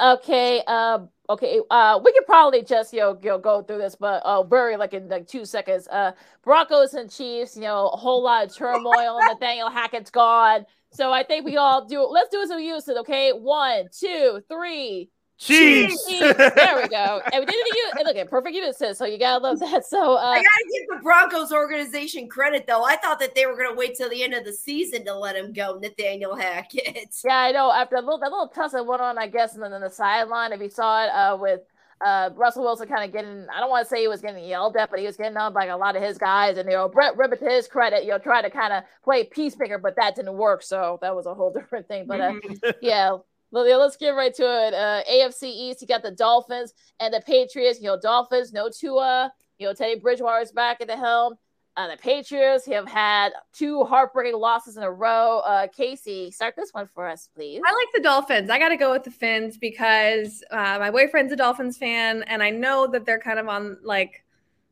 [0.00, 1.00] Okay, uh,
[1.30, 4.42] okay, uh, we could probably just you know, you know go through this, but uh,
[4.42, 5.88] very like in like two seconds.
[5.88, 6.12] Uh,
[6.42, 9.20] Broncos and Chiefs, you know, a whole lot of turmoil.
[9.26, 12.02] Nathaniel Hackett's gone, so I think we all do.
[12.04, 12.98] Let's do as we used to.
[13.00, 15.10] Okay, one, two, three.
[15.40, 16.06] Chiefs.
[16.06, 16.36] Chiefs.
[16.36, 17.22] There we go.
[17.32, 17.98] And we did it again.
[17.98, 18.94] And look at perfect unison.
[18.94, 19.86] So you gotta love that.
[19.86, 22.84] So uh, I gotta give the Broncos organization credit though.
[22.84, 25.36] I thought that they were gonna wait till the end of the season to let
[25.36, 27.16] him go, Nathaniel Hackett.
[27.24, 27.72] Yeah, I know.
[27.72, 30.52] After a little, that little tussle went on, I guess, and then on the sideline,
[30.52, 31.60] if you saw it, uh, with
[32.04, 34.76] uh, Russell Wilson kind of getting, I don't want to say he was getting yelled
[34.76, 36.56] at, but he was getting on by a lot of his guys.
[36.56, 39.24] And, you know, Brett Rypien, to his credit, you know, tried to kind of play
[39.24, 40.62] peacemaker, but that didn't work.
[40.62, 42.06] So that was a whole different thing.
[42.06, 42.34] But uh,
[42.80, 43.18] yeah,
[43.50, 44.74] well, yeah, let's get right to it.
[44.74, 47.80] Uh, AFC East, you got the Dolphins and the Patriots.
[47.80, 49.32] You know, Dolphins, no Tua.
[49.58, 51.34] You know, Teddy Bridgewater's back at the helm.
[51.76, 55.38] Uh, the Patriots have had two heartbreaking losses in a row.
[55.38, 57.62] Uh, Casey, start this one for us, please.
[57.64, 58.50] I like the Dolphins.
[58.50, 62.42] I got to go with the Fins because uh, my boyfriend's a Dolphins fan, and
[62.42, 64.24] I know that they're kind of on like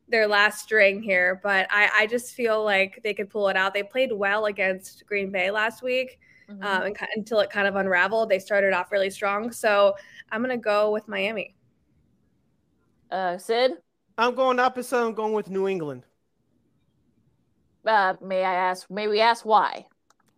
[0.09, 1.39] their last string here.
[1.41, 3.73] But I, I just feel like they could pull it out.
[3.73, 6.19] They played well against Green Bay last week,
[6.49, 6.63] Mhm.
[6.65, 8.29] um, and, until it kind of unraveled.
[8.29, 9.95] They started off really strong, so
[10.31, 11.55] I'm gonna go with Miami.
[13.11, 13.73] Uh, Sid,
[14.17, 14.97] I'm going opposite.
[14.97, 16.05] I'm going with New England.
[17.85, 18.89] uh, may I ask?
[18.89, 19.85] May we ask why?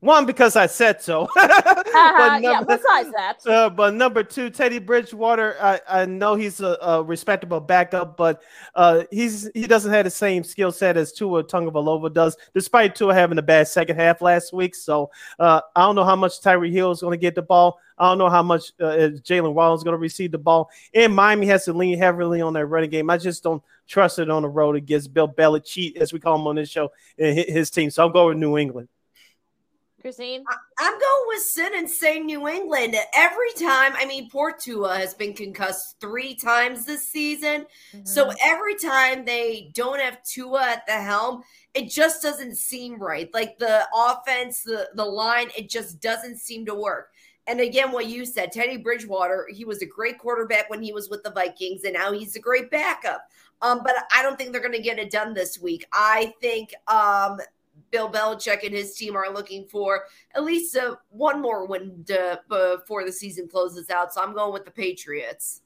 [0.01, 1.25] One because I said so.
[1.37, 2.63] uh-huh, yeah.
[2.63, 5.55] Besides that, uh, but number two, Teddy Bridgewater.
[5.61, 8.41] I, I know he's a, a respectable backup, but
[8.73, 12.35] uh, he's he doesn't have the same skill set as Tua Tagovailoa does.
[12.55, 16.15] Despite Tua having a bad second half last week, so uh, I don't know how
[16.15, 17.79] much Tyreek Hill is going to get the ball.
[17.95, 20.71] I don't know how much uh, Jaylen Waddle is going to receive the ball.
[20.95, 23.11] And Miami has to lean heavily on that running game.
[23.11, 26.47] I just don't trust it on the road against Bill Belichick, as we call him
[26.47, 27.91] on this show, and his team.
[27.91, 28.87] So I'm going with New England.
[30.01, 30.43] Christine?
[30.47, 32.95] I- am going with Sid and say New England.
[33.13, 37.65] Every time, I mean, Portua has been concussed three times this season.
[37.93, 38.05] Mm-hmm.
[38.05, 43.33] So every time they don't have Tua at the helm, it just doesn't seem right.
[43.33, 47.09] Like the offense, the, the line, it just doesn't seem to work.
[47.47, 51.09] And again, what you said, Teddy Bridgewater, he was a great quarterback when he was
[51.09, 53.25] with the Vikings, and now he's a great backup.
[53.61, 55.85] Um, but I don't think they're going to get it done this week.
[55.93, 57.39] I think um,
[57.91, 62.39] Bill Belichick and his team are looking for at least a, one more win to,
[62.49, 64.13] before the season closes out.
[64.13, 65.61] So I'm going with the Patriots.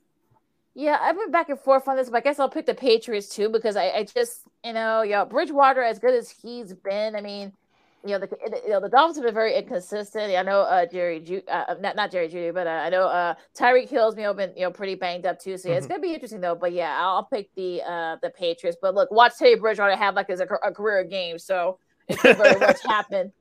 [0.73, 3.29] Yeah, I've been back and forth on this, but I guess I'll pick the Patriots
[3.29, 7.21] too because I, I just, you know, yeah, Bridgewater, as good as he's been, I
[7.21, 7.53] mean,
[8.05, 8.29] you know, the
[8.63, 10.35] you know the Dolphins have been very inconsistent.
[10.35, 13.07] I know uh, Jerry, Ju- uh, uh not not Jerry Jeudy, but uh, I know
[13.07, 15.57] uh, Tyreek Hill's you know been you know pretty banged up too.
[15.57, 15.77] So yeah, mm-hmm.
[15.79, 16.53] it's gonna be interesting though.
[16.53, 18.77] But yeah, I'll, I'll pick the uh the Patriots.
[18.79, 22.37] But look, watch Teddy Bridgewater have like his a, a career game, so it could
[22.37, 23.31] very much happen.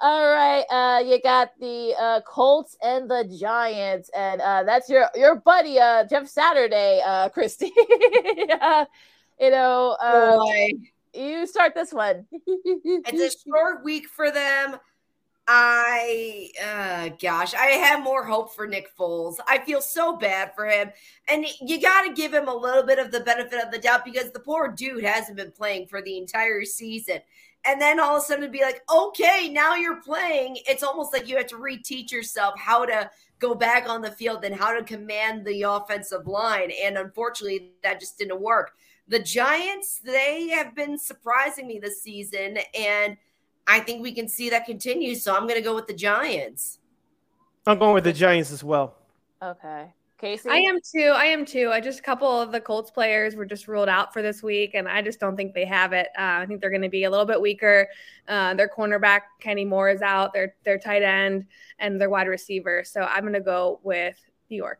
[0.00, 5.06] All right, uh, you got the uh, Colts and the Giants, and uh, that's your
[5.14, 7.72] your buddy uh, Jeff Saturday, uh, Christy.
[8.60, 8.84] uh,
[9.38, 10.70] you know, uh, Boy.
[11.14, 12.26] you start this one.
[12.32, 14.76] it's a short week for them.
[15.46, 19.36] I, uh, gosh, I have more hope for Nick Foles.
[19.48, 20.90] I feel so bad for him.
[21.28, 24.04] And you got to give him a little bit of the benefit of the doubt
[24.04, 27.18] because the poor dude hasn't been playing for the entire season
[27.64, 30.58] and then all of a sudden be like, okay, now you're playing.
[30.66, 34.44] It's almost like you have to reteach yourself how to go back on the field
[34.44, 36.72] and how to command the offensive line.
[36.82, 38.72] And unfortunately, that just didn't work.
[39.08, 43.16] The Giants, they have been surprising me this season, and
[43.66, 45.14] I think we can see that continue.
[45.14, 46.78] So I'm going to go with the Giants.
[47.66, 48.96] I'm going with the Giants as well.
[49.42, 49.92] Okay.
[50.22, 50.48] Casey?
[50.48, 51.12] I am too.
[51.16, 51.70] I am too.
[51.72, 54.74] I just a couple of the Colts players were just ruled out for this week,
[54.74, 56.10] and I just don't think they have it.
[56.16, 57.88] Uh, I think they're going to be a little bit weaker.
[58.28, 60.32] Uh, their cornerback Kenny Moore is out.
[60.32, 61.46] Their their tight end
[61.80, 62.84] and their wide receiver.
[62.84, 64.16] So I'm going to go with
[64.48, 64.78] New York.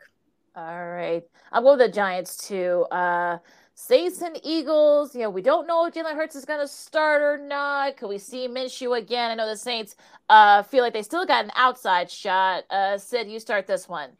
[0.54, 2.86] All right, I'll go with the Giants too.
[2.92, 3.38] Uh,
[3.74, 5.12] Saints and Eagles.
[5.12, 7.96] You know, we don't know if Jalen Hurts is going to start or not.
[7.96, 9.32] Could we see Minshew again?
[9.32, 9.96] I know the Saints
[10.28, 12.62] uh, feel like they still got an outside shot.
[12.70, 14.10] Uh, Sid, you start this one.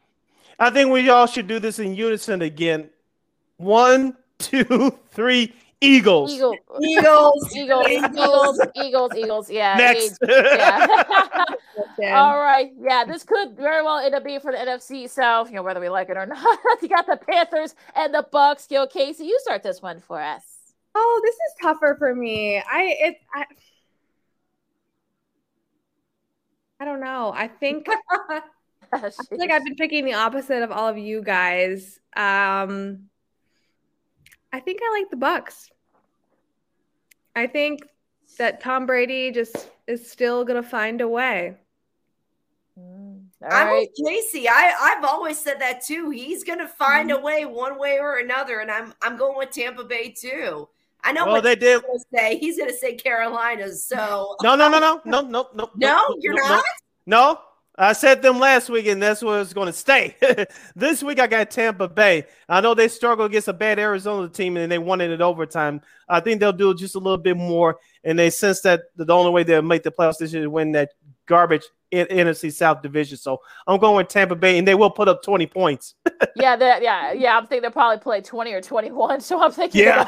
[0.58, 2.90] I think we all should do this in unison again.
[3.56, 5.54] One, two, three.
[5.82, 6.32] Eagles.
[6.32, 6.56] Eagles.
[6.80, 7.52] Eagles.
[7.56, 7.86] Eagles.
[7.88, 8.60] Eagles.
[8.76, 9.12] Eagles.
[9.16, 9.50] Eagles.
[9.50, 9.74] Yeah.
[9.74, 10.18] Next.
[10.22, 10.86] Yeah.
[12.14, 12.72] All right.
[12.80, 15.80] Yeah, this could very well end up being for the NFC South, you know, whether
[15.80, 16.38] we like it or not.
[16.82, 18.70] you got the Panthers and the Bucs.
[18.70, 20.44] Yo, Casey, you start this one for us.
[20.94, 22.58] Oh, this is tougher for me.
[22.58, 23.44] I it I
[26.78, 27.32] I don't know.
[27.34, 27.94] I think I
[28.28, 28.42] feel
[28.92, 31.98] like I've been picking the opposite of all of you guys.
[32.16, 33.08] Um,
[34.52, 35.70] I think I like the Bucs.
[37.34, 37.80] I think
[38.38, 41.56] that Tom Brady just is still gonna find a way.
[42.78, 43.88] Mm, I'm right.
[43.96, 44.48] with Casey.
[44.48, 46.10] I I've always said that too.
[46.10, 47.18] He's gonna find mm.
[47.18, 50.68] a way, one way or another, and I'm I'm going with Tampa Bay too.
[51.04, 51.82] I know well, what they did.
[52.14, 53.72] Say he's gonna say Carolina.
[53.72, 55.70] So no, no, no, no, no, no, no.
[55.74, 56.64] No, no you're no, not.
[57.06, 57.38] No,
[57.78, 60.14] I said them last week, and that's where it's going to stay.
[60.76, 62.26] this week, I got Tampa Bay.
[62.48, 65.80] I know they struggled against a bad Arizona team, and they won it in overtime.
[66.08, 69.30] I think they'll do just a little bit more, and they sense that the only
[69.30, 70.90] way they'll make the playoffs this year is win that
[71.26, 73.16] garbage NFC South division.
[73.16, 75.94] So I'm going with Tampa Bay, and they will put up 20 points.
[76.36, 77.36] yeah, yeah, yeah.
[77.36, 79.20] I'm thinking they'll probably play 20 or 21.
[79.20, 80.04] So I'm thinking yeah.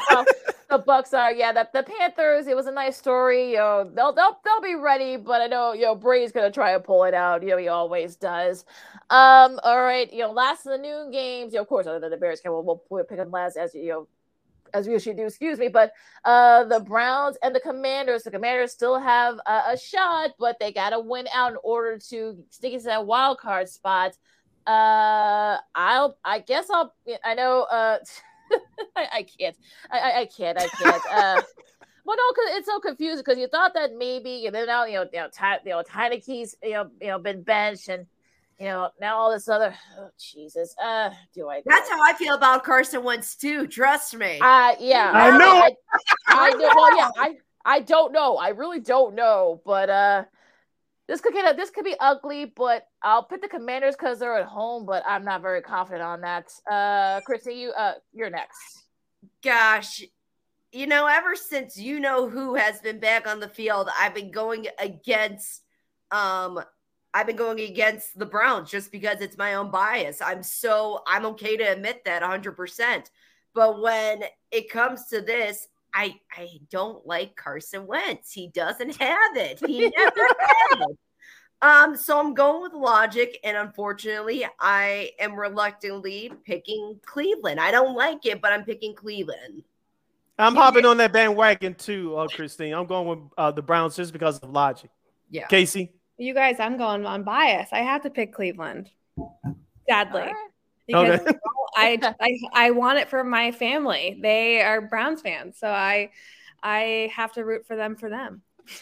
[0.69, 1.31] the Bucs are.
[1.31, 2.47] Yeah, the, the Panthers.
[2.47, 3.51] It was a nice story.
[3.51, 6.73] You know, they'll they'll they'll be ready, but I know you know Brady's gonna try
[6.73, 7.43] and pull it out.
[7.43, 8.65] You know, he always does.
[9.09, 10.11] Um, all right.
[10.11, 11.53] You know, last of the noon games.
[11.53, 13.73] You know, of course, other than the Bears, can we'll, we'll pick them last as
[13.73, 14.07] you know
[14.75, 15.69] as we usually do, excuse me.
[15.69, 15.93] But
[16.25, 20.71] uh, the Browns and the Commanders, the Commanders still have a, a shot, but they
[20.71, 24.17] got to win out in order to stick into that wild card spot.
[24.67, 26.93] Uh, I'll, I guess I'll,
[27.23, 27.99] I know, uh,
[28.95, 29.55] I, I, can't,
[29.89, 31.03] I, I can't, I can't.
[31.11, 31.41] Uh,
[32.05, 34.95] well, no, because it's so confusing because you thought that maybe you know now you
[34.95, 38.05] know you know, Ty, you know Heinicke's you know you know been benched and
[38.59, 40.75] you know, now all this other oh Jesus.
[40.83, 44.39] Uh do I That's how I feel about Carson Wentz too, trust me.
[44.41, 45.11] Uh yeah.
[45.13, 45.57] I know.
[45.57, 45.71] I,
[46.27, 48.37] I, I know well yeah, I I don't know.
[48.37, 50.23] I really don't know, but uh
[51.07, 54.39] this could get a, this could be ugly, but I'll pick the Commanders because they're
[54.39, 54.85] at home.
[54.85, 56.51] But I'm not very confident on that.
[56.69, 58.83] Uh, Christy, you uh, you're next.
[59.43, 60.03] Gosh,
[60.71, 64.31] you know, ever since you know who has been back on the field, I've been
[64.31, 65.61] going against
[66.11, 66.59] um
[67.15, 70.21] I've been going against the Browns just because it's my own bias.
[70.21, 73.05] I'm so I'm okay to admit that 100%.
[73.53, 78.33] But when it comes to this, I I don't like Carson Wentz.
[78.33, 79.61] He doesn't have it.
[79.65, 80.97] He never had it.
[81.61, 87.61] Um, so I'm going with logic, and unfortunately, I am reluctantly picking Cleveland.
[87.61, 89.63] I don't like it, but I'm picking Cleveland.
[90.37, 92.73] I'm hopping on that bandwagon too, uh, Christine.
[92.73, 94.89] I'm going with uh, the Browns just because of logic.
[95.29, 95.47] Yeah.
[95.47, 95.93] Casey.
[96.17, 97.69] You guys, I'm going on bias.
[97.71, 98.89] I have to pick Cleveland.
[99.89, 100.31] Sadly.
[100.87, 101.37] Because Okay.
[101.77, 104.17] I, I I want it for my family.
[104.21, 106.11] They are Browns fans, so I
[106.63, 108.41] I have to root for them for them.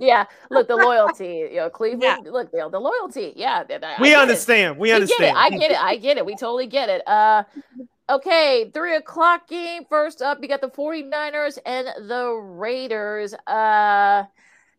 [0.00, 2.26] Yeah, look the loyalty, you know, Cleveland.
[2.26, 3.32] Look, you know, the loyalty.
[3.36, 4.22] Yeah, I- I We get it.
[4.22, 4.78] understand.
[4.78, 5.02] We get it.
[5.02, 5.36] understand.
[5.38, 5.78] I get it.
[5.78, 6.24] I get it.
[6.26, 7.06] We totally get it.
[7.06, 7.44] Uh,
[8.08, 9.84] okay, three o'clock game.
[9.88, 13.34] First up, you got the 49ers and the Raiders.
[13.46, 14.24] Uh,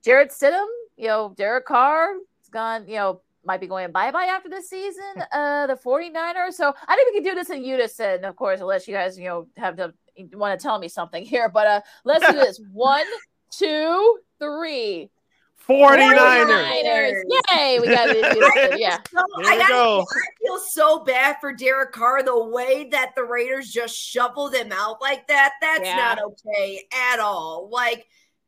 [0.03, 0.67] Jarrett Stidham,
[1.01, 4.69] you know, Derek Carr has gone, you know, might be going bye bye after this
[4.69, 5.03] season.
[5.31, 6.53] Uh, the 49ers.
[6.53, 9.25] So I think we can do this in unison, of course, unless you guys, you
[9.25, 9.93] know, have to
[10.33, 11.49] want to tell me something here.
[11.49, 12.61] But uh, let's do this.
[12.71, 13.05] One,
[13.49, 15.09] two, three.
[15.69, 16.17] 49ers.
[16.83, 17.21] 49ers.
[17.55, 18.79] Yay, we got it.
[18.79, 18.97] Yeah.
[19.11, 20.01] So, There I, gotta go.
[20.01, 24.71] I feel so bad for Derek Carr the way that the Raiders just shuffled him
[24.71, 25.53] out like that.
[25.61, 25.95] That's Yeah.
[25.95, 26.83] not okay
[27.13, 27.69] at all.
[27.71, 28.03] Like, i-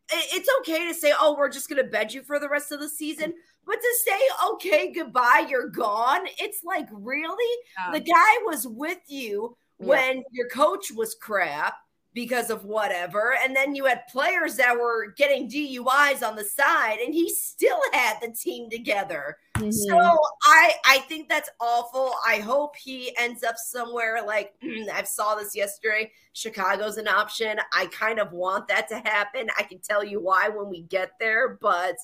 [0.09, 2.89] it's okay to say, "Oh, we're just gonna bed you for the rest of the
[2.89, 3.35] season," mm.
[3.65, 4.19] but to say,
[4.51, 7.61] "Okay, goodbye, you're gone," it's like, really?
[7.91, 9.85] The guy was with you Yeah.
[9.87, 11.77] when your coach was crap
[12.13, 16.99] because of whatever and then you had players that were getting DUIs on the side
[17.03, 19.37] and he still had the team together.
[19.69, 19.97] So
[20.43, 22.13] I I think that's awful.
[22.27, 24.53] I hope he ends up somewhere like
[24.93, 26.11] I saw this yesterday.
[26.33, 27.59] Chicago's an option.
[27.73, 29.47] I kind of want that to happen.
[29.57, 31.95] I can tell you why when we get there, but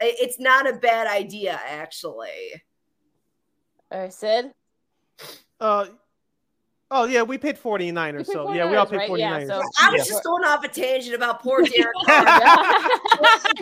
[0.00, 2.62] it's not a bad idea actually.
[3.90, 4.52] Uh, Sid.
[5.58, 5.86] Uh,
[6.90, 8.18] oh yeah, we picked 49ers.
[8.18, 9.10] picked so yeah, we all 49ers, picked right?
[9.10, 9.46] 49ers.
[9.46, 10.12] so- I was Yeah.
[10.12, 12.24] just going off a tangent about poor Derek Carr.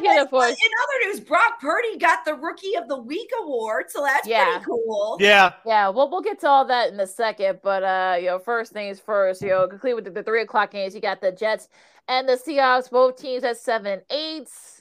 [0.01, 0.51] Yeah, of.
[0.51, 4.45] In other news, Brock Purdy got the Rookie of the Week award, so that's Yeah.
[4.59, 5.17] pretty cool.
[5.21, 5.53] Yeah.
[5.67, 7.61] Yeah, well, we'll get to all that in a second.
[7.63, 10.71] But uh, you know, first things first, you know, complete with the, the three o'clock
[10.71, 10.95] games.
[10.95, 11.69] You got the Jets
[12.09, 14.78] and the Seahawks, both teams at seven eights.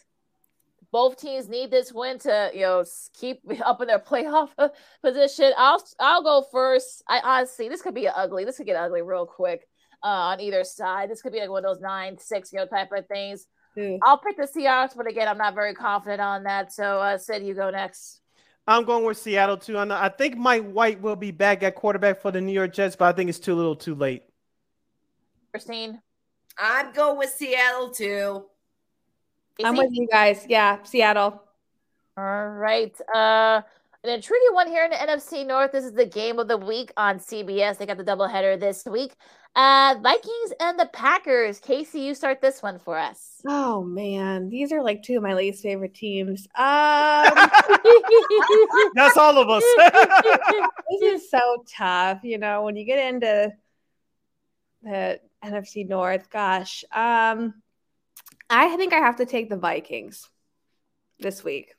[0.98, 2.84] Both teams need this win to, you know,
[3.14, 4.49] keep up in their playoff
[5.03, 5.53] position.
[5.56, 7.03] I'll I'll go first.
[7.07, 8.45] I honestly, this could be ugly.
[8.45, 9.68] This could get ugly real quick
[10.03, 11.11] uh, on either side.
[11.11, 13.45] This could be like one of those nine six, you know, type of things.
[14.02, 16.74] I'll pick the Seahawks, but again, I'm not very confident on that.
[16.74, 18.22] So, uh, Sid, you go next.
[18.68, 19.78] I'm going with Seattle too.
[19.78, 22.74] I, know, I think Mike White will be back at quarterback for the New York
[22.74, 24.24] Jets, but I think it's too little, too late.
[25.52, 26.02] Christine.
[26.57, 28.45] I'm going with Seattle too.
[29.64, 30.46] I'm with you guys.
[30.48, 31.42] Yeah, Seattle.
[32.18, 32.96] All right.
[33.14, 33.62] Uh
[34.04, 35.72] an intriguing one here in the NFC North.
[35.72, 37.78] This is the game of the week on CBS.
[37.78, 39.14] They got the doubleheader this week.
[39.56, 41.60] Uh Vikings and the Packers.
[41.60, 43.42] Casey, you start this one for us.
[43.46, 46.48] Oh man, these are like two of my least favorite teams.
[46.56, 47.34] Um,
[48.96, 49.64] That's all of us.
[50.92, 52.20] this is so tough.
[52.24, 53.52] You know, when you get into
[54.84, 57.54] the NFC North, gosh, um,
[58.49, 60.28] I think I have to take the Vikings
[61.19, 61.74] this week.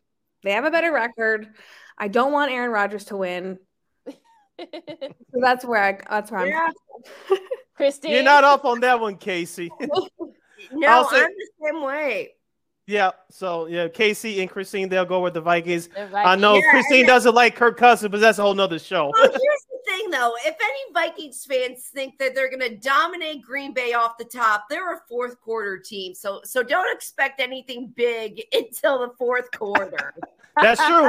[0.45, 1.49] They have a better record.
[1.97, 3.59] I don't want Aaron Rodgers to win.
[4.61, 6.73] So that's where I that's where I'm
[7.77, 8.11] Christine.
[8.11, 9.71] You're not off on that one, Casey.
[10.73, 12.31] No, I'll say- I'm the same way.
[12.89, 13.13] yeah.
[13.31, 15.87] So yeah, Casey and Christine, they'll go with the Vikings.
[15.87, 18.81] The I know Yeah, Christine and- doesn't like Kirk Cousins, but that's a whole nother
[18.81, 19.13] show.
[19.15, 19.68] Well, here's the
[19.99, 20.35] thing, though.
[20.45, 24.65] If any Vikings fans think that they're going to dominate Green Bay off the top,
[24.69, 26.15] they're a fourth quarter team.
[26.15, 30.15] So, so don't expect anything big until the fourth quarter.
[30.61, 31.09] That's true.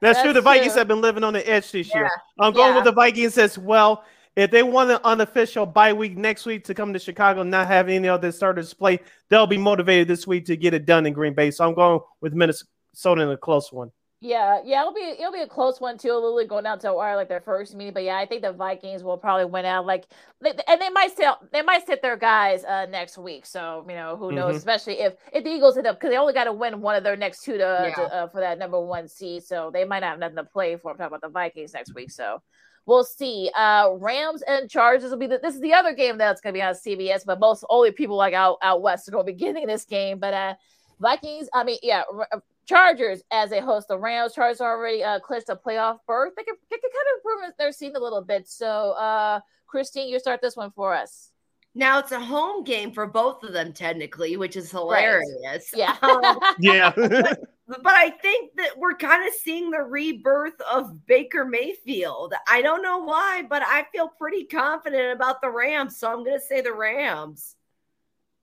[0.00, 0.32] That's, true.
[0.32, 0.78] The Vikings true.
[0.78, 2.10] have been living on the edge this year.
[2.38, 4.04] I'm going with the Vikings as well.
[4.34, 7.66] If they want an unofficial bye week next week to come to Chicago, and not
[7.66, 11.04] have any of their starters play, they'll be motivated this week to get it done
[11.04, 11.50] in Green Bay.
[11.50, 13.90] So I'm going with Minnesota in a close one.
[14.22, 16.12] Yeah, yeah, it'll be it'll be a close one too.
[16.12, 18.52] Literally going down to the wire like their first meeting, but yeah, I think the
[18.52, 19.86] Vikings will probably win out.
[19.86, 20.04] Like,
[20.42, 23.46] they, and they might sit they might sit their guys uh next week.
[23.46, 24.58] So you know who knows, Mhm.
[24.58, 27.02] especially if if the Eagles end up because they only got to win one of
[27.02, 27.94] their next two to, Yeah.
[27.94, 29.42] to uh, for that number one seed.
[29.42, 30.90] So they might not have nothing to play for.
[30.90, 32.10] I'm talking about the Vikings next week.
[32.10, 32.42] So
[32.84, 33.50] we'll see.
[33.56, 36.58] Uh, Rams and Chargers will be the, this is the other game that's going to
[36.58, 39.38] be on CBS, but most only people like out out west are going to be
[39.44, 40.18] getting this game.
[40.18, 40.54] But uh,
[41.00, 42.40] Vikings, I mean, yeah, R- uh,
[42.70, 44.32] Chargers as they host the Rams.
[44.32, 46.34] Chargers already uh, clinched a playoff berth.
[46.36, 48.48] They can, they can kind of improve their season a little bit.
[48.48, 51.32] So, uh, Christine, you start this one for us.
[51.74, 55.28] Now it's a home game for both of them, technically, which is hilarious.
[55.44, 55.62] Right.
[55.74, 55.96] Yeah.
[56.02, 56.92] Um, yeah.
[56.96, 62.34] but I think that we're kind of seeing the rebirth of Baker Mayfield.
[62.48, 65.96] I don't know why, but I feel pretty confident about the Rams.
[65.96, 67.56] So I'm going to say the Rams.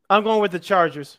[0.10, 1.18] I'm going with the Chargers.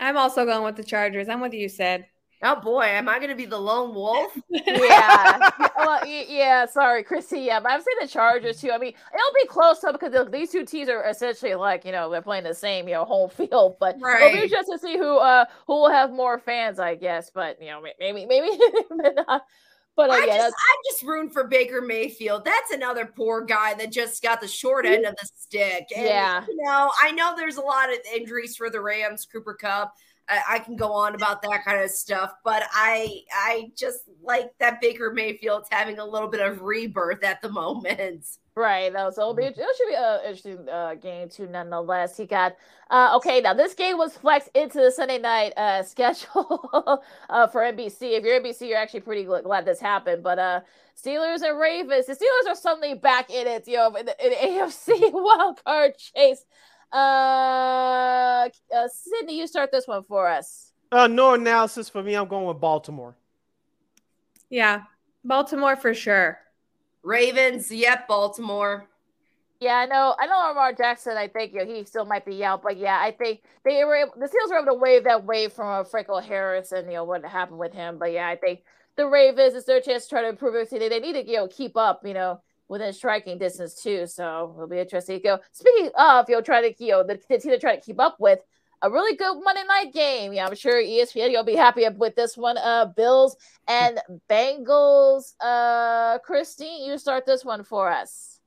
[0.00, 1.28] I'm also going with the Chargers.
[1.28, 2.06] I'm with you, Sid.
[2.46, 4.38] Oh boy, am I going to be the lone wolf?
[4.50, 5.50] yeah.
[5.78, 6.66] well, yeah.
[6.66, 7.40] Sorry, Chrissy.
[7.40, 8.70] Yeah, but I'm saying the Chargers too.
[8.70, 12.10] I mean, it'll be close though because these two teams are essentially like you know
[12.10, 14.34] they're playing the same you know home field, but right.
[14.34, 17.30] it'll be just to see who uh who will have more fans, I guess.
[17.30, 18.50] But you know maybe maybe
[18.90, 19.42] not.
[19.96, 22.44] But uh, I yeah, just I just rooting for Baker Mayfield.
[22.44, 25.86] That's another poor guy that just got the short end of the stick.
[25.96, 29.24] And, yeah, you know I know there's a lot of injuries for the Rams.
[29.24, 29.94] Cooper Kupp.
[30.28, 34.80] I can go on about that kind of stuff, but I I just like that
[34.80, 38.26] Baker Mayfield's having a little bit of rebirth at the moment.
[38.56, 38.92] Right.
[38.92, 41.48] That was it'll be it should be an interesting uh, game too.
[41.48, 42.54] Nonetheless, he got
[42.88, 43.40] uh, okay.
[43.40, 48.16] Now this game was flexed into the Sunday night uh, schedule uh, for NBC.
[48.16, 50.22] If you're NBC, you're actually pretty glad this happened.
[50.22, 50.60] But uh,
[50.96, 53.66] Steelers and Ravens, the Steelers are suddenly back in it.
[53.66, 56.44] You know, in the, in the AFC wild card chase.
[56.94, 60.70] Uh, uh, Sydney, you start this one for us.
[60.92, 62.14] Uh, no analysis for me.
[62.14, 63.16] I'm going with Baltimore.
[64.48, 64.82] Yeah,
[65.24, 66.38] Baltimore for sure.
[67.02, 68.86] Ravens, yep, Baltimore.
[69.58, 70.14] Yeah, I know.
[70.20, 71.16] I know Lamar Jackson.
[71.16, 73.96] I think you know, he still might be out, but yeah, I think they were
[73.96, 76.94] able, the Steelers were able to wave that wave from uh, Franco Harris and you
[76.94, 77.98] know what happened with him.
[77.98, 78.62] But yeah, I think
[78.96, 80.70] the Ravens is their chance to try to improve it.
[80.70, 82.06] They, they need to you know keep up.
[82.06, 84.06] You know within striking distance too.
[84.06, 85.38] So it'll be interesting to go.
[85.52, 88.00] Speaking of, you know, trying to you know the, the team to try to keep
[88.00, 88.40] up with
[88.82, 90.32] a really good Monday night game.
[90.32, 92.58] Yeah, I'm sure ESPN you'll be happy with this one.
[92.58, 93.36] Uh, Bills
[93.66, 95.34] and Bengals.
[95.40, 98.40] Uh, Christine, you start this one for us.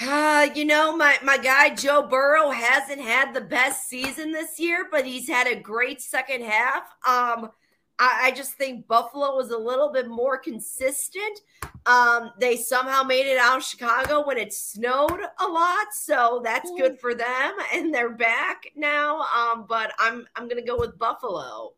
[0.00, 4.86] Uh, you know, my, my guy Joe Burrow hasn't had the best season this year,
[4.90, 6.82] but he's had a great second half.
[7.06, 7.50] Um,
[7.98, 11.40] I, I just think Buffalo was a little bit more consistent.
[11.86, 16.70] Um, they somehow made it out of Chicago when it snowed a lot, so that's
[16.76, 19.20] good for them, and they're back now.
[19.20, 21.74] Um, but I'm I'm gonna go with Buffalo.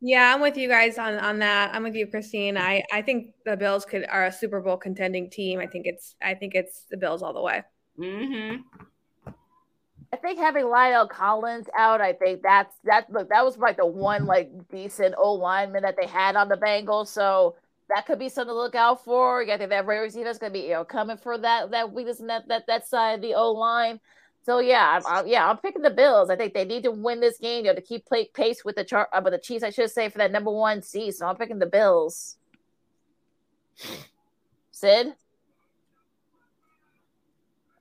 [0.00, 1.74] Yeah, I'm with you guys on on that.
[1.74, 2.56] I'm with you, Christine.
[2.56, 5.58] I I think the Bills could are a Super Bowl contending team.
[5.60, 7.62] I think it's I think it's the Bills all the way.
[7.98, 8.62] Mm-hmm.
[10.12, 13.12] I think having La'el Collins out, I think that's that.
[13.12, 16.56] Look, that was like the one like decent O lineman that they had on the
[16.56, 17.56] Bengals, so
[17.88, 19.42] that could be something to look out for.
[19.42, 21.92] Yeah, I think that Ray is going to be you know coming for that that
[21.92, 24.00] weakness in that that that side of the O line.
[24.44, 26.30] So yeah, I'm, I'm, yeah, I'm picking the Bills.
[26.30, 28.76] I think they need to win this game, you know, to keep play, pace with
[28.76, 31.14] the chart, uh, with the Chiefs, I should say, for that number one seed.
[31.14, 32.38] So I'm picking the Bills.
[34.70, 35.14] Sid.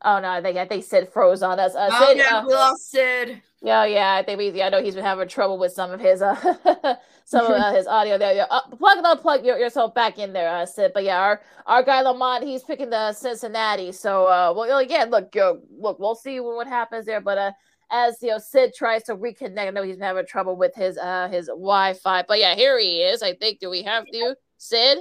[0.03, 1.75] Oh no, I think I think Sid froze on us.
[1.75, 3.41] Uh, oh Sid, yeah, uh, we lost Sid.
[3.61, 4.51] Yeah, yeah, I think we.
[4.51, 6.35] Yeah, I know he's been having trouble with some of his uh
[7.25, 8.33] some of uh, his audio there.
[8.33, 10.91] Yeah, uh, plug and unplug your, yourself back in there, uh, Sid.
[10.93, 13.91] But yeah, our our guy Lamont, he's picking the Cincinnati.
[13.91, 17.21] So uh, well, again, look, yo, look, we'll see what happens there.
[17.21, 17.51] But uh,
[17.89, 19.67] as you know, Sid tries to reconnect.
[19.67, 22.25] I know he's been having trouble with his uh his Wi-Fi.
[22.27, 23.23] But yeah, here he is.
[23.23, 23.59] I think.
[23.59, 24.99] Do we have you, Sid?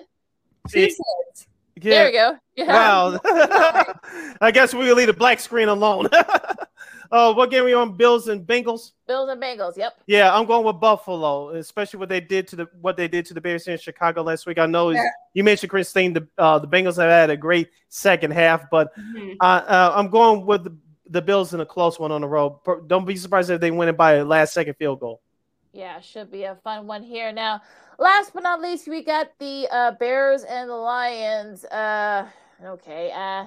[0.68, 1.46] Two Sids.
[1.80, 1.90] Yeah.
[1.90, 2.38] There we go.
[2.56, 2.66] Yeah.
[2.66, 3.20] Wow.
[4.40, 6.08] I guess we'll leave the black screen alone.
[7.12, 7.96] uh, what game are we on?
[7.96, 8.92] Bills and Bengals.
[9.06, 9.76] Bills and Bengals.
[9.76, 9.92] Yep.
[10.06, 13.34] Yeah, I'm going with Buffalo, especially what they did to the what they did to
[13.34, 14.58] the Bears in Chicago last week.
[14.58, 15.04] I know Yeah.
[15.34, 16.14] you mentioned Christine.
[16.14, 19.36] The uh, the Bengals have had a great second half, but Mhm.
[19.40, 20.76] uh, uh, I'm going with the,
[21.10, 22.58] the Bills in a close one on the road.
[22.86, 25.20] Don't be surprised if they win it by a last second field goal.
[25.76, 27.32] Yeah, should be a fun one here.
[27.32, 27.60] Now,
[27.98, 31.66] last but not least, we got the uh, Bears and the Lions.
[31.66, 32.26] Uh,
[32.64, 33.12] okay.
[33.14, 33.44] Uh,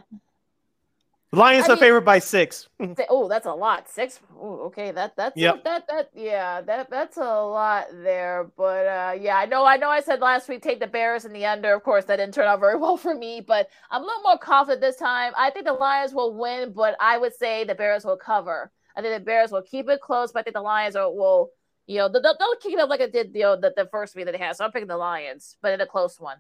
[1.32, 2.70] Lions I are mean- favored by six.
[3.10, 3.90] Oh, that's a lot.
[3.90, 4.20] Six.
[4.40, 4.92] Oh, okay.
[4.92, 5.64] That that's Yep.
[5.64, 8.50] that that yeah that that's a lot there.
[8.56, 11.36] But uh, yeah, I know I know I said last week take the Bears and
[11.36, 11.74] the under.
[11.74, 13.42] Of course, that didn't turn out very well for me.
[13.42, 15.34] But I'm a little more confident this time.
[15.36, 18.72] I think the Lions will win, but I would say the Bears will cover.
[18.96, 21.52] I think the Bears will keep it close, but I think the Lions are, will
[21.90, 24.16] you know they'll, they'll kick it up like it did you know, the the first
[24.16, 24.56] week that they had.
[24.56, 26.38] So I'm picking the Lions, but in a close one.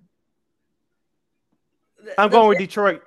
[2.19, 3.01] I'm going with Detroit.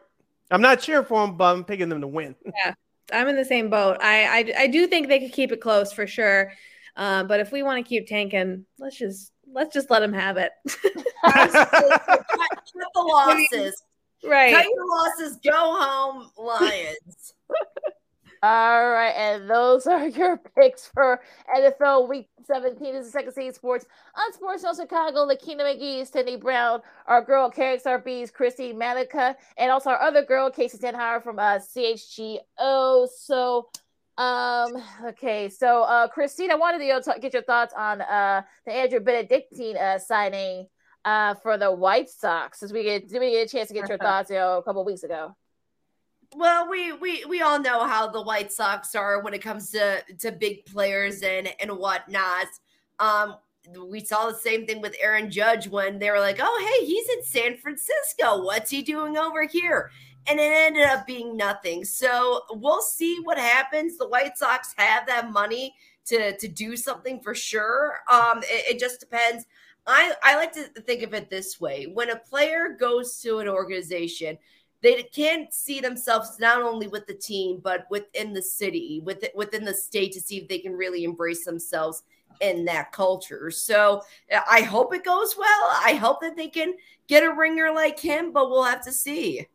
[0.51, 2.35] I'm not cheering for them, but I'm picking them to win.
[2.44, 2.74] Yeah,
[3.12, 3.98] I'm in the same boat.
[4.01, 6.52] I I, I do think they could keep it close for sure.
[6.97, 10.36] Um, but if we want to keep tanking, let's just let's just let them have
[10.36, 10.51] it.
[11.24, 13.82] Cut the losses.
[14.24, 14.52] Right.
[14.52, 15.39] Cut your losses.
[15.44, 17.35] Go home, Lions.
[18.44, 21.20] All right, and those are your picks for
[21.56, 22.93] NFL Week 17.
[22.93, 23.86] This is Second City Sports
[24.16, 25.24] on Sports Zone Chicago.
[25.24, 30.77] Lakina McGee, Sydney Brown, our girl KXRB's Christy Manica, and also our other girl Casey
[30.77, 33.06] Standahar from uh, CHGO.
[33.16, 33.69] So,
[34.19, 34.73] um,
[35.06, 38.43] okay, so uh, Christine, I wanted to you know, t- get your thoughts on uh
[38.66, 40.66] the Andrew Benintendi uh, signing
[41.05, 42.59] uh for the White Sox.
[42.59, 44.62] Since we get did we get a chance to get your thoughts you know, a
[44.64, 45.36] couple weeks ago.
[46.34, 50.02] Well, we we we all know how the White Sox are when it comes to
[50.20, 52.46] to big players and and whatnot.
[52.98, 53.36] Um,
[53.88, 57.09] we saw the same thing with Aaron Judge when they were like, "Oh, hey, he's
[57.10, 58.42] in San Francisco.
[58.44, 59.90] What's he doing over here?"
[60.26, 61.84] And it ended up being nothing.
[61.84, 63.98] So we'll see what happens.
[63.98, 65.74] The White Sox have that money
[66.06, 67.98] to to do something for sure.
[68.10, 69.44] Um, it, it just depends.
[69.86, 73.48] I I like to think of it this way: when a player goes to an
[73.48, 74.38] organization
[74.82, 79.64] they can't see themselves not only with the team but within the city with within
[79.64, 82.02] the state to see if they can really embrace themselves
[82.40, 83.50] in that culture.
[83.50, 84.02] So
[84.50, 85.70] i hope it goes well.
[85.84, 86.74] I hope that they can
[87.06, 89.46] get a ringer like him but we'll have to see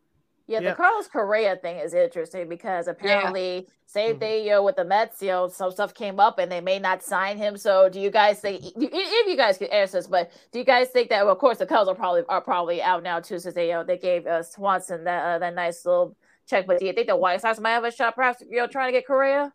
[0.48, 3.62] yeah, the Carlos Correa thing is interesting because apparently, yeah.
[3.84, 4.18] same mm-hmm.
[4.18, 6.78] thing, you know, with the Mets, you know, some stuff came up and they may
[6.78, 7.58] not sign him.
[7.58, 10.88] So, do you guys think, if you guys could answer this, but do you guys
[10.88, 13.54] think that, well, of course, the Cubs are probably are probably out now too, since
[13.54, 16.16] they, you know, they gave uh, Swanson that uh, that nice little
[16.48, 16.66] check.
[16.66, 18.88] But do you think the White Sox might have a shot, perhaps, you know, trying
[18.88, 19.52] to get Correa?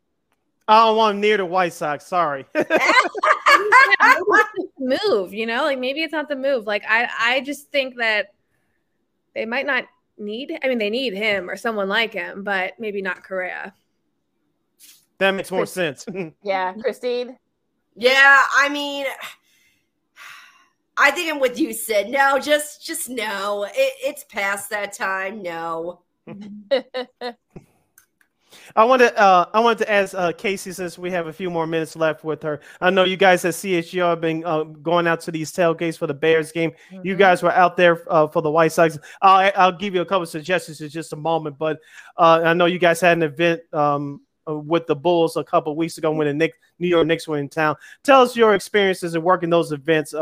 [0.68, 2.06] I don't want him near the White Sox.
[2.06, 2.46] Sorry.
[4.78, 6.68] move, you know, like maybe it's not the move.
[6.68, 8.34] Like I, I just think that
[9.34, 9.86] they might not
[10.18, 13.74] need I mean they need him or someone like him, but maybe not Correa.
[15.18, 16.06] That makes more sense.
[16.44, 17.38] yeah, Christine.
[17.96, 19.06] Yeah, I mean
[20.96, 22.10] I think I'm with you, Sid.
[22.10, 23.64] No, just just no.
[23.64, 25.42] It, it's past that time.
[25.42, 26.02] No.
[28.76, 31.68] I wanted uh, I wanted to ask uh, Casey since we have a few more
[31.68, 32.62] minutes left with her.
[32.82, 36.08] I know you guys at CHGO have been uh, going out to these tailgates for
[36.08, 36.72] the Bears game.
[36.92, 37.06] Mm-hmm.
[37.06, 38.98] You guys were out there uh, for the White Sox.
[39.22, 41.80] I'll, I'll give you a couple suggestions in just a moment, but
[42.18, 45.76] uh, I know you guys had an event um, uh, with the Bulls a couple
[45.76, 47.76] weeks ago when the Nick, New York Knicks were in town.
[48.04, 50.14] Tell us your experiences in working those events,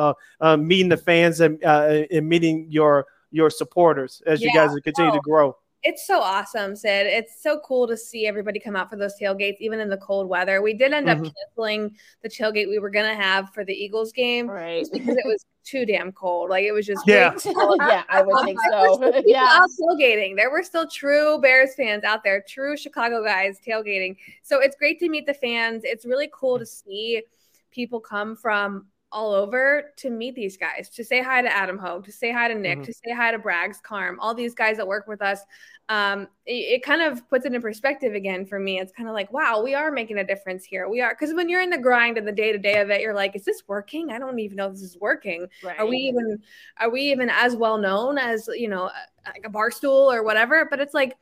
[0.58, 4.50] meeting the fans and, and meeting your your supporters as yeah.
[4.50, 5.16] you guys continue oh.
[5.16, 7.08] to grow it's so awesome, Sid.
[7.08, 10.28] It's so cool to see everybody come out for those tailgates, even in the cold
[10.28, 10.62] weather.
[10.62, 11.26] We did end mm-hmm.
[11.26, 14.88] up canceling the tailgate we were gonna have for the Eagles game, right?
[14.92, 16.50] because it was too damn cold.
[16.50, 18.04] Like it was just yeah, yeah.
[18.10, 19.22] I would think so.
[19.26, 20.36] yeah, out tailgating.
[20.36, 24.18] There were still true Bears fans out there, true Chicago guys tailgating.
[24.44, 25.84] So it's great to meet the fans.
[25.84, 27.24] It's really cool to see
[27.72, 32.06] people come from all over to meet these guys, to say hi to Adam Hogue,
[32.06, 32.86] to say hi to Nick, mm-hmm.
[32.86, 35.42] to say hi to Braggs, Carm, all these guys that work with us.
[35.90, 38.80] Um, it, it, kind of puts it in perspective again for me.
[38.80, 40.88] It's kind of like, wow, we are making a difference here.
[40.88, 43.02] We are because when you're in the grind and the day to day of it,
[43.02, 44.10] you're like, is this working?
[44.10, 45.48] I don't even know if this is working.
[45.62, 45.78] Right.
[45.78, 46.40] Are we even
[46.78, 48.90] are we even as well known as you know
[49.26, 50.66] like a bar stool or whatever?
[50.70, 51.18] But it's like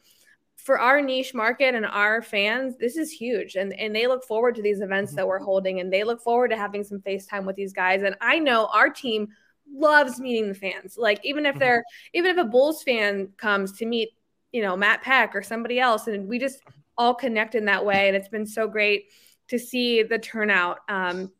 [0.63, 3.55] for our niche market and our fans, this is huge.
[3.55, 5.45] And, and they look forward to these events that we're mm-hmm.
[5.45, 8.03] holding and they look forward to having some FaceTime with these guys.
[8.03, 9.29] And I know our team
[9.71, 10.95] loves meeting the fans.
[10.97, 12.17] Like even if they're mm-hmm.
[12.17, 14.09] even if a Bulls fan comes to meet,
[14.51, 16.61] you know, Matt Peck or somebody else, and we just
[16.97, 18.07] all connect in that way.
[18.07, 19.05] And it's been so great
[19.47, 20.79] to see the turnout.
[20.89, 21.31] Um,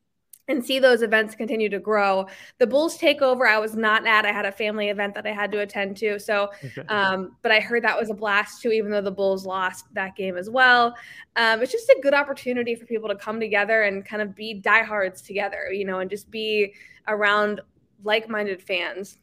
[0.49, 2.27] and see those events continue to grow.
[2.57, 4.26] The Bulls takeover, I was not at.
[4.26, 6.19] I had a family event that I had to attend to.
[6.19, 6.49] So,
[6.89, 10.15] um, but I heard that was a blast too, even though the Bulls lost that
[10.15, 10.95] game as well.
[11.35, 14.55] Um, it's just a good opportunity for people to come together and kind of be
[14.55, 16.73] diehards together, you know, and just be
[17.07, 17.61] around
[18.03, 19.19] like minded fans.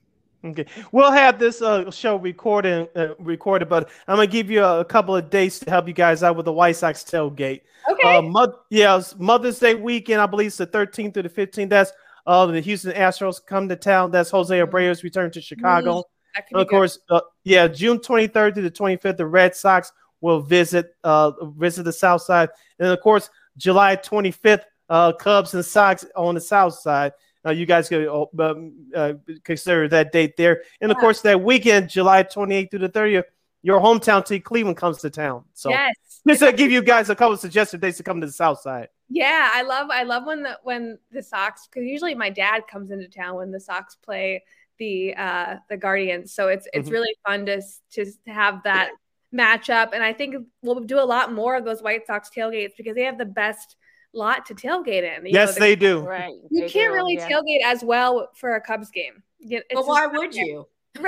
[0.46, 4.80] Okay, we'll have this uh, show recorded, uh, recorded, but I'm gonna give you a,
[4.80, 7.62] a, couple of dates to help you guys out with the White Sox tailgate.
[7.90, 8.16] Okay.
[8.16, 11.68] Uh, mo- yeah, Mother's Day weekend, I believe it's the 13th through the 15th.
[11.68, 11.92] That's
[12.26, 14.10] uh, the Houston Astros come to town.
[14.10, 14.68] That's Jose mm-hmm.
[14.68, 16.00] Abreu's return to Chicago.
[16.00, 16.56] Mm-hmm.
[16.56, 19.90] Of course, uh, yeah, June 23rd to the 25th, the Red Sox
[20.20, 25.64] will visit uh, visit the South Side, and of course, July 25th, uh, Cubs and
[25.64, 27.12] Sox on the South Side.
[27.46, 29.12] Uh, you guys can uh, um, uh,
[29.44, 30.62] consider that date there.
[30.80, 33.24] And of course, that weekend, July 28th through the 30th,
[33.62, 35.44] your hometown team, Cleveland, comes to town.
[35.54, 35.94] So yes.
[36.26, 38.60] just to give you guys a couple of suggested dates to come to the South
[38.60, 38.88] Side.
[39.08, 42.90] Yeah, I love I love when the when the Sox because usually my dad comes
[42.90, 44.42] into town when the Sox play
[44.78, 46.32] the uh the Guardians.
[46.32, 46.92] So it's it's mm-hmm.
[46.92, 47.62] really fun to
[47.92, 48.90] to, to have that
[49.32, 49.90] matchup.
[49.92, 53.04] And I think we'll do a lot more of those White Sox tailgates because they
[53.04, 53.76] have the best
[54.16, 55.26] lot to tailgate in.
[55.26, 56.00] You yes, know, the, they do.
[56.00, 56.34] Right.
[56.50, 57.28] You they can't do, really yeah.
[57.28, 59.22] tailgate as well for a Cubs game.
[59.40, 60.66] It's but why would you?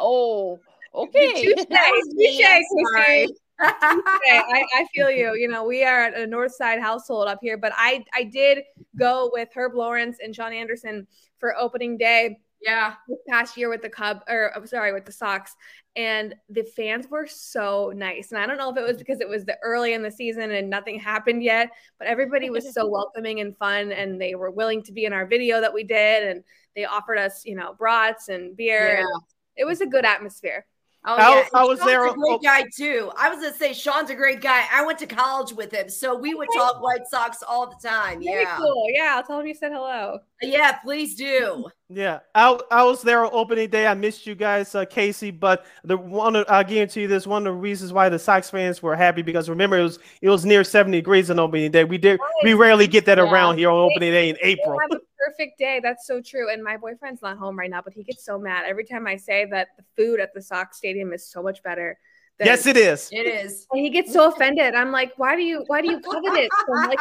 [0.00, 0.58] oh,
[0.94, 1.54] okay.
[1.54, 3.28] Touche, touche,
[3.60, 5.34] I, I feel you.
[5.34, 8.62] You know, we are a North Side household up here, but I I did
[8.96, 11.06] go with Herb Lawrence and Sean Anderson
[11.38, 12.38] for opening day.
[12.60, 15.54] Yeah, this past year with the Cub, or I'm sorry, with the Sox,
[15.94, 18.32] and the fans were so nice.
[18.32, 18.98] And I don't know if it was mm-hmm.
[18.98, 22.72] because it was the early in the season and nothing happened yet, but everybody was
[22.74, 25.84] so welcoming and fun, and they were willing to be in our video that we
[25.84, 26.42] did, and
[26.74, 28.94] they offered us, you know, brats and beer.
[28.94, 29.00] Yeah.
[29.00, 29.22] And
[29.56, 30.66] it was a good atmosphere.
[31.06, 33.10] Oh I- yeah, I was Sean's there- A great guy too.
[33.16, 34.64] I was gonna say Sean's a great guy.
[34.72, 38.22] I went to college with him, so we would talk White Sox all the time.
[38.22, 38.84] Very Yeah, cool.
[38.88, 40.18] Yeah, I'll tell him you said hello.
[40.42, 40.72] yeah.
[40.84, 41.66] Please do.
[41.88, 43.86] Yeah, I, I was there on opening day.
[43.86, 45.30] I missed you guys, uh, Casey.
[45.30, 48.82] But the one I guarantee you this one of the reasons why the Sox fans
[48.82, 51.84] were happy because remember it was it was near seventy degrees on opening day.
[51.84, 53.30] We did we rarely get that Yeah.
[53.30, 54.78] around here on opening day in April.
[55.18, 55.80] We'll have a perfect day.
[55.82, 56.50] That's so true.
[56.50, 59.16] And my boyfriend's not home right now, but he gets so mad every time I
[59.16, 61.98] say that the food at the Sox Stadium is so much better.
[62.38, 63.08] than- Yes, it is.
[63.12, 63.66] It is.
[63.72, 64.74] And he gets so offended.
[64.74, 66.50] I'm like, why do you why do you covet it?
[66.66, 67.00] So I'm like,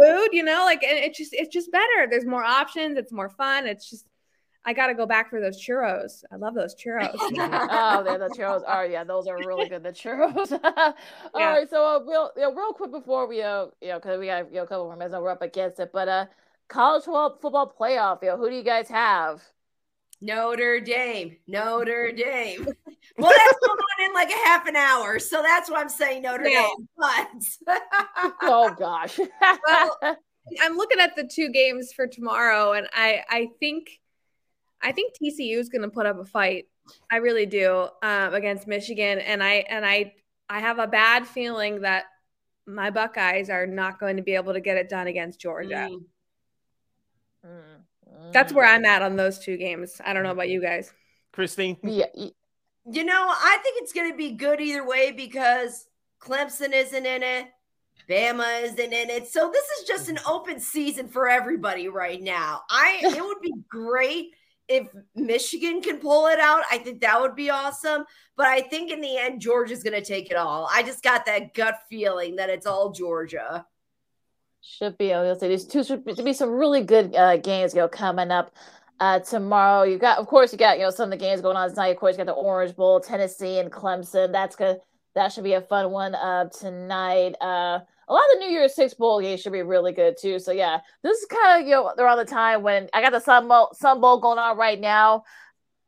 [0.00, 2.08] food, you know, like and it's just it's just better.
[2.10, 2.96] There's more options.
[2.98, 3.66] It's more fun.
[3.66, 4.06] It's just
[4.64, 6.24] I got to go back for those churros.
[6.32, 7.30] I love those churros.
[7.68, 9.82] oh, yeah, the churros are yeah, those are really good.
[9.82, 10.52] The churros.
[10.64, 10.94] All
[11.36, 11.50] Yeah.
[11.50, 14.26] right, so uh, real, you know, real quick before we uh, you know, because we
[14.26, 15.90] got you know, a couple more minutes, and we're up against it.
[15.92, 16.26] But uh,
[16.68, 18.22] college football, football playoff.
[18.22, 19.42] You know, who do you guys have?
[20.20, 22.66] Notre Dame, Notre Dame.
[23.18, 26.22] Well, that's going on in like a half an hour, so that's why I'm saying
[26.22, 26.66] Notre Yeah.
[26.66, 26.88] Dame.
[26.96, 27.28] But
[28.42, 29.18] oh gosh.
[29.66, 29.98] well,
[30.60, 34.00] I'm looking at the two games for tomorrow, and I I think
[34.84, 36.66] I think TCU is going to put up a fight.
[37.10, 40.12] I really do um, against Michigan, and I and I
[40.48, 42.04] I have a bad feeling that
[42.66, 45.88] my Buckeyes are not going to be able to get it done against Georgia.
[47.44, 48.32] Mm.
[48.32, 50.00] That's where I'm at on those two games.
[50.04, 50.92] I don't know about you guys.
[51.32, 51.76] Christine.
[51.82, 52.06] Yeah.
[52.16, 55.86] you know, I think it's going to be good either way because
[56.20, 57.48] Clemson isn't in it,
[58.08, 62.62] Bama isn't in it, so this is just an open season for everybody right now.
[62.70, 64.34] I it would be great
[64.68, 66.62] if Michigan can pull it out.
[66.70, 68.04] I think that would be awesome.
[68.36, 70.68] But I think in the end, Georgia's going to take it all.
[70.72, 73.66] I just got that gut feeling that it's all Georgia.
[74.66, 75.08] Should be.
[75.08, 77.88] Was gonna say these two should be, be some really good uh, games, you know,
[77.88, 78.54] coming up
[78.98, 79.82] uh, tomorrow.
[79.82, 81.88] You got, of course, you got you know some of the games going on tonight.
[81.88, 84.32] Of course, you got the Orange Bowl, Tennessee and Clemson.
[84.32, 84.78] That's good.
[85.14, 87.34] That should be a fun one uh, tonight.
[87.42, 90.38] Uh, a lot of the New Year's Six bowl games should be really good too.
[90.38, 93.20] So yeah, this is kind of you know around the time when I got the
[93.20, 95.24] Sun Bowl, Sun Bowl going on right now.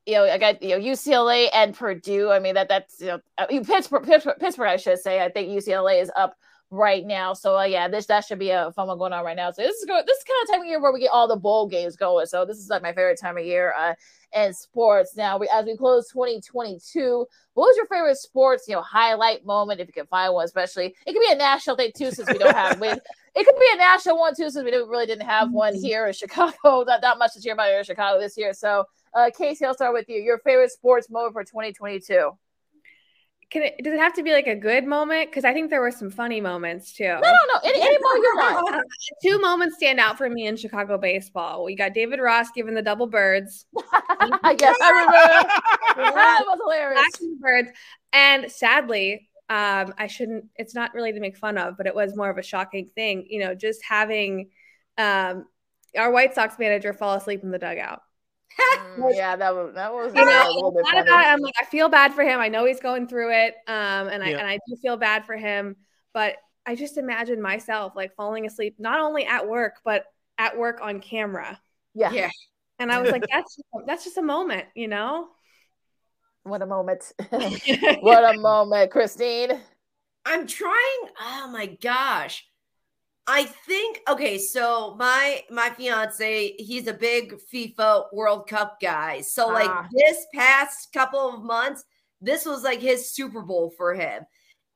[0.06, 2.30] You know, I got you know UCLA and Purdue.
[2.30, 4.68] I mean that that's you know uh, Pittsburgh, Pittsburgh, Pittsburgh.
[4.68, 5.22] I should say.
[5.22, 6.36] I think UCLA is up
[6.70, 7.32] right now.
[7.32, 9.51] So uh, yeah, this that should be a fun one going on right now.
[9.51, 10.06] So this is good.
[10.06, 12.26] This is kind of time of year where we get all the bowl games going.
[12.26, 13.94] So this is like my favorite time of year uh,
[14.36, 15.16] in sports.
[15.16, 19.80] Now we as we close 2022, what was your favorite sports you know highlight moment
[19.80, 20.44] if you can find one?
[20.44, 23.00] Especially it could be a national thing too, since we don't have with.
[23.34, 26.06] It could be a national one too, since we didn't, really didn't have one here
[26.06, 26.54] in Chicago.
[26.86, 28.52] Not that much to hear about here in Chicago this year.
[28.54, 28.84] So,
[29.14, 30.16] uh, Casey, I'll start with you.
[30.16, 32.32] Your favorite sports moment for 2022?
[33.51, 35.31] Can it does it have to be like a good moment?
[35.31, 37.05] Because I think there were some funny moments too.
[37.05, 37.60] No, no, no.
[37.64, 38.86] Any, any moment you want.
[39.23, 41.62] Two moments stand out for me in Chicago baseball.
[41.64, 43.66] We got David Ross giving the double birds.
[43.77, 46.12] yes, I remember.
[46.16, 47.06] that was hilarious.
[47.39, 47.70] Birds.
[48.12, 52.16] And sadly, um, I shouldn't, it's not really to make fun of, but it was
[52.16, 53.27] more of a shocking thing.
[53.28, 54.51] You know, just having
[54.98, 55.47] um,
[55.97, 58.01] our White Sox manager fall asleep in the dugout.
[58.58, 61.54] Mm, yeah, that was that was You know, a little bit About it, I'm like,
[61.60, 62.40] I feel bad for him.
[62.40, 64.38] I know he's going through it, um, and I Yeah.
[64.38, 65.76] and I do feel bad for him.
[66.12, 70.06] But I just imagine myself like falling asleep, not only at work, but
[70.38, 71.60] at work on camera.
[71.94, 72.30] Yeah, yeah.
[72.78, 75.28] And I was like, that's that's just a moment, you know.
[76.44, 77.12] What a moment!
[78.00, 79.60] what a moment, Christine.
[80.24, 81.10] I'm trying.
[81.20, 82.46] Oh my gosh.
[83.28, 89.20] I think okay, so my my fiance, he's a big FIFA World Cup guy.
[89.20, 89.89] So like Ah.
[89.93, 91.85] this past couple of months,
[92.20, 94.24] this was like his Super Bowl for him.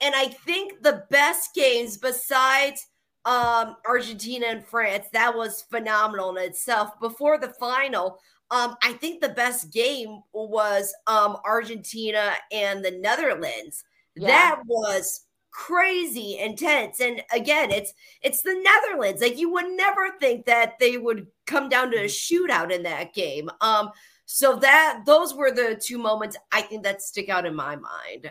[0.00, 2.86] And I think the best games besides
[3.24, 6.98] um Argentina and France, that was phenomenal in itself.
[7.00, 8.18] Before the final,
[8.50, 13.84] um I think the best game was um Argentina and the Netherlands.
[14.16, 14.26] Yeah.
[14.28, 20.46] That was crazy intense and again it's it's the netherlands like you would never think
[20.46, 23.90] that they would come down to a shootout in that game um
[24.26, 28.30] so that those were the two moments i think that stick out in my mind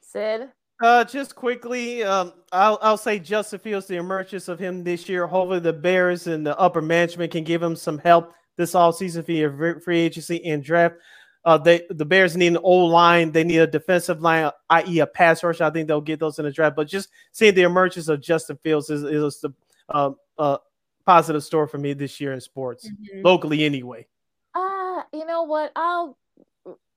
[0.00, 0.48] Sid.
[0.82, 5.26] Uh, just quickly, um, I'll I'll say Justin Fields, the emergence of him this year.
[5.26, 9.80] Hopefully, the Bears and the upper management can give him some help this offseason via
[9.80, 10.96] free agency and draft.
[11.46, 13.30] Uh, they the Bears need an old line.
[13.30, 15.60] They need a defensive line, i.e., a pass rush.
[15.60, 16.74] I think they'll get those in the draft.
[16.74, 19.50] But just seeing the emergence of Justin Fields is, is the
[19.88, 20.58] uh, uh,
[21.06, 23.22] positive story for me this year in sports, mm-hmm.
[23.24, 24.08] locally anyway.
[24.56, 25.70] Uh, you know what?
[25.76, 26.18] I'll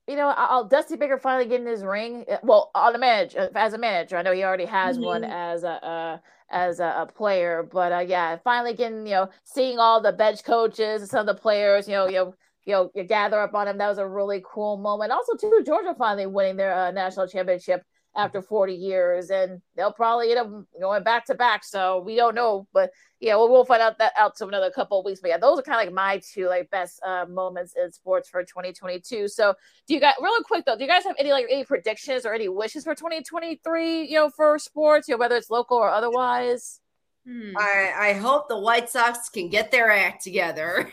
[0.07, 2.25] you know, I'll Dusty Baker finally getting his ring.
[2.27, 5.05] Eh, well, on the manager as a manager, I know he already has mm-hmm.
[5.05, 6.17] one as a uh,
[6.49, 10.43] as a, a, player, but uh, yeah, finally getting you know seeing all the bench
[10.43, 12.33] coaches and some of the players, you know, you know,
[12.69, 13.79] you know, you gather up on him.
[13.79, 15.11] That was a really cool moment.
[15.11, 17.81] Also, too, Georgia finally winning their uh, national championship
[18.15, 21.63] after 40 years, and they'll probably end up going back to back.
[21.63, 24.99] So we don't know, but yeah, we'll, we'll find out that out to another couple
[24.99, 25.19] of weeks.
[25.19, 28.29] But yeah, those are kind of like my two like best uh, moments in sports
[28.29, 29.27] for 2022.
[29.29, 29.55] So
[29.87, 30.77] do you guys really quick though?
[30.77, 34.03] Do you guys have any like any predictions or any wishes for 2023?
[34.03, 36.81] You know, for sports, you know, whether it's local or otherwise.
[37.27, 37.51] Hmm.
[37.57, 40.91] I, I hope the White Sox can get their act together.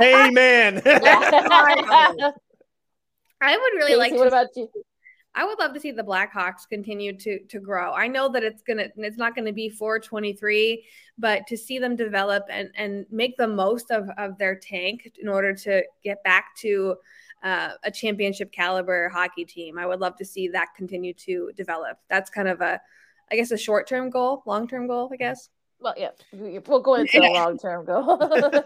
[0.00, 0.82] Amen.
[3.40, 4.12] I would really Casey, like.
[4.12, 4.68] To, what about you?
[5.36, 7.92] I would love to see the Blackhawks continue to to grow.
[7.92, 10.84] I know that it's gonna it's not gonna be 423,
[11.18, 15.28] but to see them develop and and make the most of of their tank in
[15.28, 16.96] order to get back to
[17.44, 19.78] uh, a championship caliber hockey team.
[19.78, 21.98] I would love to see that continue to develop.
[22.08, 22.80] That's kind of a,
[23.34, 25.48] I guess, a short term goal, long term goal, I guess.
[25.80, 28.20] Well, yeah, we'll go into a long term goal.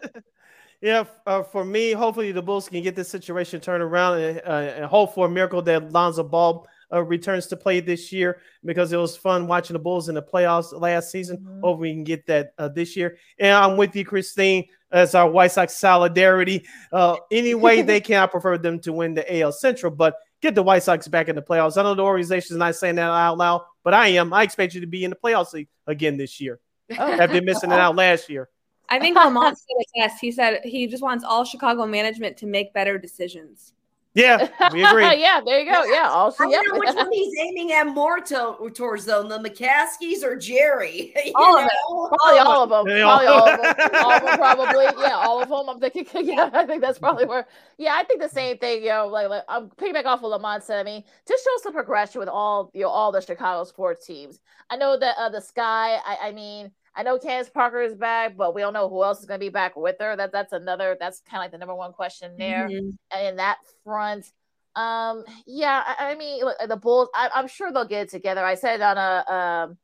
[0.81, 4.75] Yeah, uh, for me, hopefully the Bulls can get this situation turned around and, uh,
[4.77, 8.93] and hope for a miracle that Lonzo Ball uh, returns to play this year because
[8.93, 11.39] it was fun watching the Bulls in the playoffs last season.
[11.39, 11.61] Mm-hmm.
[11.63, 13.19] Hope we can get that uh, this year.
[13.41, 16.65] And I'm with you, Christine, as our White Sox solidarity.
[16.93, 20.55] Uh, any way they can, I prefer them to win the AL Central, but get
[20.55, 21.77] the White Sox back in the playoffs.
[21.77, 24.33] I know the organization is not saying that out loud, but I am.
[24.33, 26.61] I expect you to be in the playoffs again this year.
[26.91, 28.49] After missing it out last year.
[28.89, 30.21] I think Lamont said it best.
[30.21, 33.75] He said he just wants all Chicago management to make better decisions.
[34.15, 35.21] Yeah, we agree.
[35.21, 35.85] yeah, there you go.
[35.85, 36.57] Yeah, also, I yeah.
[36.57, 41.15] wonder which one he's aiming at more to, towards though, the McCaskeys or Jerry.
[41.35, 41.65] all know?
[41.65, 42.19] of them.
[42.19, 42.87] Probably all of them.
[42.87, 43.91] Probably all of them.
[43.95, 44.37] all of them.
[44.39, 44.85] Probably.
[44.99, 45.69] Yeah, all of them.
[45.69, 46.07] I'm thinking.
[46.27, 47.47] Yeah, I think that's probably where.
[47.77, 48.83] Yeah, I think the same thing.
[48.83, 50.81] You know, like, like I'm piggyback off of Lamont said.
[50.81, 54.41] I mean, just show some progression with all you know all the Chicago sports teams.
[54.71, 55.99] I know that uh, the Sky.
[56.05, 59.21] I, I mean I know Candace Parker is back, but we don't know who else
[59.21, 60.17] is going to be back with her.
[60.17, 60.97] That that's another.
[60.99, 62.69] That's kind of like the number one question there.
[62.69, 62.91] Mm-hmm.
[63.13, 64.27] And in that front,
[64.75, 67.09] um, yeah, I, I mean look, the Bulls.
[67.15, 68.45] I, am sure they'll get it together.
[68.45, 69.79] I said on a um,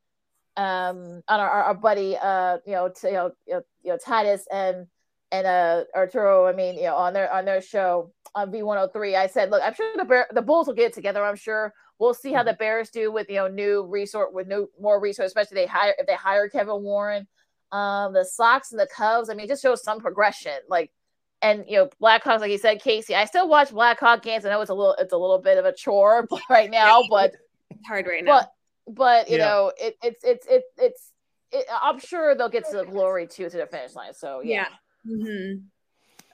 [0.56, 3.98] um, on our, our buddy, uh, you know, to, you know, you know, you know,
[4.04, 4.88] Titus and
[5.30, 6.46] and uh Arturo.
[6.46, 9.74] I mean, you know, on their on their show on V103, I said, look, I'm
[9.74, 11.24] sure the Bear, the Bulls will get it together.
[11.24, 11.72] I'm sure
[12.04, 12.48] We'll see how mm-hmm.
[12.48, 15.94] the Bears do with you know new resort with new more resource, especially they hire
[15.98, 17.26] if they hire Kevin Warren.
[17.72, 19.30] Um, the Sox and the Cubs.
[19.30, 20.52] I mean, just shows some progression.
[20.68, 20.92] Like,
[21.40, 23.14] and you know, Blackhawks, like you said, Casey.
[23.14, 24.44] I still watch Blackhawk games.
[24.44, 27.32] I know it's a little it's a little bit of a chore right now, but
[27.70, 28.40] it's hard right now.
[28.86, 29.46] But but you yeah.
[29.46, 31.10] know, it, it's it's it, it's
[31.52, 34.12] it, I'm sure they'll get to the glory too to the finish line.
[34.12, 34.66] So yeah.
[35.06, 35.16] yeah.
[35.16, 35.64] Mm-hmm.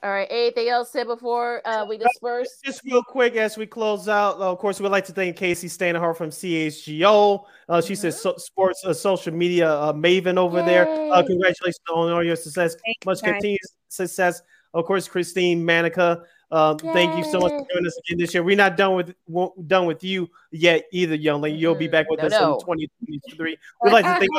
[0.03, 0.27] All right.
[0.31, 2.59] Anything else said before uh, we disperse?
[2.65, 4.39] Just real quick as we close out.
[4.39, 7.45] Uh, of course, we'd like to thank Casey Standahar from CHGO.
[7.69, 8.01] Uh, she mm-hmm.
[8.01, 10.65] says so, sports uh, social media uh, maven over Yay.
[10.65, 10.89] there.
[11.13, 12.75] Uh, congratulations on all your success.
[12.83, 13.59] Thank Much continued
[13.89, 14.41] success.
[14.73, 16.23] Of course, Christine Manica.
[16.49, 18.43] Um, thank you so much for joining us again this year.
[18.43, 19.13] We're not done with
[19.67, 21.57] done with you yet either, young lady.
[21.57, 22.53] You'll be back with no, us no.
[22.55, 23.57] in 2023.
[23.83, 24.31] We'd like to thank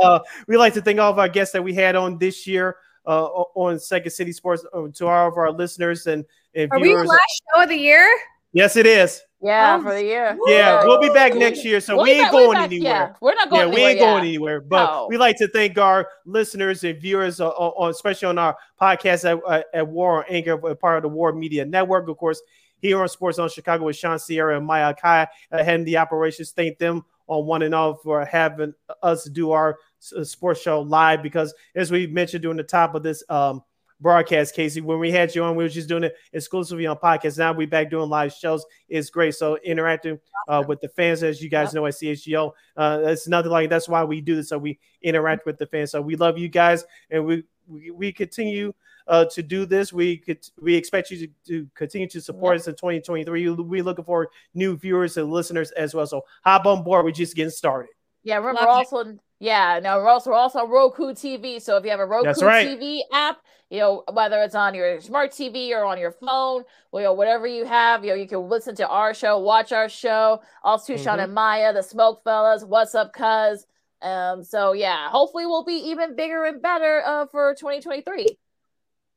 [0.00, 2.76] uh, we like to thank all of our guests that we had on this year
[3.08, 3.24] uh,
[3.54, 6.24] on Second City Sports uh, to all of our listeners and,
[6.54, 7.02] and Are viewers.
[7.02, 8.06] we last show of the year?
[8.52, 9.22] Yes, it is.
[9.40, 10.36] Yeah, um, for the year.
[10.46, 12.92] Yeah, we'll be back next year, so we'll we ain't back, going back, anywhere.
[12.92, 13.60] Yeah, we're not going.
[13.60, 14.06] Yeah, anywhere, we ain't yeah.
[14.06, 14.60] going anywhere.
[14.60, 15.06] But no.
[15.08, 19.40] we like to thank our listeners and viewers, uh, on, especially on our podcast at,
[19.46, 22.42] uh, at War on Anchor, part of the War Media Network, of course.
[22.80, 26.52] Here on Sports Zone Chicago with Sean Sierra and Maya Kai uh, heading the operations.
[26.52, 28.72] Thank them on one and all for having
[29.02, 33.02] us do our uh, sports show live because, as we mentioned during the top of
[33.02, 33.62] this um,
[34.00, 34.80] broadcast, Casey.
[34.80, 37.38] When we had you on, we were just doing it exclusively on podcast.
[37.38, 38.64] Now we back doing live shows.
[38.88, 39.34] It's great.
[39.34, 43.50] So interacting uh, with the fans, as you guys know at CHGO, uh, it's nothing
[43.50, 44.48] like that's why we do this.
[44.48, 45.90] So we interact with the fans.
[45.92, 48.72] So we love you guys, and we we, we continue.
[49.06, 52.60] Uh, to do this, we could we expect you to, to continue to support yeah.
[52.60, 53.48] us in 2023.
[53.52, 56.06] We're looking for new viewers and listeners as well.
[56.06, 57.06] So hop on board.
[57.06, 57.88] We're just getting started.
[58.24, 59.18] Yeah, remember Love also it.
[59.40, 61.60] yeah, now we're also we're also Roku TV.
[61.60, 62.66] So if you have a Roku right.
[62.66, 63.38] TV app,
[63.70, 67.46] you know, whether it's on your smart TV or on your phone, you know, whatever
[67.46, 71.02] you have, you know, you can listen to our show, watch our show, also mm-hmm.
[71.02, 73.66] Sean and Maya, the Smoke Fellas, What's Up Cuz.
[74.00, 78.38] Um, so yeah, hopefully we'll be even bigger and better uh for 2023.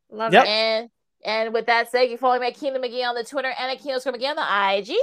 [0.09, 0.43] Love yep.
[0.43, 0.49] it.
[0.49, 0.89] And
[1.23, 3.79] And with that said, you follow me at Keenan McGee on the Twitter and at
[3.79, 4.97] Keenan McGee on the IG.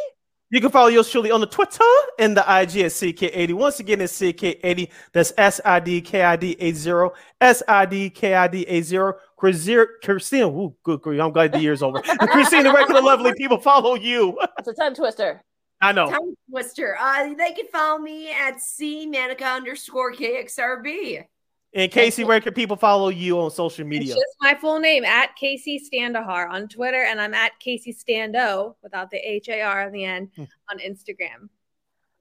[0.51, 1.85] You can follow yours truly on the Twitter
[2.19, 3.53] and the IG at CK80.
[3.53, 4.89] Once again, it's CK80.
[5.13, 7.09] That's S I D K I D 80.
[7.41, 9.13] S I D K I D 80.
[9.37, 11.21] Christina, ooh, good grief.
[11.21, 12.01] I'm glad the year's over.
[12.31, 14.39] Christina, regular lovely people follow you.
[14.59, 15.43] It's a time twister.
[15.83, 16.11] I know.
[16.11, 16.97] Tongue twister.
[16.99, 21.25] Uh, they can follow me at C Manica underscore KXRB.
[21.75, 24.15] And Casey, where can people follow you on social media?
[24.15, 28.75] It's just my full name at Casey Standahar on Twitter, and I'm at Casey Stando
[28.83, 30.45] without the H A R on the end Hmm.
[30.71, 31.51] on Instagram.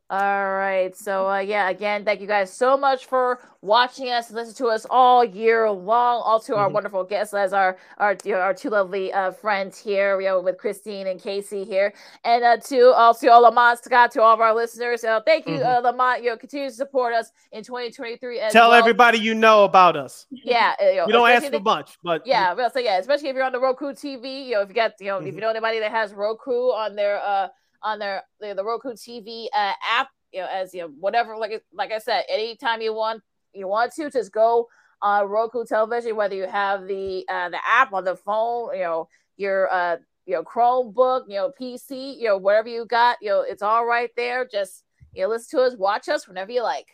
[0.10, 0.20] All
[0.56, 0.96] right.
[0.96, 4.86] So uh, yeah, again, thank you guys so much for watching us, listen to us
[4.90, 6.22] all year long.
[6.24, 6.74] All to our Mhm.
[6.74, 11.08] wonderful guests as our our our two lovely uh, friends here, you know, with Christine
[11.08, 11.94] and Casey here,
[12.24, 15.04] and uh, to also all Lamont Scott, to all of our listeners.
[15.04, 15.66] Uh, thank you, Mhm.
[15.78, 16.24] uh, Lamont.
[16.24, 18.40] You know, continue to support us in 2023.
[18.40, 18.80] As Tell well.
[18.80, 20.26] everybody you know about us.
[20.32, 23.28] Yeah, uh, you know, We don't ask for much, but yeah, well, so yeah, especially
[23.28, 25.28] if you're on the Roku TV, you know, if you got, you know, Mm-hmm.
[25.28, 27.50] if you know anybody that has Roku on their uh
[27.84, 31.64] on their the, the Roku TV uh, app, you know, as you know, whatever, like
[31.74, 33.22] like I said, anytime you want
[33.54, 34.68] you want to, just go
[35.02, 39.08] on Roku television, whether you have the uh the app on the phone, you know,
[39.38, 43.41] your uh you know Chromebook, you know, PC, you know, whatever you got, you know,
[43.41, 44.48] it's all right there.
[44.52, 44.84] Just
[45.14, 46.88] you know, listen to us, watch us whenever you like.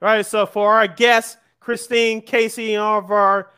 [0.00, 3.50] All right, so for our guests, Christine, Casey, and all of our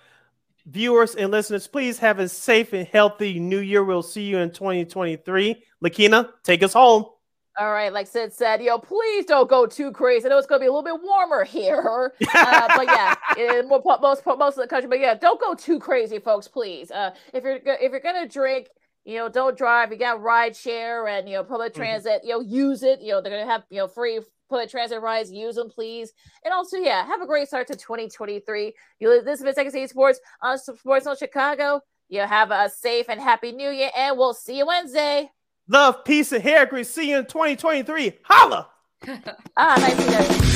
[0.66, 3.84] viewers and listeners, please have a safe and healthy new year.
[3.84, 5.62] We'll see you in 2023.
[5.82, 7.06] Lakina, take us home.
[7.58, 10.24] All right, like Sid said, yo, please don't go too crazy.
[10.26, 13.68] I know it's going to be a little bit warmer here, uh, but yeah, in
[13.68, 14.88] more, most most of the country.
[14.88, 16.48] But yeah, don't go too crazy, folks.
[16.48, 18.68] Please, uh, if you're if you're gonna drink,
[19.04, 19.90] you know, don't drive.
[19.90, 21.82] You got ride share and you know public Mm-hmm.
[21.82, 22.20] transit.
[22.24, 23.02] You know, use it.
[23.02, 25.30] You know, they're gonna have you know free public transit rides.
[25.30, 26.12] Use them, please.
[26.44, 28.72] And also, yeah, have a great start to 2023.
[29.00, 31.80] You this has been Second City Sports on Sports Zone Chicago.
[32.08, 35.30] You have a safe and happy New Year, and we'll see you Wednesday.
[35.70, 36.90] Love, peace, and hair grease.
[36.90, 38.12] See you in 2023.
[38.24, 38.68] Holla!
[39.56, 40.49] Ah, nice to.